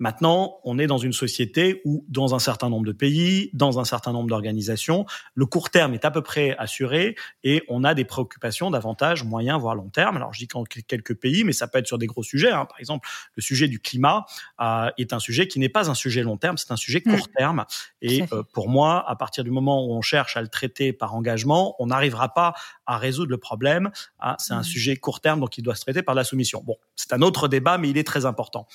Maintenant, 0.00 0.60
on 0.64 0.78
est 0.78 0.86
dans 0.86 0.96
une 0.96 1.12
société 1.12 1.82
où, 1.84 2.06
dans 2.08 2.34
un 2.34 2.38
certain 2.38 2.70
nombre 2.70 2.86
de 2.86 2.92
pays, 2.92 3.50
dans 3.52 3.78
un 3.78 3.84
certain 3.84 4.12
nombre 4.12 4.30
d'organisations, 4.30 5.04
le 5.34 5.44
court 5.44 5.68
terme 5.68 5.92
est 5.92 6.06
à 6.06 6.10
peu 6.10 6.22
près 6.22 6.56
assuré 6.56 7.16
et 7.44 7.62
on 7.68 7.84
a 7.84 7.92
des 7.92 8.06
préoccupations 8.06 8.70
davantage 8.70 9.24
moyen 9.24 9.58
voire 9.58 9.74
long 9.74 9.90
terme. 9.90 10.16
Alors, 10.16 10.32
je 10.32 10.38
dis 10.38 10.48
qu'en 10.48 10.64
quelques 10.64 11.14
pays, 11.14 11.44
mais 11.44 11.52
ça 11.52 11.68
peut 11.68 11.78
être 11.78 11.86
sur 11.86 11.98
des 11.98 12.06
gros 12.06 12.22
sujets. 12.22 12.50
Hein. 12.50 12.64
Par 12.64 12.80
exemple, 12.80 13.06
le 13.36 13.42
sujet 13.42 13.68
du 13.68 13.78
climat 13.78 14.24
euh, 14.62 14.90
est 14.96 15.12
un 15.12 15.18
sujet 15.18 15.46
qui 15.48 15.58
n'est 15.58 15.68
pas 15.68 15.90
un 15.90 15.94
sujet 15.94 16.22
long 16.22 16.38
terme, 16.38 16.56
c'est 16.56 16.72
un 16.72 16.76
sujet 16.76 17.02
court 17.02 17.28
mm. 17.28 17.36
terme. 17.36 17.64
Et 18.00 18.24
euh, 18.32 18.42
pour 18.54 18.70
moi, 18.70 19.04
à 19.06 19.16
partir 19.16 19.44
du 19.44 19.50
moment 19.50 19.86
où 19.86 19.92
on 19.92 20.00
cherche 20.00 20.34
à 20.38 20.40
le 20.40 20.48
traiter 20.48 20.94
par 20.94 21.14
engagement, 21.14 21.76
on 21.78 21.88
n'arrivera 21.88 22.32
pas 22.32 22.54
à 22.86 22.96
résoudre 22.96 23.30
le 23.30 23.38
problème. 23.38 23.90
Ah, 24.18 24.36
c'est 24.38 24.54
un 24.54 24.60
mm. 24.60 24.64
sujet 24.64 24.96
court 24.96 25.20
terme, 25.20 25.40
donc 25.40 25.58
il 25.58 25.62
doit 25.62 25.74
se 25.74 25.82
traiter 25.82 26.02
par 26.02 26.14
la 26.14 26.24
soumission. 26.24 26.62
Bon, 26.64 26.76
c'est 26.96 27.12
un 27.12 27.20
autre 27.20 27.48
débat, 27.48 27.76
mais 27.76 27.90
il 27.90 27.98
est 27.98 28.06
très 28.06 28.24
important. 28.24 28.66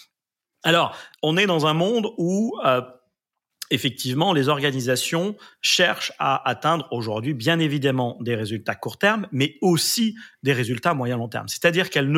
Alors, 0.65 0.97
on 1.21 1.37
est 1.37 1.45
dans 1.45 1.67
un 1.67 1.73
monde 1.73 2.07
où 2.17 2.53
euh, 2.65 2.81
effectivement, 3.71 4.33
les 4.33 4.49
organisations 4.49 5.35
cherchent 5.61 6.11
à 6.19 6.47
atteindre 6.49 6.87
aujourd'hui, 6.91 7.33
bien 7.33 7.59
évidemment, 7.59 8.17
des 8.19 8.35
résultats 8.35 8.75
court 8.75 8.97
terme, 8.97 9.27
mais 9.31 9.57
aussi 9.61 10.15
des 10.43 10.53
résultats 10.53 10.93
moyen 10.93 11.17
long 11.17 11.29
terme. 11.29 11.47
C'est-à-dire 11.47 11.89
qu'elles 11.89 12.11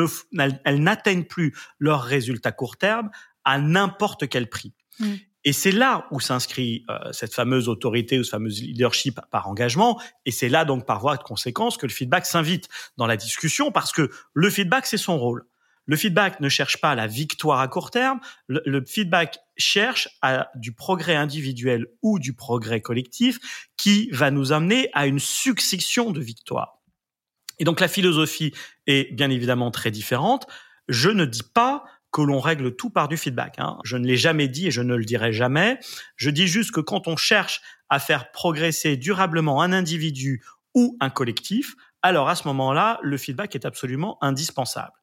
n'atteignent 0.66 1.24
plus 1.24 1.54
leurs 1.78 2.02
résultats 2.02 2.52
court 2.52 2.76
terme 2.76 3.10
à 3.44 3.58
n'importe 3.58 4.28
quel 4.28 4.48
prix. 4.48 4.74
Mm. 4.98 5.14
Et 5.44 5.52
c'est 5.52 5.72
là 5.72 6.06
où 6.10 6.20
s'inscrit 6.20 6.84
euh, 6.90 7.12
cette 7.12 7.32
fameuse 7.32 7.68
autorité 7.68 8.18
ou 8.18 8.24
ce 8.24 8.30
fameux 8.30 8.50
leadership 8.50 9.20
par 9.30 9.48
engagement. 9.48 10.00
Et 10.26 10.30
c'est 10.30 10.48
là 10.48 10.64
donc 10.64 10.84
par 10.84 11.00
voie 11.00 11.16
de 11.16 11.22
conséquence 11.22 11.76
que 11.76 11.86
le 11.86 11.92
feedback 11.92 12.26
s'invite 12.26 12.68
dans 12.96 13.06
la 13.06 13.16
discussion 13.16 13.70
parce 13.70 13.92
que 13.92 14.10
le 14.34 14.50
feedback, 14.50 14.86
c'est 14.86 14.98
son 14.98 15.18
rôle. 15.18 15.44
Le 15.88 15.96
feedback 15.96 16.38
ne 16.40 16.50
cherche 16.50 16.76
pas 16.76 16.94
la 16.94 17.06
victoire 17.06 17.60
à 17.60 17.66
court 17.66 17.90
terme. 17.90 18.20
Le, 18.46 18.84
feedback 18.86 19.38
cherche 19.56 20.08
à 20.20 20.50
du 20.54 20.72
progrès 20.72 21.16
individuel 21.16 21.86
ou 22.02 22.18
du 22.18 22.34
progrès 22.34 22.82
collectif 22.82 23.38
qui 23.78 24.10
va 24.12 24.30
nous 24.30 24.52
amener 24.52 24.90
à 24.92 25.06
une 25.06 25.18
succession 25.18 26.10
de 26.10 26.20
victoires. 26.20 26.78
Et 27.58 27.64
donc 27.64 27.80
la 27.80 27.88
philosophie 27.88 28.52
est 28.86 29.12
bien 29.14 29.30
évidemment 29.30 29.70
très 29.70 29.90
différente. 29.90 30.46
Je 30.88 31.08
ne 31.08 31.24
dis 31.24 31.42
pas 31.42 31.84
que 32.12 32.20
l'on 32.20 32.38
règle 32.38 32.76
tout 32.76 32.90
par 32.90 33.08
du 33.08 33.16
feedback. 33.16 33.54
Hein. 33.58 33.78
Je 33.82 33.96
ne 33.96 34.06
l'ai 34.06 34.18
jamais 34.18 34.46
dit 34.46 34.66
et 34.66 34.70
je 34.70 34.82
ne 34.82 34.94
le 34.94 35.04
dirai 35.06 35.32
jamais. 35.32 35.78
Je 36.16 36.28
dis 36.28 36.46
juste 36.46 36.70
que 36.70 36.80
quand 36.80 37.08
on 37.08 37.16
cherche 37.16 37.62
à 37.88 37.98
faire 37.98 38.30
progresser 38.30 38.98
durablement 38.98 39.62
un 39.62 39.72
individu 39.72 40.44
ou 40.74 40.98
un 41.00 41.08
collectif, 41.08 41.76
alors 42.02 42.28
à 42.28 42.34
ce 42.34 42.46
moment-là, 42.48 43.00
le 43.02 43.16
feedback 43.16 43.54
est 43.54 43.64
absolument 43.64 44.18
indispensable. 44.22 44.97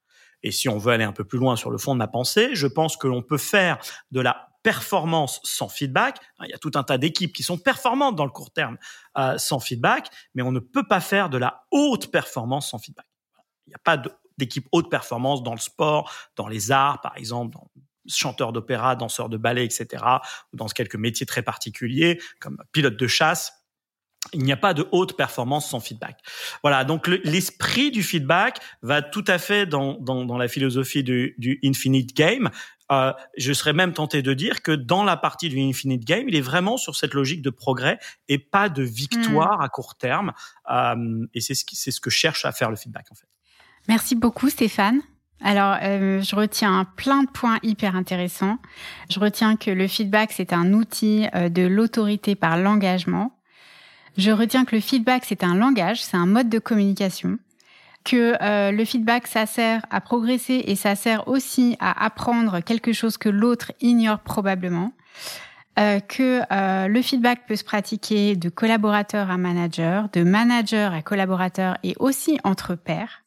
Et 0.46 0.52
si 0.52 0.70
on 0.70 0.78
veut 0.78 0.94
aller 0.94 1.04
un 1.04 1.12
peu 1.12 1.26
plus 1.26 1.40
loin 1.40 1.56
sur 1.56 1.72
le 1.72 1.80
fond 1.80 1.96
de 1.96 1.98
ma 1.98 2.08
pensée, 2.08 2.52
je 2.54 2.68
pense 2.68 2.98
que 2.98 3.08
l'on 3.08 3.24
peut 3.24 3.40
faire 3.40 3.80
de 4.12 4.22
la 4.22 4.48
performance 4.62 5.42
sans 5.44 5.70
feedback. 5.70 6.20
Il 6.44 6.50
y 6.50 6.54
a 6.54 6.60
tout 6.60 6.72
un 6.76 6.84
tas 6.84 7.00
d'équipes 7.00 7.34
qui 7.34 7.42
sont 7.42 7.58
performantes 7.58 8.16
dans 8.16 8.26
le 8.26 8.32
court 8.32 8.52
terme 8.52 8.78
euh, 9.18 9.40
sans 9.40 9.60
feedback, 9.60 10.08
mais 10.36 10.44
on 10.44 10.52
ne 10.52 10.60
peut 10.60 10.88
pas 10.88 11.02
faire 11.02 11.32
de 11.32 11.40
la 11.40 11.66
haute 11.72 12.12
performance 12.12 12.70
sans 12.70 12.78
feedback. 12.78 13.08
Il 13.66 13.72
n'y 13.72 13.76
a 13.76 13.80
pas 13.84 14.00
d'équipe 14.38 14.68
haute 14.72 14.92
performance 14.92 15.42
dans 15.42 15.54
le 15.54 15.60
sport, 15.60 16.14
dans 16.36 16.48
les 16.48 16.72
arts, 16.72 17.02
par 17.02 17.18
exemple, 17.18 17.56
dans 17.56 17.68
chanteurs 18.08 18.54
d'opéra, 18.54 18.96
danseurs 18.96 19.30
de 19.30 19.38
ballet, 19.38 19.66
etc., 19.66 20.04
ou 20.54 20.58
dans 20.58 20.68
quelques 20.68 20.96
métiers 20.96 21.26
très 21.26 21.42
particuliers, 21.42 22.22
comme 22.40 22.58
pilote 22.72 22.98
de 22.98 23.08
chasse 23.08 23.65
il 24.34 24.44
n'y 24.44 24.52
a 24.52 24.58
pas 24.58 24.74
de 24.74 24.88
haute 24.92 25.16
performance 25.16 25.70
sans 25.70 25.80
feedback. 25.80 26.20
Voilà, 26.62 26.84
donc 26.84 27.08
l'esprit 27.08 27.92
du 27.92 28.04
feedback 28.04 28.60
va 28.82 29.02
tout 29.02 29.24
à 29.28 29.38
fait 29.38 29.66
dans, 29.66 29.94
dans, 30.00 30.26
dans 30.26 30.38
la 30.38 30.48
philosophie 30.48 31.04
du, 31.04 31.36
du 31.38 31.60
infinite 31.64 32.16
game. 32.16 32.50
Euh, 32.92 33.14
je 33.38 33.52
serais 33.54 33.74
même 33.74 33.94
tenté 33.94 34.22
de 34.22 34.34
dire 34.34 34.62
que 34.62 34.72
dans 34.72 35.04
la 35.04 35.18
partie 35.18 35.50
du 35.50 35.60
infinite 35.60 36.06
game, 36.06 36.28
il 36.28 36.36
est 36.36 36.42
vraiment 36.42 36.78
sur 36.78 36.96
cette 36.96 37.14
logique 37.14 37.42
de 37.42 37.50
progrès 37.50 37.98
et 38.28 38.38
pas 38.38 38.70
de 38.70 38.84
victoire 38.84 39.62
à 39.62 39.70
court 39.70 39.96
terme. 39.96 40.34
Euh, 40.72 41.26
et 41.34 41.42
c'est 41.42 41.56
ce, 41.56 41.64
c'est 41.72 41.92
ce 41.92 42.00
que 42.00 42.10
cherche 42.12 42.46
à 42.46 42.52
faire 42.52 42.70
le 42.70 42.76
feedback 42.76 43.08
en 43.12 43.16
fait. 43.16 43.28
Merci 43.88 44.16
beaucoup 44.16 44.50
Stéphane. 44.50 45.02
Alors, 45.42 45.78
euh, 45.84 46.22
je 46.22 46.36
retiens 46.36 46.86
plein 46.96 47.24
de 47.24 47.30
points 47.30 47.60
hyper 47.62 47.96
intéressants. 47.96 48.58
Je 49.10 49.20
retiens 49.20 49.58
que 49.58 49.70
le 49.70 49.88
feedback, 49.88 50.32
c'est 50.32 50.54
un 50.54 50.74
outil 50.74 51.28
euh, 51.36 51.50
de 51.50 51.64
l'autorité 51.64 52.36
par 52.36 52.58
l'engagement 52.58 53.35
je 54.18 54.32
retiens 54.32 54.66
que 54.66 54.76
le 54.76 54.82
feedback, 54.82 55.24
c'est 55.26 55.44
un 55.44 55.56
langage, 55.56 56.04
c'est 56.04 56.18
un 56.18 56.26
mode 56.26 56.50
de 56.50 56.60
communication, 56.60 57.38
que 58.06 58.36
euh, 58.42 58.72
le 58.72 58.86
feedback, 58.86 59.28
ça 59.28 59.46
sert 59.46 59.86
à 59.90 60.00
progresser 60.00 60.64
et 60.68 60.76
ça 60.76 60.96
sert 60.96 61.28
aussi 61.28 61.76
à 61.80 62.06
apprendre 62.06 62.62
quelque 62.62 62.94
chose 62.94 63.18
que 63.18 63.30
l'autre 63.30 63.74
ignore 63.82 64.20
probablement. 64.20 64.94
Euh, 65.78 66.00
que 66.00 66.40
euh, 66.54 66.88
le 66.88 67.02
feedback 67.02 67.46
peut 67.48 67.58
se 67.58 67.66
pratiquer 67.66 68.38
de 68.38 68.48
collaborateur 68.48 69.30
à 69.30 69.38
manager, 69.38 70.08
de 70.14 70.24
manager 70.24 70.94
à 70.94 71.02
collaborateur 71.02 71.78
et 71.84 71.96
aussi 72.00 72.40
entre 72.46 72.76
pairs, 72.76 73.24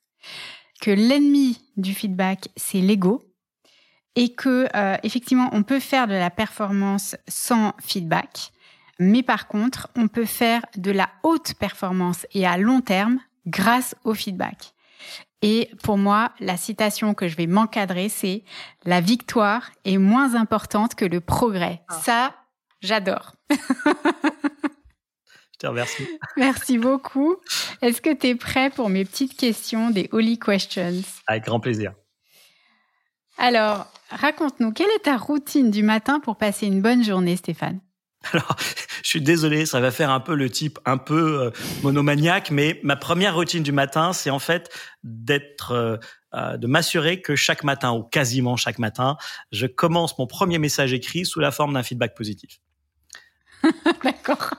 que 0.80 0.90
l'ennemi 0.90 1.60
du 1.76 1.92
feedback 1.92 2.48
c'est 2.56 2.80
l'ego 2.80 3.22
et 4.16 4.34
que 4.34 4.66
effectivement 5.02 5.50
on 5.52 5.62
peut 5.62 5.78
faire 5.78 6.06
de 6.06 6.14
la 6.14 6.30
performance 6.30 7.16
sans 7.28 7.74
feedback, 7.80 8.52
mais 8.98 9.22
par 9.22 9.48
contre, 9.48 9.88
on 9.96 10.08
peut 10.08 10.24
faire 10.24 10.64
de 10.76 10.90
la 10.90 11.08
haute 11.22 11.54
performance 11.54 12.26
et 12.32 12.46
à 12.46 12.56
long 12.56 12.80
terme 12.80 13.20
grâce 13.46 13.94
au 14.04 14.14
feedback. 14.14 14.74
Et 15.42 15.70
pour 15.84 15.98
moi, 15.98 16.32
la 16.40 16.56
citation 16.56 17.14
que 17.14 17.28
je 17.28 17.36
vais 17.36 17.46
m'encadrer, 17.46 18.08
c'est 18.08 18.42
la 18.84 19.00
victoire 19.00 19.70
est 19.84 19.98
moins 19.98 20.34
importante 20.34 20.94
que 20.96 21.04
le 21.04 21.20
progrès. 21.20 21.82
Ah. 21.88 21.94
Ça, 21.94 22.34
j'adore. 22.80 23.36
je 23.50 23.56
te 25.58 25.66
remercie. 25.66 26.08
Merci 26.36 26.78
beaucoup. 26.78 27.36
Est-ce 27.82 28.02
que 28.02 28.12
tu 28.12 28.28
es 28.28 28.34
prêt 28.34 28.70
pour 28.70 28.88
mes 28.88 29.04
petites 29.04 29.36
questions 29.36 29.90
des 29.90 30.08
Holy 30.10 30.40
Questions? 30.40 31.02
Avec 31.28 31.44
grand 31.44 31.60
plaisir. 31.60 31.92
Alors, 33.38 33.86
raconte-nous, 34.10 34.72
quelle 34.72 34.90
est 34.96 35.04
ta 35.04 35.16
routine 35.16 35.70
du 35.70 35.84
matin 35.84 36.18
pour 36.18 36.36
passer 36.36 36.66
une 36.66 36.82
bonne 36.82 37.04
journée, 37.04 37.36
Stéphane? 37.36 37.78
alors, 38.32 38.56
je 39.02 39.08
suis 39.08 39.20
désolé, 39.20 39.66
ça 39.66 39.80
va 39.80 39.90
faire 39.90 40.10
un 40.10 40.20
peu 40.20 40.34
le 40.34 40.50
type 40.50 40.78
un 40.84 40.98
peu 40.98 41.42
euh, 41.42 41.50
monomaniaque, 41.82 42.50
mais 42.50 42.80
ma 42.82 42.96
première 42.96 43.34
routine 43.34 43.62
du 43.62 43.72
matin, 43.72 44.12
c'est 44.12 44.30
en 44.30 44.38
fait 44.38 44.70
d'être, 45.04 45.72
euh, 45.72 45.96
euh, 46.34 46.56
de 46.56 46.66
m'assurer 46.66 47.20
que 47.20 47.36
chaque 47.36 47.64
matin 47.64 47.92
ou 47.92 48.02
quasiment 48.02 48.56
chaque 48.56 48.78
matin, 48.78 49.16
je 49.52 49.66
commence 49.66 50.18
mon 50.18 50.26
premier 50.26 50.58
message 50.58 50.92
écrit 50.92 51.24
sous 51.24 51.40
la 51.40 51.50
forme 51.50 51.74
d'un 51.74 51.82
feedback 51.82 52.16
positif. 52.16 52.58
D'accord. 54.04 54.50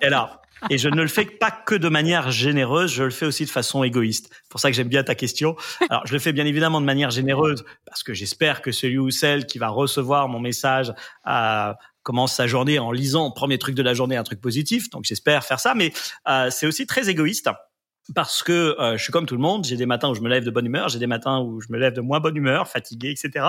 Et 0.00 0.06
alors, 0.06 0.40
et 0.70 0.78
je 0.78 0.88
ne 0.88 1.02
le 1.02 1.08
fais 1.08 1.24
pas 1.24 1.50
que 1.50 1.74
de 1.74 1.88
manière 1.88 2.30
généreuse, 2.30 2.92
je 2.92 3.04
le 3.04 3.10
fais 3.10 3.26
aussi 3.26 3.44
de 3.44 3.50
façon 3.50 3.84
égoïste. 3.84 4.30
C'est 4.32 4.48
pour 4.48 4.60
ça 4.60 4.70
que 4.70 4.76
j'aime 4.76 4.88
bien 4.88 5.02
ta 5.02 5.14
question. 5.14 5.56
Alors, 5.90 6.06
je 6.06 6.12
le 6.12 6.18
fais 6.18 6.32
bien 6.32 6.46
évidemment 6.46 6.80
de 6.80 6.86
manière 6.86 7.10
généreuse 7.10 7.64
parce 7.84 8.02
que 8.02 8.14
j'espère 8.14 8.62
que 8.62 8.72
celui 8.72 8.98
ou 8.98 9.10
celle 9.10 9.46
qui 9.46 9.58
va 9.58 9.68
recevoir 9.68 10.28
mon 10.28 10.40
message 10.40 10.92
à 11.24 11.76
commence 12.04 12.34
sa 12.34 12.46
journée 12.46 12.78
en 12.78 12.92
lisant 12.92 13.32
premier 13.32 13.58
truc 13.58 13.74
de 13.74 13.82
la 13.82 13.94
journée 13.94 14.16
un 14.16 14.22
truc 14.22 14.40
positif. 14.40 14.90
Donc 14.90 15.04
j'espère 15.04 15.44
faire 15.44 15.58
ça, 15.58 15.74
mais 15.74 15.92
euh, 16.28 16.50
c'est 16.50 16.66
aussi 16.66 16.86
très 16.86 17.08
égoïste 17.08 17.48
parce 18.14 18.42
que 18.42 18.78
euh, 18.78 18.96
je 18.96 19.02
suis 19.02 19.12
comme 19.12 19.26
tout 19.26 19.34
le 19.34 19.40
monde. 19.40 19.64
J'ai 19.64 19.76
des 19.76 19.86
matins 19.86 20.10
où 20.10 20.14
je 20.14 20.20
me 20.20 20.28
lève 20.28 20.44
de 20.44 20.50
bonne 20.50 20.66
humeur, 20.66 20.88
j'ai 20.88 21.00
des 21.00 21.08
matins 21.08 21.40
où 21.40 21.60
je 21.60 21.68
me 21.70 21.78
lève 21.78 21.94
de 21.94 22.00
moins 22.00 22.20
bonne 22.20 22.36
humeur, 22.36 22.68
fatigué, 22.68 23.10
etc. 23.10 23.46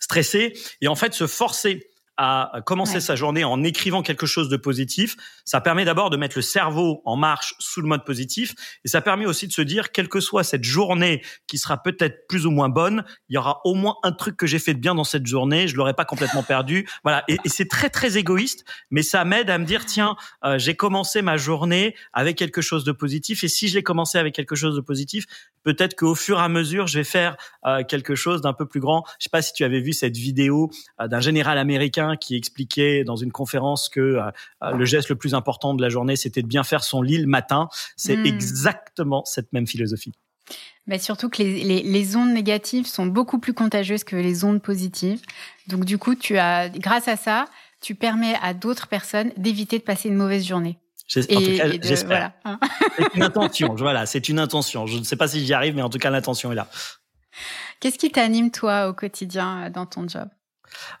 Stressé. 0.00 0.54
Et 0.80 0.88
en 0.88 0.94
fait, 0.96 1.14
se 1.14 1.26
forcer 1.26 1.86
à 2.16 2.60
commencer 2.64 3.00
sa 3.00 3.16
journée 3.16 3.44
en 3.44 3.62
écrivant 3.64 4.02
quelque 4.02 4.26
chose 4.26 4.48
de 4.48 4.56
positif. 4.56 5.16
Ça 5.44 5.60
permet 5.60 5.84
d'abord 5.84 6.10
de 6.10 6.16
mettre 6.16 6.36
le 6.36 6.42
cerveau 6.42 7.02
en 7.04 7.16
marche 7.16 7.54
sous 7.58 7.80
le 7.80 7.88
mode 7.88 8.04
positif 8.04 8.54
et 8.84 8.88
ça 8.88 9.00
permet 9.00 9.26
aussi 9.26 9.48
de 9.48 9.52
se 9.52 9.62
dire, 9.62 9.90
quelle 9.90 10.08
que 10.08 10.20
soit 10.20 10.44
cette 10.44 10.64
journée 10.64 11.22
qui 11.46 11.58
sera 11.58 11.82
peut-être 11.82 12.26
plus 12.28 12.46
ou 12.46 12.50
moins 12.50 12.68
bonne, 12.68 13.04
il 13.28 13.34
y 13.34 13.38
aura 13.38 13.60
au 13.64 13.74
moins 13.74 13.96
un 14.04 14.12
truc 14.12 14.36
que 14.36 14.46
j'ai 14.46 14.58
fait 14.58 14.74
de 14.74 14.78
bien 14.78 14.94
dans 14.94 15.04
cette 15.04 15.26
journée, 15.26 15.66
je 15.66 15.76
l'aurais 15.76 15.94
pas 15.94 16.04
complètement 16.04 16.42
perdu. 16.42 16.88
Voilà, 17.02 17.24
et, 17.28 17.38
c'est 17.46 17.68
très 17.68 17.90
très 17.90 18.16
égoïste, 18.16 18.64
mais 18.90 19.02
ça 19.02 19.24
m'aide 19.24 19.50
à 19.50 19.58
me 19.58 19.64
dire, 19.64 19.84
tiens, 19.84 20.16
euh, 20.44 20.58
j'ai 20.58 20.74
commencé 20.74 21.22
ma 21.22 21.36
journée 21.36 21.96
avec 22.12 22.36
quelque 22.36 22.60
chose 22.60 22.84
de 22.84 22.92
positif 22.92 23.42
et 23.44 23.48
si 23.48 23.68
je 23.68 23.74
l'ai 23.74 23.82
commencé 23.82 24.18
avec 24.18 24.34
quelque 24.34 24.54
chose 24.54 24.76
de 24.76 24.80
positif, 24.80 25.26
peut-être 25.64 25.96
qu'au 25.96 26.14
fur 26.14 26.38
et 26.38 26.42
à 26.42 26.48
mesure, 26.48 26.86
je 26.86 26.98
vais 26.98 27.04
faire 27.04 27.36
euh, 27.66 27.82
quelque 27.82 28.14
chose 28.14 28.40
d'un 28.40 28.52
peu 28.52 28.66
plus 28.66 28.80
grand. 28.80 29.04
Je 29.18 29.24
sais 29.24 29.30
pas 29.30 29.42
si 29.42 29.52
tu 29.52 29.64
avais 29.64 29.80
vu 29.80 29.92
cette 29.92 30.16
vidéo 30.16 30.70
euh, 31.00 31.08
d'un 31.08 31.20
général 31.20 31.58
américain 31.58 32.03
qui 32.16 32.36
expliquait 32.36 33.04
dans 33.04 33.16
une 33.16 33.32
conférence 33.32 33.88
que 33.88 34.00
euh, 34.00 34.30
euh, 34.62 34.72
le 34.72 34.84
geste 34.84 35.08
le 35.08 35.16
plus 35.16 35.34
important 35.34 35.74
de 35.74 35.82
la 35.82 35.88
journée, 35.88 36.16
c'était 36.16 36.42
de 36.42 36.46
bien 36.46 36.64
faire 36.64 36.84
son 36.84 37.02
lit 37.02 37.18
le 37.18 37.26
matin. 37.26 37.68
C'est 37.96 38.16
hmm. 38.16 38.26
exactement 38.26 39.24
cette 39.24 39.52
même 39.52 39.66
philosophie. 39.66 40.12
Mais 40.86 40.98
surtout 40.98 41.30
que 41.30 41.42
les, 41.42 41.82
les, 41.82 42.16
ondes 42.16 42.32
négatives 42.32 42.86
sont 42.86 43.06
beaucoup 43.06 43.38
plus 43.38 43.54
contagieuses 43.54 44.04
que 44.04 44.16
les 44.16 44.44
ondes 44.44 44.60
positives. 44.60 45.22
Donc 45.68 45.86
du 45.86 45.96
coup, 45.96 46.14
tu 46.14 46.36
as, 46.36 46.68
grâce 46.68 47.08
à 47.08 47.16
ça, 47.16 47.46
tu 47.80 47.94
permets 47.94 48.36
à 48.42 48.52
d'autres 48.52 48.86
personnes 48.86 49.32
d'éviter 49.38 49.78
de 49.78 49.84
passer 49.84 50.08
une 50.08 50.16
mauvaise 50.16 50.46
journée. 50.46 50.78
J'espère. 51.06 52.32
Voilà. 52.42 52.58
c'est 52.96 53.14
une 53.14 53.22
intention. 53.22 53.74
Voilà, 53.74 54.06
c'est 54.06 54.28
une 54.28 54.38
intention. 54.38 54.86
Je 54.86 54.98
ne 54.98 55.04
sais 55.04 55.16
pas 55.16 55.28
si 55.28 55.44
j'y 55.44 55.52
arrive, 55.52 55.74
mais 55.74 55.82
en 55.82 55.90
tout 55.90 55.98
cas, 55.98 56.10
l'intention 56.10 56.52
est 56.52 56.54
là. 56.54 56.68
Qu'est-ce 57.80 57.98
qui 57.98 58.10
t'anime 58.10 58.50
toi 58.50 58.88
au 58.88 58.94
quotidien 58.94 59.64
euh, 59.64 59.70
dans 59.70 59.86
ton 59.86 60.08
job? 60.08 60.28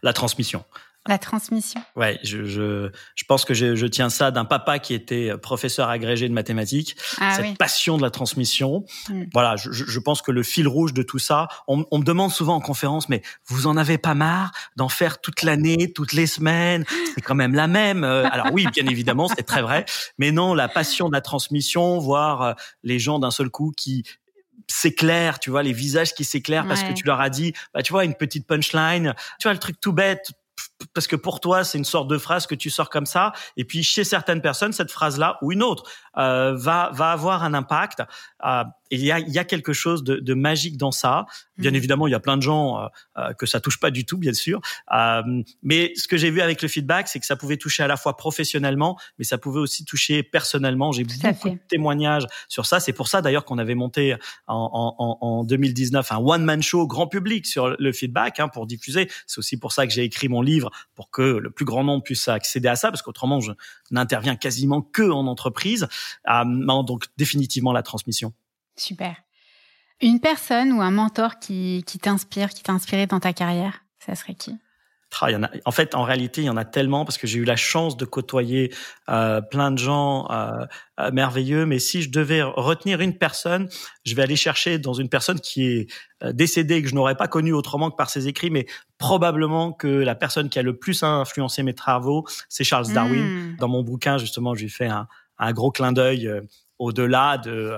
La 0.02 0.12
transmission. 0.12 0.64
La 1.06 1.18
transmission. 1.18 1.82
Ouais, 1.96 2.18
je, 2.22 2.44
je, 2.44 2.90
je 3.14 3.24
pense 3.24 3.44
que 3.44 3.52
je, 3.52 3.76
je 3.76 3.86
tiens 3.86 4.08
ça 4.08 4.30
d'un 4.30 4.46
papa 4.46 4.78
qui 4.78 4.94
était 4.94 5.36
professeur 5.36 5.90
agrégé 5.90 6.28
de 6.28 6.32
mathématiques. 6.32 6.96
Ah 7.20 7.34
cette 7.36 7.44
oui. 7.44 7.54
passion 7.56 7.98
de 7.98 8.02
la 8.02 8.10
transmission. 8.10 8.84
Mm. 9.10 9.24
Voilà, 9.34 9.56
je, 9.56 9.70
je 9.70 9.98
pense 9.98 10.22
que 10.22 10.30
le 10.32 10.42
fil 10.42 10.66
rouge 10.66 10.94
de 10.94 11.02
tout 11.02 11.18
ça, 11.18 11.48
on, 11.68 11.84
on 11.90 11.98
me 11.98 12.04
demande 12.04 12.30
souvent 12.30 12.54
en 12.54 12.60
conférence, 12.60 13.10
mais 13.10 13.20
vous 13.46 13.66
en 13.66 13.76
avez 13.76 13.98
pas 13.98 14.14
marre 14.14 14.52
d'en 14.76 14.88
faire 14.88 15.20
toute 15.20 15.42
l'année, 15.42 15.92
toutes 15.92 16.14
les 16.14 16.26
semaines? 16.26 16.86
C'est 17.14 17.20
quand 17.20 17.34
même 17.34 17.54
la 17.54 17.66
même. 17.66 18.02
Euh, 18.02 18.26
Alors 18.30 18.48
oui, 18.52 18.66
bien 18.72 18.86
évidemment, 18.86 19.28
c'est 19.28 19.42
très 19.42 19.60
vrai. 19.62 19.84
Mais 20.18 20.32
non, 20.32 20.54
la 20.54 20.68
passion 20.68 21.08
de 21.08 21.12
la 21.12 21.20
transmission, 21.20 21.98
voir 21.98 22.42
euh, 22.42 22.52
les 22.82 22.98
gens 22.98 23.18
d'un 23.18 23.30
seul 23.30 23.50
coup 23.50 23.72
qui 23.76 24.04
s'éclairent, 24.68 25.38
tu 25.38 25.50
vois, 25.50 25.62
les 25.62 25.74
visages 25.74 26.14
qui 26.14 26.24
s'éclairent 26.24 26.66
parce 26.66 26.82
que 26.82 26.94
tu 26.94 27.04
leur 27.04 27.20
as 27.20 27.28
dit, 27.28 27.52
bah, 27.74 27.82
tu 27.82 27.92
vois, 27.92 28.06
une 28.06 28.14
petite 28.14 28.46
punchline, 28.46 29.14
tu 29.38 29.42
vois, 29.42 29.52
le 29.52 29.58
truc 29.58 29.78
tout 29.78 29.92
bête, 29.92 30.30
parce 30.92 31.06
que 31.06 31.16
pour 31.16 31.40
toi, 31.40 31.64
c'est 31.64 31.78
une 31.78 31.84
sorte 31.84 32.08
de 32.08 32.18
phrase 32.18 32.46
que 32.46 32.54
tu 32.54 32.70
sors 32.70 32.90
comme 32.90 33.06
ça. 33.06 33.32
Et 33.56 33.64
puis, 33.64 33.82
chez 33.82 34.04
certaines 34.04 34.40
personnes, 34.40 34.72
cette 34.72 34.90
phrase-là 34.90 35.38
ou 35.42 35.52
une 35.52 35.62
autre 35.62 35.84
euh, 36.16 36.54
va 36.56 36.90
va 36.92 37.12
avoir 37.12 37.42
un 37.42 37.54
impact. 37.54 38.02
Euh, 38.44 38.64
et 38.90 38.96
il 38.96 39.04
y 39.04 39.10
a 39.12 39.18
il 39.18 39.30
y 39.32 39.38
a 39.38 39.44
quelque 39.44 39.72
chose 39.72 40.04
de, 40.04 40.16
de 40.16 40.34
magique 40.34 40.76
dans 40.76 40.92
ça. 40.92 41.26
Bien 41.56 41.70
Mhm. 41.70 41.76
évidemment, 41.76 42.06
il 42.08 42.10
y 42.10 42.14
a 42.14 42.20
plein 42.20 42.36
de 42.36 42.42
gens 42.42 42.78
euh, 42.80 42.86
euh, 43.18 43.32
que 43.32 43.46
ça 43.46 43.60
touche 43.60 43.78
pas 43.78 43.90
du 43.90 44.04
tout, 44.04 44.18
bien 44.18 44.32
sûr. 44.32 44.60
Euh, 44.94 45.22
mais 45.62 45.92
ce 45.96 46.08
que 46.08 46.16
j'ai 46.16 46.30
vu 46.30 46.40
avec 46.40 46.62
le 46.62 46.68
feedback, 46.68 47.08
c'est 47.08 47.20
que 47.20 47.26
ça 47.26 47.36
pouvait 47.36 47.56
toucher 47.56 47.82
à 47.82 47.86
la 47.86 47.96
fois 47.96 48.16
professionnellement, 48.16 48.98
mais 49.18 49.24
ça 49.24 49.38
pouvait 49.38 49.60
aussi 49.60 49.84
toucher 49.84 50.22
personnellement. 50.22 50.90
J'ai 50.92 51.04
beaucoup 51.04 51.50
de 51.50 51.58
témoignages 51.68 52.26
sur 52.48 52.66
ça. 52.66 52.80
C'est 52.80 52.92
pour 52.92 53.08
ça 53.08 53.22
d'ailleurs 53.22 53.44
qu'on 53.44 53.58
avait 53.58 53.74
monté 53.76 54.16
en, 54.48 54.54
en, 54.72 54.94
en- 54.98 55.18
en 55.20 55.44
2019 55.44 56.10
un 56.12 56.18
one 56.18 56.44
man 56.44 56.62
show 56.62 56.86
grand 56.86 57.06
public 57.06 57.46
sur 57.46 57.76
le 57.78 57.92
feedback 57.92 58.40
hein, 58.40 58.48
pour 58.48 58.66
diffuser. 58.66 59.08
C'est 59.26 59.38
aussi 59.38 59.56
pour 59.56 59.72
ça 59.72 59.86
que 59.86 59.92
j'ai 59.92 60.02
écrit 60.04 60.28
mon 60.28 60.42
livre 60.42 60.70
pour 60.94 61.10
que 61.10 61.22
le 61.22 61.50
plus 61.50 61.64
grand 61.64 61.84
nombre 61.84 62.02
puisse 62.02 62.28
accéder 62.28 62.68
à 62.68 62.76
ça, 62.76 62.90
parce 62.90 63.02
qu'autrement 63.02 63.40
je 63.40 63.52
n'interviens 63.90 64.36
quasiment 64.36 64.82
que 64.82 65.02
en 65.08 65.26
entreprise. 65.26 65.86
Euh, 66.30 66.82
donc 66.82 67.06
définitivement 67.16 67.72
la 67.72 67.82
transmission. 67.82 68.32
Super. 68.76 69.16
Une 70.00 70.20
personne 70.20 70.72
ou 70.72 70.82
un 70.82 70.90
mentor 70.90 71.38
qui, 71.38 71.84
qui 71.86 71.98
t'inspire, 71.98 72.50
qui 72.50 72.62
t'a 72.62 72.72
inspiré 72.72 73.06
dans 73.06 73.20
ta 73.20 73.32
carrière, 73.32 73.84
ça 73.98 74.14
serait 74.14 74.34
qui? 74.34 74.56
Ah, 75.20 75.30
il 75.30 75.34
y 75.34 75.36
en, 75.36 75.44
a, 75.44 75.50
en 75.64 75.70
fait, 75.70 75.94
en 75.94 76.02
réalité, 76.02 76.42
il 76.42 76.46
y 76.46 76.50
en 76.50 76.56
a 76.56 76.64
tellement 76.64 77.04
parce 77.04 77.18
que 77.18 77.26
j'ai 77.26 77.38
eu 77.38 77.44
la 77.44 77.56
chance 77.56 77.96
de 77.96 78.04
côtoyer 78.04 78.72
euh, 79.08 79.40
plein 79.40 79.70
de 79.70 79.78
gens 79.78 80.28
euh, 80.30 80.66
euh, 80.98 81.10
merveilleux. 81.12 81.66
Mais 81.66 81.78
si 81.78 82.02
je 82.02 82.10
devais 82.10 82.42
retenir 82.42 83.00
une 83.00 83.16
personne, 83.16 83.68
je 84.04 84.14
vais 84.14 84.22
aller 84.22 84.36
chercher 84.36 84.78
dans 84.78 84.92
une 84.92 85.08
personne 85.08 85.40
qui 85.40 85.66
est 85.66 85.86
décédée 86.32 86.76
et 86.76 86.82
que 86.82 86.88
je 86.88 86.94
n'aurais 86.94 87.16
pas 87.16 87.28
connue 87.28 87.52
autrement 87.52 87.90
que 87.90 87.96
par 87.96 88.10
ses 88.10 88.28
écrits, 88.28 88.50
mais 88.50 88.66
probablement 88.98 89.72
que 89.72 89.86
la 89.86 90.14
personne 90.14 90.48
qui 90.48 90.58
a 90.58 90.62
le 90.62 90.76
plus 90.76 91.02
influencé 91.02 91.62
mes 91.62 91.74
travaux, 91.74 92.24
c'est 92.48 92.64
Charles 92.64 92.92
Darwin. 92.92 93.24
Hmm. 93.24 93.56
Dans 93.56 93.68
mon 93.68 93.82
bouquin, 93.82 94.18
justement, 94.18 94.54
je 94.54 94.62
lui 94.62 94.70
fais 94.70 94.86
un, 94.86 95.06
un 95.38 95.52
gros 95.52 95.70
clin 95.70 95.92
d'œil 95.92 96.26
euh, 96.26 96.40
au-delà 96.78 97.38
de, 97.38 97.72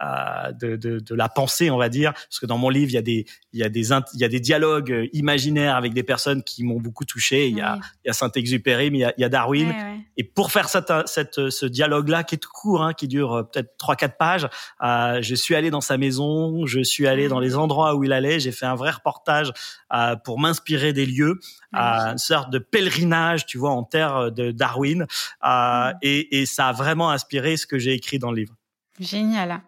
de, 0.00 0.76
de, 0.76 1.00
de 1.00 1.14
la 1.14 1.28
pensée, 1.28 1.70
on 1.70 1.76
va 1.76 1.88
dire, 1.88 2.12
parce 2.12 2.38
que 2.38 2.46
dans 2.46 2.58
mon 2.58 2.68
livre, 2.68 2.90
il 2.90 2.94
y 2.94 2.98
a 2.98 3.02
des, 3.02 3.26
il 3.52 3.60
y 3.60 3.64
a 3.64 3.68
des, 3.68 3.90
il 3.90 4.20
y 4.20 4.24
a 4.24 4.28
des 4.28 4.40
dialogues 4.40 4.92
euh, 4.92 5.08
imaginaires 5.12 5.76
avec 5.76 5.92
des 5.92 6.02
personnes 6.02 6.42
qui 6.42 6.62
m'ont 6.64 6.80
beaucoup 6.80 7.04
touché. 7.04 7.48
Il 7.48 7.56
y 7.56 7.60
a, 7.60 7.78
il 8.04 8.08
y 8.08 8.10
a 8.10 8.12
Saint-Exupéry, 8.12 8.90
mais 8.90 8.98
il 8.98 9.00
y 9.00 9.04
a, 9.04 9.14
il 9.16 9.22
y 9.22 9.24
a 9.24 9.28
Darwin. 9.28 9.74
Et 10.16 10.24
pour 10.24 10.52
faire 10.52 10.68
cette, 10.68 10.92
cette, 11.06 11.50
ce 11.50 11.66
dialogue-là, 11.66 12.24
qui 12.24 12.36
est 12.36 12.38
tout 12.38 12.50
court, 12.52 12.82
hein, 12.82 12.94
qui 12.94 13.08
dure 13.08 13.32
euh, 13.32 13.42
peut-être 13.42 13.76
trois, 13.78 13.96
quatre 13.96 14.16
pages, 14.16 14.48
euh, 14.82 15.20
je 15.22 15.34
suis 15.34 15.54
allé 15.54 15.70
dans 15.70 15.80
sa 15.80 15.98
maison, 15.98 16.66
je 16.66 16.82
suis 16.82 17.06
allé 17.06 17.28
dans 17.28 17.40
les 17.40 17.56
endroits 17.56 17.94
où 17.94 18.04
il 18.04 18.12
allait, 18.12 18.40
j'ai 18.40 18.52
fait 18.52 18.66
un 18.66 18.76
vrai 18.76 18.90
reportage 18.90 19.52
euh, 19.92 20.16
pour 20.16 20.38
m'inspirer 20.38 20.92
des 20.92 21.06
lieux, 21.06 21.40
euh, 21.74 21.78
une 21.78 22.18
sorte 22.18 22.50
de 22.50 22.58
pèlerinage, 22.58 23.46
tu 23.46 23.58
vois, 23.58 23.70
en 23.70 23.82
terre 23.82 24.30
de 24.32 24.50
Darwin. 24.50 25.06
Euh, 25.44 25.92
et, 26.02 26.40
et 26.40 26.46
ça 26.46 26.68
a 26.68 26.72
vraiment 26.72 27.10
inspiré 27.10 27.56
ce 27.56 27.66
que 27.66 27.78
j'ai 27.78 27.94
écrit 27.94 28.18
dans 28.18 28.30
le 28.30 28.38
livre. 28.38 28.54
Génial. 29.00 29.60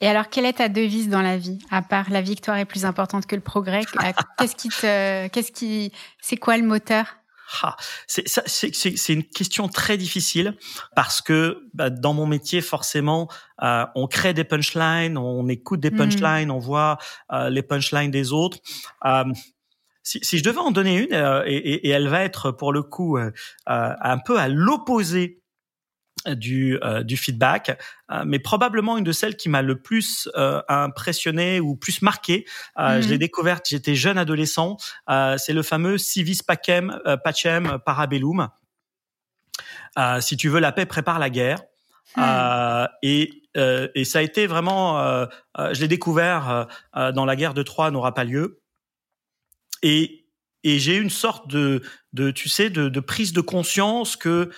Et 0.00 0.08
alors, 0.08 0.28
quelle 0.28 0.44
est 0.44 0.54
ta 0.54 0.68
devise 0.68 1.08
dans 1.08 1.22
la 1.22 1.38
vie 1.38 1.58
À 1.70 1.80
part 1.82 2.10
la 2.10 2.20
victoire 2.20 2.58
est 2.58 2.66
plus 2.66 2.84
importante 2.84 3.26
que 3.26 3.34
le 3.34 3.42
progrès, 3.42 3.80
qu'est-ce 4.38 4.54
qui 4.56 4.68
te, 4.68 5.28
qu'est-ce 5.28 5.52
qui, 5.52 5.92
c'est 6.20 6.36
quoi 6.36 6.56
le 6.58 6.64
moteur? 6.64 7.06
Ah, 7.62 7.76
c'est 8.08 8.26
ça- 8.28 8.42
c'est- 8.46 8.74
c'est- 8.74 8.96
c'est 8.96 9.12
une 9.12 9.22
question 9.22 9.68
très 9.68 9.96
difficile 9.96 10.56
parce 10.96 11.22
que 11.22 11.62
bah, 11.74 11.90
dans 11.90 12.12
mon 12.12 12.26
métier, 12.26 12.60
forcément, 12.60 13.28
euh, 13.62 13.86
on 13.94 14.08
crée 14.08 14.34
des 14.34 14.42
punchlines, 14.42 15.16
on 15.16 15.46
écoute 15.48 15.78
des 15.80 15.92
Mhm. 15.92 15.96
punchlines, 15.96 16.50
on 16.50 16.58
voit 16.58 16.98
euh, 17.32 17.48
les 17.48 17.62
punchlines 17.62 18.10
des 18.10 18.32
autres. 18.32 18.58
Euh, 19.04 19.24
si, 20.02 20.18
si 20.22 20.38
je 20.38 20.44
devais 20.44 20.58
en 20.58 20.72
donner 20.72 20.98
une, 20.98 21.12
euh, 21.14 21.42
et, 21.46 21.54
et- 21.56 21.86
et 21.86 21.90
elle 21.90 22.08
va 22.08 22.22
être 22.22 22.50
pour 22.50 22.72
le 22.72 22.82
coup 22.82 23.16
euh, 23.16 23.30
euh, 23.70 23.94
un 24.00 24.18
peu 24.18 24.38
à 24.40 24.48
l'opposé 24.48 25.40
du, 26.34 26.78
euh, 26.82 27.02
du 27.02 27.16
feedback, 27.16 27.78
euh, 28.10 28.24
mais 28.26 28.38
probablement 28.38 28.96
une 28.98 29.04
de 29.04 29.12
celles 29.12 29.36
qui 29.36 29.48
m'a 29.48 29.62
le 29.62 29.80
plus 29.80 30.28
euh, 30.36 30.60
impressionné 30.68 31.60
ou 31.60 31.76
plus 31.76 32.02
marqué. 32.02 32.44
Euh, 32.78 32.96
Mhm. 32.96 33.02
Je 33.02 33.08
l'ai 33.10 33.18
découverte, 33.18 33.66
j'étais 33.68 33.94
jeune 33.94 34.18
adolescent. 34.18 34.76
Euh, 35.10 35.36
c'est 35.38 35.52
le 35.52 35.62
fameux 35.62 35.98
civis 35.98 36.40
pacem, 36.42 36.98
euh, 37.06 37.16
pacem 37.16 37.78
parabellum. 37.84 38.48
Euh, 39.98 40.20
si 40.20 40.36
tu 40.36 40.48
veux 40.48 40.60
la 40.60 40.72
paix, 40.72 40.86
prépare 40.86 41.18
la 41.18 41.30
guerre. 41.30 41.62
Hmm. 42.16 42.22
Euh, 42.22 42.86
et, 43.02 43.42
euh, 43.56 43.88
et 43.94 44.04
ça 44.04 44.20
a 44.20 44.22
été 44.22 44.46
vraiment, 44.46 45.26
je 45.58 45.80
l'ai 45.80 45.88
découvert 45.88 46.66
dans 46.94 47.24
la 47.24 47.36
guerre 47.36 47.54
de 47.54 47.62
Troie 47.62 47.90
n'aura 47.90 48.14
pas 48.14 48.24
lieu. 48.24 48.60
Et, 49.82 50.26
et 50.64 50.78
j'ai 50.78 50.96
eu 50.96 51.02
une 51.02 51.10
sorte 51.10 51.48
de, 51.48 51.82
de 52.12 52.30
tu 52.30 52.48
sais, 52.48 52.70
de, 52.70 52.88
de 52.88 53.00
prise 53.00 53.32
de 53.32 53.40
conscience 53.40 54.16
que 54.16 54.50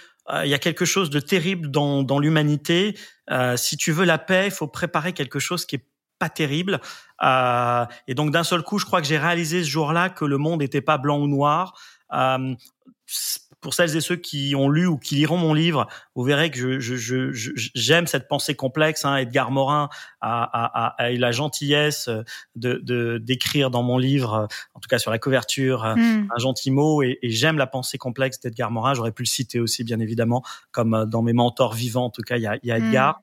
il 0.45 0.51
y 0.51 0.55
a 0.55 0.59
quelque 0.59 0.85
chose 0.85 1.11
de 1.11 1.21
terrible 1.21 1.71
dans, 1.71 2.03
dans 2.03 2.19
l'humanité. 2.19 2.97
Euh, 3.31 3.57
si 3.57 3.77
tu 3.77 3.93
veux 3.93 4.05
la 4.05 4.19
paix, 4.19 4.47
il 4.47 4.51
faut 4.51 4.67
préparer 4.67 5.13
quelque 5.13 5.39
chose 5.39 5.65
qui 5.65 5.77
est 5.77 5.85
pas 6.19 6.29
terrible. 6.29 6.81
Euh, 7.23 7.87
et 8.07 8.15
donc 8.15 8.31
d'un 8.31 8.45
seul 8.45 8.63
coup, 8.63 8.79
je 8.79 8.85
crois 8.85 9.01
que 9.01 9.07
j'ai 9.07 9.19
réalisé 9.19 9.63
ce 9.63 9.69
jour-là 9.69 10.11
que 10.11 10.25
le 10.25 10.39
monde 10.39 10.61
n'était 10.61 10.81
pas 10.81 10.99
blanc 10.99 11.19
ou 11.19 11.29
noir. 11.29 11.75
Euh, 12.13 12.55
pour 13.61 13.75
celles 13.75 13.97
et 13.97 14.01
ceux 14.01 14.17
qui 14.17 14.55
ont 14.55 14.69
lu 14.69 14.87
ou 14.87 14.99
qui 14.99 15.17
liront 15.17 15.37
mon 15.37 15.53
livre, 15.53 15.89
vous 16.15 16.23
verrez 16.23 16.51
que 16.51 16.59
je, 16.59 16.79
je, 16.81 16.97
je, 16.97 17.33
je- 17.33 17.51
j'aime 17.75 18.07
cette 18.07 18.29
pensée 18.29 18.55
complexe. 18.55 19.05
Hein. 19.05 19.17
Edgar 19.17 19.51
Morin 19.51 19.89
a, 20.21 20.43
a, 20.45 20.87
a, 20.87 21.03
a 21.03 21.11
eu 21.11 21.17
la 21.17 21.33
gentillesse 21.33 22.09
de, 22.55 22.81
de 22.83 23.19
d'écrire 23.19 23.71
dans 23.71 23.83
mon 23.83 23.99
livre, 23.99 24.47
en 24.75 24.81
tout 24.81 24.89
cas 24.89 24.99
sur 24.99 25.11
la 25.11 25.19
couverture, 25.19 25.85
Hmm. 25.97 26.27
un 26.35 26.39
gentil 26.39 26.71
mot. 26.71 27.03
Et, 27.03 27.19
et 27.23 27.31
j'aime 27.31 27.59
la 27.59 27.67
pensée 27.67 27.99
complexe 27.99 28.39
d'Edgar 28.41 28.71
Morin. 28.71 28.95
J'aurais 28.95 29.13
pu 29.13 29.23
le 29.25 29.29
citer 29.29 29.59
aussi, 29.61 29.83
bien 29.85 29.99
évidemment, 30.01 30.43
comme 30.71 30.95
euh, 30.95 31.05
dans 31.07 31.23
mes 31.23 31.33
mentors 31.33 31.75
vivants. 31.75 32.05
En 32.07 32.11
tout 32.11 32.23
cas, 32.23 32.37
il 32.37 32.43
y 32.43 32.47
a, 32.47 32.57
il 32.63 32.69
y 32.69 32.73
a 32.73 32.79
Edgar. 32.79 33.23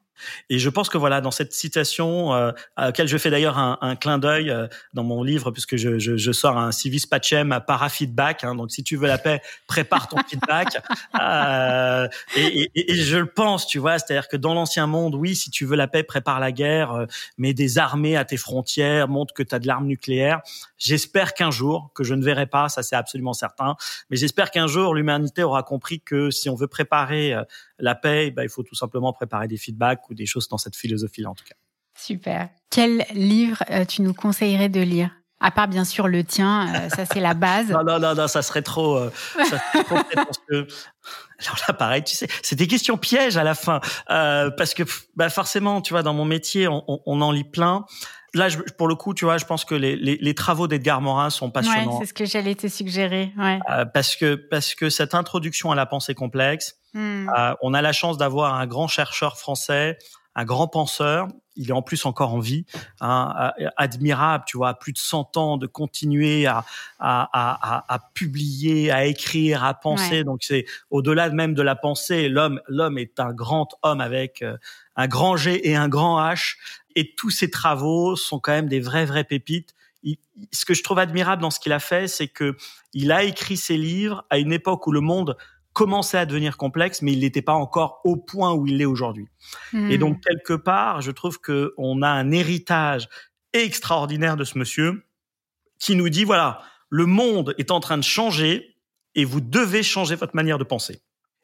Et 0.50 0.60
je 0.60 0.70
pense 0.70 0.90
que 0.90 0.98
voilà, 0.98 1.22
dans 1.22 1.32
cette 1.32 1.54
citation, 1.54 2.34
euh, 2.34 2.52
à 2.76 2.86
laquelle 2.88 3.08
je 3.08 3.18
fais 3.18 3.30
d'ailleurs 3.30 3.58
un, 3.58 3.78
un 3.82 3.96
clin 3.96 4.18
d'œil 4.18 4.50
euh, 4.50 4.68
dans 4.94 5.04
mon 5.04 5.24
livre, 5.24 5.52
puisque 5.52 5.76
je, 5.76 6.00
je, 6.00 6.18
je 6.18 6.32
sors 6.32 6.58
un 6.58 6.72
civis 6.72 7.06
pacem 7.06 7.60
para-feedback. 7.66 8.44
Hein, 8.44 8.56
donc, 8.56 8.72
si 8.72 8.84
tu 8.84 8.96
veux 8.96 9.08
la 9.08 9.18
paix, 9.18 9.42
prépare 9.68 10.08
ton 10.08 10.18
feedback. 10.28 10.78
Euh, 11.22 12.08
et, 12.36 12.70
et, 12.76 12.92
et 12.92 12.96
je 12.96 13.18
le 13.18 13.26
pense, 13.26 13.68
tu 13.68 13.80
vois, 13.80 13.98
c'est-à-dire 14.00 14.28
que 14.28 14.38
dans 14.38 14.54
l'ancien 14.54 14.86
monde, 14.86 15.16
oui, 15.16 15.36
si 15.36 15.50
tu 15.50 15.66
veux 15.66 15.76
la 15.76 15.88
paix, 15.88 16.04
prépare 16.04 16.40
la 16.40 16.52
guerre, 16.52 16.92
euh, 16.92 17.06
mets 17.38 17.54
des 17.54 17.78
armées 17.78 18.18
à 18.18 18.26
tes 18.26 18.38
frontières, 18.38 19.08
montre 19.08 19.34
que 19.34 19.44
tu 19.44 19.56
as 19.56 19.60
de 19.60 19.68
l'arme 19.68 19.86
nucléaire. 19.86 20.42
J'espère 20.78 21.34
qu'un 21.34 21.52
jour, 21.52 21.92
que 21.96 22.04
je 22.04 22.14
ne 22.14 22.24
verrai 22.24 22.48
pas, 22.48 22.70
ça 22.70 22.84
c'est 22.84 22.96
absolument 22.96 23.34
certain, 23.34 23.76
mais 24.10 24.18
j'espère 24.18 24.52
qu'un 24.52 24.68
jour 24.68 24.94
l'humanité 24.94 25.44
aura 25.44 25.64
compris 25.64 26.02
que 26.02 26.32
si 26.32 26.50
on 26.50 26.56
veut 26.56 26.68
préparer 26.68 27.34
euh, 27.34 27.44
la 27.80 27.96
paix, 27.96 28.32
bah, 28.32 28.44
il 28.44 28.50
faut 28.50 28.64
tout 28.64 28.76
simplement 28.76 29.12
préparer 29.14 29.48
des 29.48 29.58
feedbacks 29.58 30.10
ou 30.10 30.14
des 30.14 30.26
choses 30.26 30.48
dans 30.48 30.58
cette 30.58 30.76
philosophie-là, 30.76 31.30
en 31.30 31.36
tout 31.36 31.46
cas. 31.46 31.56
Super. 31.98 32.50
Quel 32.70 33.06
livre 33.14 33.64
euh, 33.72 33.86
tu 33.86 34.02
nous 34.02 34.14
conseillerais 34.14 34.70
de 34.70 34.82
lire? 34.82 35.12
À 35.42 35.52
part 35.52 35.68
bien 35.68 35.84
sûr 35.84 36.08
le 36.08 36.24
tien, 36.24 36.74
euh, 36.74 36.90
ça 36.90 37.06
c'est 37.06 37.20
la 37.20 37.34
base. 37.34 37.68
Non, 37.72 37.84
non, 37.84 38.00
non, 38.00 38.16
non, 38.16 38.28
ça 38.28 38.42
serait 38.42 38.62
trop, 38.62 38.96
euh, 38.98 39.12
ça 39.38 39.44
serait 39.60 39.84
trop 39.84 39.96
prétentieux. 40.04 40.68
Alors 41.40 41.58
là, 41.68 41.74
pareil, 41.74 42.04
tu 42.04 42.16
sais, 42.16 42.28
c'est 42.42 42.56
des 42.56 42.68
questions 42.68 42.98
pièges 42.98 43.36
à 43.38 43.44
la 43.44 43.54
fin, 43.56 43.82
euh, 44.10 44.50
parce 44.52 44.74
que 44.74 44.84
bah 45.18 45.30
forcément, 45.30 45.82
tu 45.82 45.94
vois, 45.94 46.04
dans 46.04 46.14
mon 46.14 46.24
métier, 46.26 46.68
on, 46.70 46.84
on, 46.88 47.02
on 47.06 47.22
en 47.22 47.32
lit 47.32 47.44
plein. 47.44 47.86
Là, 48.34 48.50
je, 48.50 48.58
pour 48.78 48.88
le 48.88 48.96
coup, 48.96 49.14
tu 49.14 49.24
vois, 49.26 49.38
je 49.38 49.46
pense 49.46 49.64
que 49.66 49.76
les, 49.76 49.96
les, 49.98 50.18
les 50.18 50.36
travaux 50.36 50.68
d'Edgar 50.68 51.00
Morin 51.02 51.30
sont 51.30 51.48
Ouais, 51.48 51.52
passionnants. 51.52 52.00
c'est 52.00 52.06
ce 52.08 52.14
que 52.14 52.26
j'allais 52.26 52.56
te 52.56 52.68
suggérer. 52.68 53.32
Ouais. 53.38 53.60
euh, 53.72 53.86
parce 53.86 54.16
que 54.16 54.36
parce 54.36 54.74
que 54.76 54.90
cette 54.90 55.14
introduction 55.14 55.72
à 55.72 55.76
la 55.76 55.86
pensée 55.86 56.14
complexe, 56.16 56.76
Hmm. 56.96 57.30
Euh, 57.38 57.54
on 57.62 57.74
a 57.74 57.82
la 57.82 57.92
chance 57.92 58.18
d'avoir 58.18 58.56
un 58.56 58.66
grand 58.66 58.88
chercheur 58.88 59.38
français, 59.38 59.98
un 60.34 60.46
grand 60.46 60.70
penseur. 60.70 61.28
Il 61.58 61.70
est 61.70 61.74
en 61.74 61.82
plus 61.82 62.06
encore 62.06 62.34
en 62.34 62.40
vie, 62.40 62.66
hein, 63.02 63.52
euh, 63.62 63.70
admirable, 63.76 64.46
tu 64.48 64.58
vois, 64.58 64.70
à 64.70 64.74
plus 64.74 64.94
de 64.94 64.98
100 64.98 65.38
ans 65.38 65.58
de 65.58 65.68
continuer 65.68 66.46
à, 66.48 66.66
à, 67.00 67.30
à, 67.34 67.94
à, 67.94 68.00
publier, 68.14 68.92
à 68.92 69.06
écrire, 69.06 69.64
à 69.64 69.74
penser. 69.74 70.20
Ouais. 70.20 70.24
Donc 70.24 70.44
c'est 70.44 70.66
au-delà 70.90 71.30
même 71.30 71.54
de 71.54 71.62
la 71.62 71.76
pensée, 71.76 72.30
l'homme, 72.30 72.62
l'homme 72.68 72.98
est 72.98 73.20
un 73.20 73.34
grand 73.34 73.70
homme 73.84 74.02
avec 74.02 74.42
euh, 74.42 74.58
un 74.96 75.08
grand 75.08 75.36
G 75.36 75.70
et 75.70 75.76
un 75.76 75.90
grand 75.90 76.20
H. 76.22 76.56
Et 76.96 77.14
tous 77.16 77.30
ses 77.30 77.50
travaux 77.50 78.16
sont 78.16 78.40
quand 78.40 78.54
même 78.54 78.70
des 78.70 78.80
vrais, 78.80 79.06
vrais 79.06 79.26
pépites. 79.26 79.76
ce 80.52 80.64
que 80.64 80.74
je 80.74 80.84
trouve 80.84 81.00
admirable 81.00 81.42
dans 81.42 81.52
ce 81.52 81.60
qu'il 81.60 81.74
a 81.74 81.80
fait, 81.80 82.08
c'est 82.08 82.30
que 82.30 82.56
il 82.94 83.12
a 83.12 83.24
écrit 83.24 83.58
ses 83.58 83.78
livres 83.78 84.26
à 84.30 84.38
une 84.38 84.54
époque 84.54 84.88
où 84.88 84.92
le 84.94 85.02
monde 85.02 85.36
commençait 85.76 86.18
à 86.18 86.26
devenir 86.26 86.56
complexe, 86.56 87.02
mais 87.02 87.12
il 87.12 87.20
n'était 87.20 87.42
pas 87.42 87.54
encore 87.54 88.00
au 88.06 88.16
point 88.16 88.54
où 88.54 88.66
il 88.66 88.82
est 88.82 88.86
aujourd'hui. 88.86 89.28
Hmm. 89.74 89.92
Et 89.92 89.98
donc 89.98 90.24
quelque 90.24 90.54
part, 90.54 91.02
je 91.02 91.12
trouve 91.12 91.40
que 91.40 91.74
on 91.78 92.02
a 92.02 92.08
un 92.08 92.32
héritage 92.32 93.10
extraordinaire 93.52 94.38
de 94.38 94.46
ce 94.46 94.58
monsieur 94.58 95.04
qui 95.78 95.96
nous 95.96 96.10
dit 96.10 96.24
voilà, 96.24 96.62
le 96.90 97.06
monde 97.06 97.54
est 97.58 97.72
en 97.72 97.82
train 97.82 97.98
de 97.98 98.04
changer 98.04 98.78
et 99.16 99.26
vous 99.26 99.42
devez 99.42 99.84
changer 99.84 100.16
votre 100.16 100.36
manière 100.36 100.58
de 100.58 100.64
penser. 100.64 101.02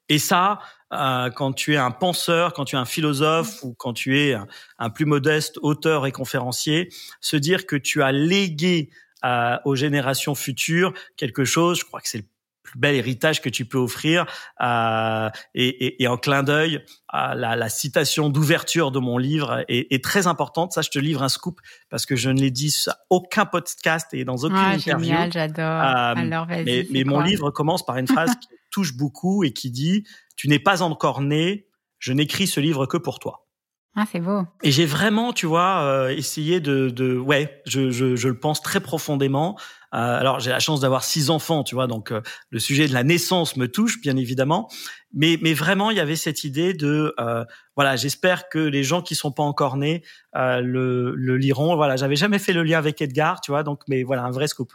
Et 0.07 0.17
ça, 0.17 0.59
euh, 0.93 1.29
quand 1.29 1.53
tu 1.53 1.73
es 1.73 1.77
un 1.77 1.91
penseur, 1.91 2.53
quand 2.53 2.65
tu 2.65 2.75
es 2.75 2.79
un 2.79 2.86
philosophe 2.86 3.63
ou 3.63 3.73
quand 3.73 3.93
tu 3.93 4.19
es 4.19 4.36
un, 4.79 4.89
plus 4.89 5.05
modeste 5.05 5.57
auteur 5.61 6.05
et 6.05 6.11
conférencier, 6.11 6.89
se 7.19 7.36
dire 7.38 7.65
que 7.65 7.75
tu 7.75 8.01
as 8.01 8.11
légué 8.11 8.89
euh, 9.23 9.57
aux 9.65 9.75
générations 9.75 10.36
futures 10.36 10.93
quelque 11.17 11.45
chose, 11.45 11.79
je 11.79 11.86
crois 11.86 12.01
que 12.01 12.09
c'est 12.09 12.17
le 12.17 12.25
plus 12.72 12.80
bel 12.80 12.95
héritage 12.95 13.41
que 13.41 13.49
tu 13.49 13.65
peux 13.65 13.78
offrir. 13.78 14.26
Euh, 14.61 15.30
et, 15.53 16.01
et, 16.01 16.07
en 16.07 16.17
clin 16.17 16.43
d'œil, 16.43 16.84
la, 17.13 17.55
la, 17.55 17.69
citation 17.69 18.30
d'ouverture 18.30 18.91
de 18.91 18.99
mon 18.99 19.17
livre 19.17 19.63
est, 19.67 19.93
est, 19.93 20.03
très 20.03 20.28
importante. 20.28 20.72
Ça, 20.74 20.82
je 20.82 20.89
te 20.89 20.99
livre 20.99 21.22
un 21.22 21.30
scoop 21.30 21.59
parce 21.89 22.05
que 22.05 22.15
je 22.15 22.30
ne 22.30 22.39
l'ai 22.39 22.51
dit 22.51 22.74
à 22.88 22.97
aucun 23.09 23.45
podcast 23.45 24.07
et 24.13 24.24
dans 24.24 24.38
aucune 24.38 24.57
ah, 24.57 24.74
interview. 24.74 25.07
Génial, 25.07 25.32
j'adore. 25.32 25.65
Euh, 25.65 26.13
Alors, 26.15 26.47
mais, 26.47 26.88
mais 26.89 27.03
mon 27.03 27.19
livre 27.19 27.51
commence 27.51 27.86
par 27.86 27.97
une 27.97 28.07
phrase 28.07 28.32
qui 28.41 28.47
touche 28.72 28.95
beaucoup 28.95 29.43
et 29.43 29.51
qui 29.51 29.69
dit 29.69 30.05
"Tu 30.36 30.47
n'es 30.47 30.59
pas 30.59 30.82
encore 30.82 31.22
né. 31.22 31.67
Je 31.99 32.13
n'écris 32.13 32.47
ce 32.47 32.59
livre 32.59 32.86
que 32.86 32.97
pour 32.97 33.19
toi." 33.19 33.47
Ah, 33.95 34.05
c'est 34.09 34.21
beau. 34.21 34.43
Et 34.63 34.71
j'ai 34.71 34.85
vraiment, 34.85 35.33
tu 35.33 35.45
vois, 35.45 35.81
euh, 35.83 36.09
essayé 36.09 36.61
de, 36.61 36.89
de, 36.89 37.17
ouais, 37.17 37.61
je, 37.65 37.91
je, 37.91 38.15
je 38.15 38.27
le 38.29 38.39
pense 38.39 38.61
très 38.61 38.79
profondément. 38.79 39.57
Euh, 39.93 39.97
alors 39.97 40.39
j'ai 40.39 40.49
la 40.49 40.61
chance 40.61 40.79
d'avoir 40.79 41.03
six 41.03 41.29
enfants, 41.29 41.65
tu 41.65 41.75
vois, 41.75 41.85
donc 41.85 42.13
euh, 42.13 42.21
le 42.49 42.59
sujet 42.59 42.87
de 42.87 42.93
la 42.93 43.03
naissance 43.03 43.57
me 43.57 43.67
touche 43.67 43.99
bien 43.99 44.15
évidemment, 44.15 44.69
mais 45.13 45.37
mais 45.41 45.53
vraiment 45.53 45.91
il 45.91 45.97
y 45.97 45.99
avait 45.99 46.15
cette 46.15 46.45
idée 46.45 46.73
de, 46.73 47.13
euh, 47.19 47.43
voilà, 47.75 47.97
j'espère 47.97 48.47
que 48.47 48.57
les 48.57 48.85
gens 48.85 49.01
qui 49.01 49.15
sont 49.15 49.33
pas 49.33 49.43
encore 49.43 49.75
nés 49.75 50.01
le, 50.33 51.13
le 51.13 51.35
liront. 51.35 51.75
Voilà, 51.75 51.97
j'avais 51.97 52.15
jamais 52.15 52.39
fait 52.39 52.53
le 52.53 52.63
lien 52.63 52.77
avec 52.77 53.01
Edgar, 53.01 53.41
tu 53.41 53.51
vois, 53.51 53.63
donc 53.63 53.81
mais 53.89 54.03
voilà 54.03 54.23
un 54.23 54.31
vrai 54.31 54.47
scoop. 54.47 54.71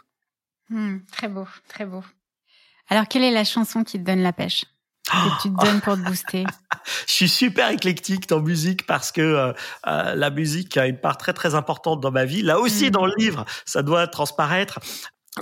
Hmm, 0.69 0.97
très 1.11 1.27
beau, 1.27 1.47
très 1.67 1.87
beau. 1.87 2.03
Alors 2.87 3.07
quelle 3.07 3.23
est 3.23 3.31
la 3.31 3.43
chanson 3.43 3.83
qui 3.83 3.97
te 3.97 4.03
donne 4.05 4.21
la 4.21 4.33
pêche? 4.33 4.65
Que 5.09 5.41
tu 5.41 5.53
te 5.53 5.65
donnes 5.65 5.81
pour 5.81 5.95
te 5.95 6.01
booster 6.01 6.43
Je 7.07 7.13
suis 7.13 7.29
super 7.29 7.69
éclectique 7.71 8.27
dans 8.27 8.41
musique 8.41 8.85
parce 8.85 9.11
que 9.11 9.21
euh, 9.21 9.53
euh, 9.87 10.15
la 10.15 10.29
musique 10.29 10.77
a 10.77 10.87
une 10.87 10.99
part 10.99 11.17
très 11.17 11.33
très 11.33 11.55
importante 11.55 12.01
dans 12.01 12.11
ma 12.11 12.25
vie. 12.25 12.41
Là 12.41 12.59
aussi, 12.59 12.87
mm. 12.87 12.91
dans 12.91 13.05
le 13.05 13.13
livre, 13.17 13.45
ça 13.65 13.83
doit 13.83 14.07
transparaître. 14.07 14.79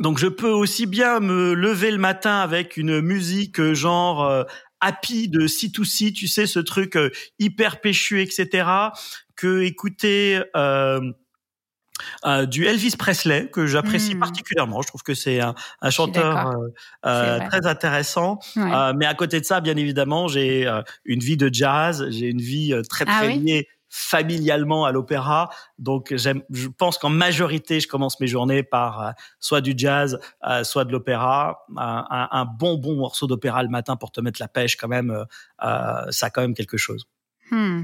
Donc, 0.02 0.18
je 0.18 0.28
peux 0.28 0.50
aussi 0.50 0.88
bien 0.88 1.20
me 1.20 1.54
lever 1.54 1.90
le 1.90 1.98
matin 1.98 2.40
avec 2.40 2.78
une 2.78 3.00
musique 3.02 3.60
euh, 3.60 3.74
genre 3.74 4.46
happy 4.82 5.30
de 5.30 5.48
C2C, 5.48 6.14
tu 6.14 6.28
sais, 6.28 6.48
ce 6.48 6.60
truc 6.60 6.98
hyper 7.40 7.80
péchu, 7.80 8.22
etc., 8.22 8.68
que 9.36 9.62
écouter 9.62 10.42
euh, 10.56 11.00
du 12.48 12.66
Elvis 12.66 12.96
Presley 12.98 13.50
que 13.50 13.68
j'apprécie 13.68 14.16
hmm. 14.16 14.20
particulièrement. 14.20 14.82
Je 14.82 14.88
trouve 14.88 15.04
que 15.04 15.14
c'est 15.14 15.40
un, 15.40 15.56
un 15.82 15.90
chanteur 15.90 16.48
euh, 16.48 16.68
euh 17.06 17.40
très 17.50 17.66
intéressant. 17.66 18.40
Euh, 18.58 18.94
mais 18.96 19.06
à 19.06 19.14
côté 19.14 19.40
de 19.40 19.46
ça, 19.46 19.62
bien 19.62 19.78
évidemment, 19.78 20.28
j'ai 20.28 20.70
une 21.06 21.20
vie 21.20 21.38
de 21.38 21.50
jazz, 21.52 22.06
j'ai 22.10 22.28
une 22.28 22.42
vie 22.42 22.74
très 22.90 23.06
ah 23.08 23.20
très 23.20 23.36
liée 23.36 23.68
familialement 23.90 24.84
à 24.84 24.92
l'opéra. 24.92 25.50
Donc, 25.80 26.14
j'aime, 26.16 26.42
je 26.52 26.68
pense 26.68 26.98
qu'en 26.98 27.10
majorité, 27.10 27.80
je 27.80 27.88
commence 27.88 28.20
mes 28.20 28.28
journées 28.28 28.62
par 28.62 29.14
soit 29.40 29.62
du 29.62 29.74
jazz, 29.78 30.20
soit 30.64 30.84
de 30.84 30.92
l'opéra. 30.92 31.66
Un, 31.78 32.28
un, 32.32 32.46
bon 32.46 32.78
bon 32.78 32.96
morceau 32.96 33.26
d'opéra 33.26 33.64
le 33.64 33.70
matin 33.70 33.96
pour 33.96 34.12
te 34.12 34.20
mettre 34.20 34.42
la 34.42 34.50
pêche, 34.50 34.76
quand 34.76 34.90
même, 34.90 35.26
ça 35.62 36.26
a 36.26 36.30
quand 36.30 36.42
même 36.42 36.56
quelque 36.56 36.78
chose. 36.78 37.08
Hmm. 37.52 37.84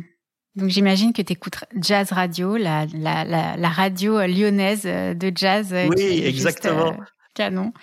Donc 0.56 0.70
j'imagine 0.70 1.14
que 1.14 1.22
tu 1.22 1.34
écoutes 1.34 1.64
Jazz 1.76 2.12
Radio, 2.12 2.58
la, 2.58 2.86
la, 2.94 3.24
la, 3.24 3.70
radio 3.70 4.20
lyonnaise 4.26 4.84
euh, 4.86 5.14
de 5.14 5.32
jazz. 5.34 5.72
Euh, 5.72 5.88
oui, 5.88 6.24
exactement. 6.26 6.92
Euh, 6.92 7.04
canon. 7.34 7.74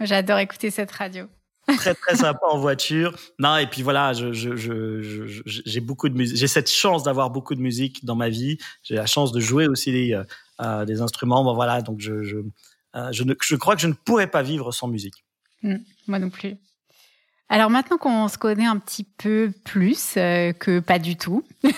J'adore 0.00 0.38
écouter 0.38 0.70
cette 0.70 0.90
radio. 0.90 1.26
très 1.76 1.94
très 1.94 2.16
sympa 2.16 2.46
en 2.48 2.58
voiture. 2.58 3.16
Non 3.38 3.56
et 3.56 3.66
puis 3.66 3.82
voilà, 3.82 4.12
je, 4.12 4.32
je, 4.32 4.56
je, 4.56 5.42
j'ai 5.44 5.80
beaucoup 5.80 6.08
de 6.08 6.14
musique. 6.16 6.36
J'ai 6.36 6.46
cette 6.48 6.70
chance 6.70 7.02
d'avoir 7.02 7.30
beaucoup 7.30 7.54
de 7.54 7.60
musique 7.60 8.04
dans 8.04 8.16
ma 8.16 8.28
vie. 8.28 8.58
J'ai 8.82 8.94
la 8.94 9.06
chance 9.06 9.32
de 9.32 9.40
jouer 9.40 9.66
aussi 9.66 9.92
des, 9.92 10.20
euh, 10.60 10.84
des 10.84 11.00
instruments. 11.00 11.44
Bon 11.44 11.54
voilà, 11.54 11.82
donc 11.82 12.00
je 12.00 12.22
je, 12.22 12.38
je, 13.10 13.24
ne, 13.24 13.34
je 13.40 13.56
crois 13.56 13.74
que 13.74 13.82
je 13.82 13.88
ne 13.88 13.94
pourrais 13.94 14.28
pas 14.28 14.42
vivre 14.42 14.72
sans 14.72 14.88
musique. 14.88 15.24
Mmh, 15.62 15.76
moi 16.06 16.18
non 16.18 16.30
plus. 16.30 16.56
Alors 17.48 17.70
maintenant 17.70 17.96
qu'on 17.96 18.28
se 18.28 18.38
connaît 18.38 18.66
un 18.66 18.78
petit 18.78 19.04
peu 19.04 19.52
plus 19.64 20.14
euh, 20.16 20.52
que 20.52 20.80
pas 20.80 20.98
du 20.98 21.16
tout, 21.16 21.44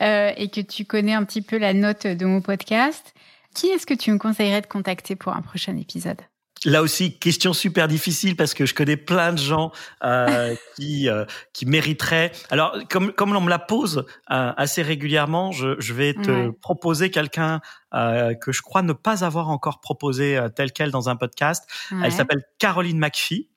euh, 0.00 0.32
et 0.36 0.48
que 0.50 0.60
tu 0.60 0.84
connais 0.84 1.12
un 1.12 1.24
petit 1.24 1.42
peu 1.42 1.58
la 1.58 1.74
note 1.74 2.06
de 2.06 2.24
mon 2.24 2.40
podcast, 2.40 3.14
qui 3.54 3.66
est-ce 3.68 3.86
que 3.86 3.94
tu 3.94 4.10
me 4.12 4.18
conseillerais 4.18 4.62
de 4.62 4.66
contacter 4.66 5.16
pour 5.16 5.34
un 5.34 5.42
prochain 5.42 5.76
épisode? 5.76 6.20
Là 6.66 6.82
aussi, 6.82 7.18
question 7.18 7.54
super 7.54 7.88
difficile 7.88 8.36
parce 8.36 8.52
que 8.52 8.66
je 8.66 8.74
connais 8.74 8.98
plein 8.98 9.32
de 9.32 9.38
gens 9.38 9.72
euh, 10.04 10.54
qui 10.76 11.08
euh, 11.08 11.24
qui 11.54 11.64
mériteraient. 11.64 12.32
Alors, 12.50 12.76
comme 12.90 13.12
comme 13.12 13.34
on 13.34 13.40
me 13.40 13.48
la 13.48 13.58
pose 13.58 14.04
euh, 14.30 14.52
assez 14.56 14.82
régulièrement, 14.82 15.52
je, 15.52 15.80
je 15.80 15.94
vais 15.94 16.12
te 16.12 16.50
proposer 16.50 17.10
quelqu'un 17.10 17.60
que 17.92 18.52
je 18.52 18.62
crois 18.62 18.82
ne 18.82 18.92
pas 18.92 19.24
avoir 19.24 19.48
encore 19.48 19.80
proposé 19.80 20.38
tel 20.54 20.72
quel 20.72 20.90
dans 20.90 21.08
un 21.08 21.16
podcast. 21.16 21.68
Elle 22.04 22.12
s'appelle 22.12 22.42
Caroline 22.58 22.98
McPhee. 22.98 23.48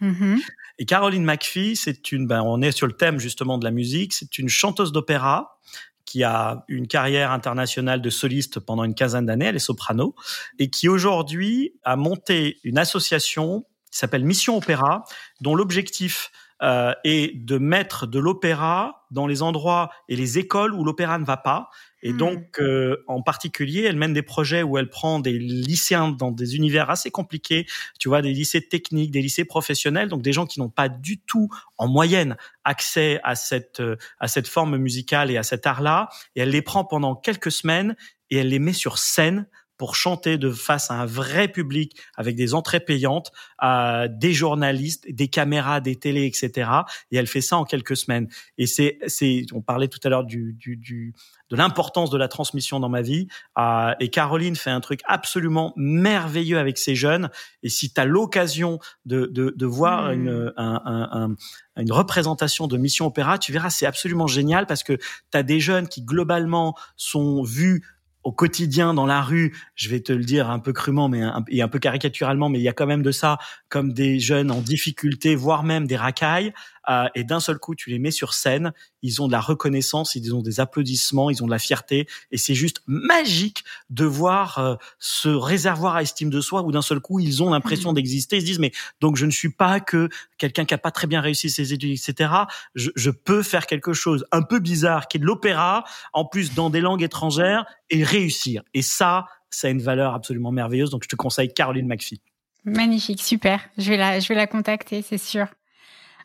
Mm-hmm. 0.00 0.38
Et 0.78 0.84
Caroline 0.86 1.24
McPhee, 1.24 1.76
c'est 1.76 2.12
une, 2.12 2.26
ben, 2.26 2.42
on 2.42 2.62
est 2.62 2.72
sur 2.72 2.86
le 2.86 2.92
thème 2.92 3.18
justement 3.18 3.58
de 3.58 3.64
la 3.64 3.70
musique, 3.70 4.14
c'est 4.14 4.38
une 4.38 4.48
chanteuse 4.48 4.92
d'opéra 4.92 5.58
qui 6.04 6.24
a 6.24 6.64
une 6.68 6.88
carrière 6.88 7.32
internationale 7.32 8.00
de 8.00 8.08
soliste 8.08 8.60
pendant 8.60 8.84
une 8.84 8.94
quinzaine 8.94 9.26
d'années, 9.26 9.46
elle 9.46 9.56
est 9.56 9.58
soprano, 9.58 10.14
et 10.58 10.70
qui 10.70 10.88
aujourd'hui 10.88 11.74
a 11.84 11.96
monté 11.96 12.60
une 12.64 12.78
association 12.78 13.66
qui 13.90 13.98
s'appelle 13.98 14.24
Mission 14.24 14.56
Opéra, 14.56 15.04
dont 15.42 15.54
l'objectif 15.54 16.30
euh, 16.62 16.94
est 17.04 17.36
de 17.36 17.58
mettre 17.58 18.06
de 18.06 18.18
l'opéra 18.18 19.06
dans 19.10 19.26
les 19.26 19.42
endroits 19.42 19.90
et 20.08 20.16
les 20.16 20.38
écoles 20.38 20.74
où 20.74 20.82
l'opéra 20.82 21.18
ne 21.18 21.24
va 21.24 21.36
pas, 21.36 21.68
et 22.02 22.12
hmm. 22.12 22.16
donc, 22.16 22.60
euh, 22.60 23.02
en 23.06 23.22
particulier, 23.22 23.82
elle 23.82 23.96
mène 23.96 24.12
des 24.12 24.22
projets 24.22 24.62
où 24.62 24.78
elle 24.78 24.88
prend 24.88 25.18
des 25.18 25.38
lycéens 25.38 26.08
dans 26.08 26.30
des 26.30 26.56
univers 26.56 26.90
assez 26.90 27.10
compliqués, 27.10 27.66
tu 27.98 28.08
vois, 28.08 28.22
des 28.22 28.32
lycées 28.32 28.66
techniques, 28.66 29.10
des 29.10 29.22
lycées 29.22 29.44
professionnels, 29.44 30.08
donc 30.08 30.22
des 30.22 30.32
gens 30.32 30.46
qui 30.46 30.60
n'ont 30.60 30.68
pas 30.68 30.88
du 30.88 31.18
tout, 31.18 31.48
en 31.76 31.88
moyenne, 31.88 32.36
accès 32.64 33.20
à 33.24 33.34
cette 33.34 33.80
euh, 33.80 33.96
à 34.20 34.28
cette 34.28 34.48
forme 34.48 34.76
musicale 34.76 35.30
et 35.30 35.36
à 35.36 35.42
cet 35.42 35.66
art-là, 35.66 36.08
et 36.36 36.40
elle 36.40 36.50
les 36.50 36.62
prend 36.62 36.84
pendant 36.84 37.16
quelques 37.16 37.50
semaines 37.50 37.96
et 38.30 38.38
elle 38.38 38.48
les 38.48 38.58
met 38.58 38.72
sur 38.72 38.98
scène 38.98 39.46
pour 39.78 39.96
chanter 39.96 40.36
de 40.36 40.50
face 40.50 40.90
à 40.90 40.94
un 40.94 41.06
vrai 41.06 41.48
public 41.48 41.96
avec 42.16 42.36
des 42.36 42.52
entrées 42.52 42.80
payantes, 42.80 43.32
à 43.56 44.08
des 44.08 44.34
journalistes, 44.34 45.06
des 45.08 45.28
caméras, 45.28 45.80
des 45.80 45.96
télés, 45.96 46.26
etc. 46.26 46.70
Et 47.10 47.16
elle 47.16 47.28
fait 47.28 47.40
ça 47.40 47.56
en 47.56 47.64
quelques 47.64 47.96
semaines. 47.96 48.28
Et 48.58 48.66
c'est, 48.66 48.98
c'est, 49.06 49.46
on 49.54 49.62
parlait 49.62 49.88
tout 49.88 50.00
à 50.02 50.08
l'heure 50.08 50.24
du, 50.24 50.52
du, 50.52 50.76
du 50.76 51.14
de 51.50 51.56
l'importance 51.56 52.10
de 52.10 52.18
la 52.18 52.28
transmission 52.28 52.80
dans 52.80 52.88
ma 52.88 53.00
vie. 53.00 53.28
Euh, 53.58 53.94
et 54.00 54.10
Caroline 54.10 54.56
fait 54.56 54.70
un 54.70 54.80
truc 54.80 55.00
absolument 55.06 55.72
merveilleux 55.76 56.58
avec 56.58 56.76
ces 56.76 56.94
jeunes. 56.94 57.30
Et 57.62 57.68
si 57.68 57.92
tu 57.92 58.00
as 58.00 58.04
l'occasion 58.04 58.78
de, 59.06 59.26
de, 59.26 59.54
de 59.56 59.66
voir 59.66 60.10
mmh. 60.10 60.12
une, 60.12 60.52
un, 60.56 60.82
un, 60.84 61.34
une 61.76 61.92
représentation 61.92 62.66
de 62.66 62.76
Mission 62.76 63.06
Opéra, 63.06 63.38
tu 63.38 63.52
verras, 63.52 63.70
c'est 63.70 63.86
absolument 63.86 64.26
génial 64.26 64.66
parce 64.66 64.82
que 64.82 64.94
tu 64.94 65.38
as 65.38 65.42
des 65.42 65.60
jeunes 65.60 65.88
qui 65.88 66.02
globalement 66.02 66.74
sont 66.96 67.42
vus 67.42 67.84
au 68.24 68.32
quotidien 68.32 68.94
dans 68.94 69.06
la 69.06 69.22
rue, 69.22 69.56
je 69.74 69.88
vais 69.88 70.00
te 70.00 70.12
le 70.12 70.24
dire 70.24 70.50
un 70.50 70.58
peu 70.58 70.72
crûment 70.72 71.08
mais 71.08 71.22
un, 71.22 71.44
et 71.48 71.62
un 71.62 71.68
peu 71.68 71.78
caricaturalement, 71.78 72.48
mais 72.48 72.58
il 72.58 72.62
y 72.62 72.68
a 72.68 72.72
quand 72.72 72.86
même 72.86 73.02
de 73.02 73.10
ça, 73.10 73.38
comme 73.68 73.92
des 73.92 74.18
jeunes 74.18 74.50
en 74.50 74.60
difficulté, 74.60 75.34
voire 75.34 75.62
même 75.62 75.86
des 75.86 75.96
racailles, 75.96 76.52
euh, 76.88 77.06
et 77.14 77.24
d'un 77.24 77.40
seul 77.40 77.58
coup 77.58 77.74
tu 77.74 77.90
les 77.90 77.98
mets 77.98 78.10
sur 78.10 78.34
scène, 78.34 78.72
ils 79.02 79.22
ont 79.22 79.26
de 79.26 79.32
la 79.32 79.40
reconnaissance, 79.40 80.14
ils 80.14 80.34
ont 80.34 80.42
des 80.42 80.60
applaudissements, 80.60 81.30
ils 81.30 81.42
ont 81.42 81.46
de 81.46 81.50
la 81.50 81.58
fierté, 81.58 82.06
et 82.30 82.36
c'est 82.36 82.54
juste 82.54 82.82
magique 82.86 83.64
de 83.90 84.04
voir 84.04 84.58
euh, 84.58 84.74
ce 84.98 85.28
réservoir 85.28 85.96
à 85.96 86.02
estime 86.02 86.30
de 86.30 86.40
soi 86.40 86.62
où 86.62 86.72
d'un 86.72 86.82
seul 86.82 87.00
coup 87.00 87.20
ils 87.20 87.42
ont 87.42 87.50
l'impression 87.50 87.92
mmh. 87.92 87.94
d'exister, 87.94 88.36
ils 88.36 88.40
se 88.40 88.46
disent 88.46 88.58
mais 88.58 88.72
donc 89.00 89.16
je 89.16 89.26
ne 89.26 89.30
suis 89.30 89.50
pas 89.50 89.80
que 89.80 90.08
quelqu'un 90.38 90.64
qui 90.64 90.74
a 90.74 90.78
pas 90.78 90.90
très 90.90 91.06
bien 91.06 91.20
réussi 91.20 91.50
ses 91.50 91.72
études, 91.72 91.90
etc. 91.90 92.32
Je, 92.74 92.90
je 92.96 93.10
peux 93.10 93.42
faire 93.42 93.66
quelque 93.66 93.92
chose 93.92 94.24
un 94.32 94.42
peu 94.42 94.58
bizarre 94.58 95.08
qui 95.08 95.16
est 95.16 95.20
de 95.20 95.26
l'opéra, 95.26 95.84
en 96.12 96.24
plus 96.24 96.54
dans 96.54 96.70
des 96.70 96.80
langues 96.80 97.02
étrangères 97.02 97.66
et 97.90 98.02
réussir. 98.04 98.62
Et 98.74 98.82
ça, 98.82 99.26
ça 99.50 99.68
a 99.68 99.70
une 99.70 99.82
valeur 99.82 100.14
absolument 100.14 100.52
merveilleuse. 100.52 100.90
Donc 100.90 101.04
je 101.04 101.08
te 101.08 101.16
conseille 101.16 101.52
Caroline 101.52 101.86
McPhee. 101.86 102.20
Magnifique, 102.64 103.22
super. 103.22 103.60
Je 103.78 103.90
vais 103.90 103.96
la, 103.96 104.20
je 104.20 104.28
vais 104.28 104.34
la 104.34 104.46
contacter, 104.46 105.02
c'est 105.02 105.18
sûr. 105.18 105.46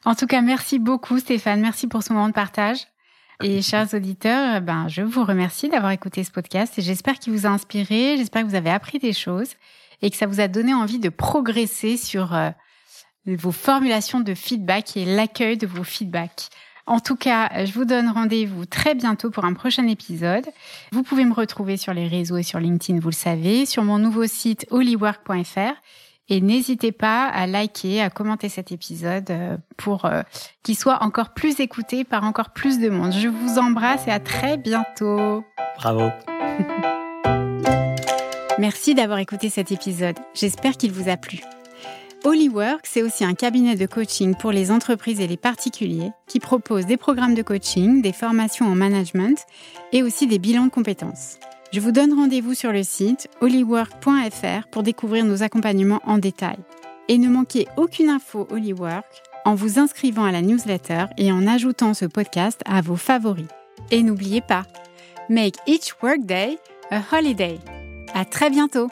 En 0.05 0.15
tout 0.15 0.27
cas, 0.27 0.41
merci 0.41 0.79
beaucoup 0.79 1.19
Stéphane. 1.19 1.61
Merci 1.61 1.87
pour 1.87 2.03
ce 2.03 2.11
moment 2.11 2.27
de 2.27 2.33
partage. 2.33 2.87
Et 3.41 3.61
chers 3.61 3.93
auditeurs, 3.93 4.61
ben, 4.61 4.87
je 4.87 5.01
vous 5.01 5.23
remercie 5.23 5.69
d'avoir 5.69 5.91
écouté 5.91 6.23
ce 6.23 6.31
podcast 6.31 6.77
et 6.77 6.81
j'espère 6.81 7.19
qu'il 7.19 7.33
vous 7.33 7.45
a 7.45 7.49
inspiré, 7.49 8.15
j'espère 8.17 8.43
que 8.43 8.47
vous 8.47 8.55
avez 8.55 8.69
appris 8.69 8.99
des 8.99 9.11
choses 9.13 9.49
et 10.01 10.09
que 10.09 10.15
ça 10.15 10.27
vous 10.27 10.39
a 10.39 10.47
donné 10.47 10.73
envie 10.73 10.99
de 10.99 11.09
progresser 11.09 11.97
sur 11.97 12.33
euh, 12.35 12.51
vos 13.25 13.51
formulations 13.51 14.19
de 14.19 14.33
feedback 14.33 14.95
et 14.97 15.05
l'accueil 15.05 15.57
de 15.57 15.67
vos 15.67 15.83
feedbacks. 15.83 16.49
En 16.85 16.99
tout 16.99 17.15
cas, 17.15 17.65
je 17.65 17.71
vous 17.71 17.85
donne 17.85 18.09
rendez-vous 18.09 18.65
très 18.65 18.93
bientôt 18.93 19.29
pour 19.29 19.45
un 19.45 19.53
prochain 19.53 19.87
épisode. 19.87 20.45
Vous 20.91 21.03
pouvez 21.03 21.23
me 21.23 21.33
retrouver 21.33 21.77
sur 21.77 21.93
les 21.93 22.07
réseaux 22.07 22.37
et 22.37 22.43
sur 22.43 22.59
LinkedIn, 22.59 22.99
vous 22.99 23.09
le 23.09 23.13
savez, 23.13 23.65
sur 23.65 23.83
mon 23.83 23.97
nouveau 23.97 24.27
site 24.27 24.65
holywork.fr. 24.69 25.75
Et 26.29 26.39
n'hésitez 26.39 26.91
pas 26.91 27.27
à 27.27 27.47
liker, 27.47 28.01
à 28.01 28.09
commenter 28.09 28.47
cet 28.49 28.71
épisode 28.71 29.29
euh, 29.29 29.57
pour 29.77 30.05
euh, 30.05 30.21
qu'il 30.63 30.77
soit 30.77 31.03
encore 31.03 31.33
plus 31.33 31.59
écouté 31.59 32.05
par 32.05 32.23
encore 32.23 32.51
plus 32.51 32.79
de 32.79 32.89
monde. 32.89 33.11
Je 33.11 33.27
vous 33.27 33.59
embrasse 33.59 34.07
et 34.07 34.11
à 34.11 34.19
très 34.19 34.57
bientôt. 34.57 35.43
Bravo. 35.77 36.09
Merci 38.59 38.95
d'avoir 38.95 39.19
écouté 39.19 39.49
cet 39.49 39.71
épisode. 39.71 40.15
J'espère 40.33 40.77
qu'il 40.77 40.91
vous 40.91 41.09
a 41.09 41.17
plu. 41.17 41.41
Holywork, 42.23 42.85
c'est 42.85 43.03
aussi 43.03 43.25
un 43.25 43.33
cabinet 43.33 43.75
de 43.75 43.85
coaching 43.85 44.35
pour 44.35 44.53
les 44.53 44.71
entreprises 44.71 45.19
et 45.19 45.27
les 45.27 45.35
particuliers 45.35 46.11
qui 46.25 46.39
propose 46.39 46.85
des 46.85 46.95
programmes 46.95 47.35
de 47.35 47.41
coaching, 47.41 48.01
des 48.01 48.13
formations 48.13 48.65
en 48.67 48.75
management 48.75 49.45
et 49.91 50.03
aussi 50.03 50.25
des 50.25 50.39
bilans 50.39 50.67
de 50.67 50.71
compétences. 50.71 51.37
Je 51.73 51.79
vous 51.79 51.91
donne 51.91 52.13
rendez-vous 52.13 52.53
sur 52.53 52.71
le 52.71 52.83
site 52.83 53.27
holywork.fr 53.41 54.67
pour 54.69 54.83
découvrir 54.83 55.25
nos 55.25 55.41
accompagnements 55.41 56.01
en 56.05 56.19
détail. 56.19 56.57
Et 57.07 57.17
ne 57.17 57.27
manquez 57.27 57.67
aucune 57.77 58.09
info 58.09 58.47
Holywork 58.51 59.23
en 59.43 59.55
vous 59.55 59.79
inscrivant 59.79 60.23
à 60.23 60.31
la 60.31 60.43
newsletter 60.43 61.05
et 61.17 61.31
en 61.31 61.47
ajoutant 61.47 61.95
ce 61.95 62.05
podcast 62.05 62.61
à 62.65 62.81
vos 62.81 62.95
favoris. 62.95 63.47
Et 63.89 64.03
n'oubliez 64.03 64.41
pas, 64.41 64.67
make 65.29 65.55
each 65.65 65.95
workday 66.03 66.59
a 66.91 67.01
holiday. 67.11 67.57
À 68.13 68.23
très 68.23 68.51
bientôt! 68.51 68.87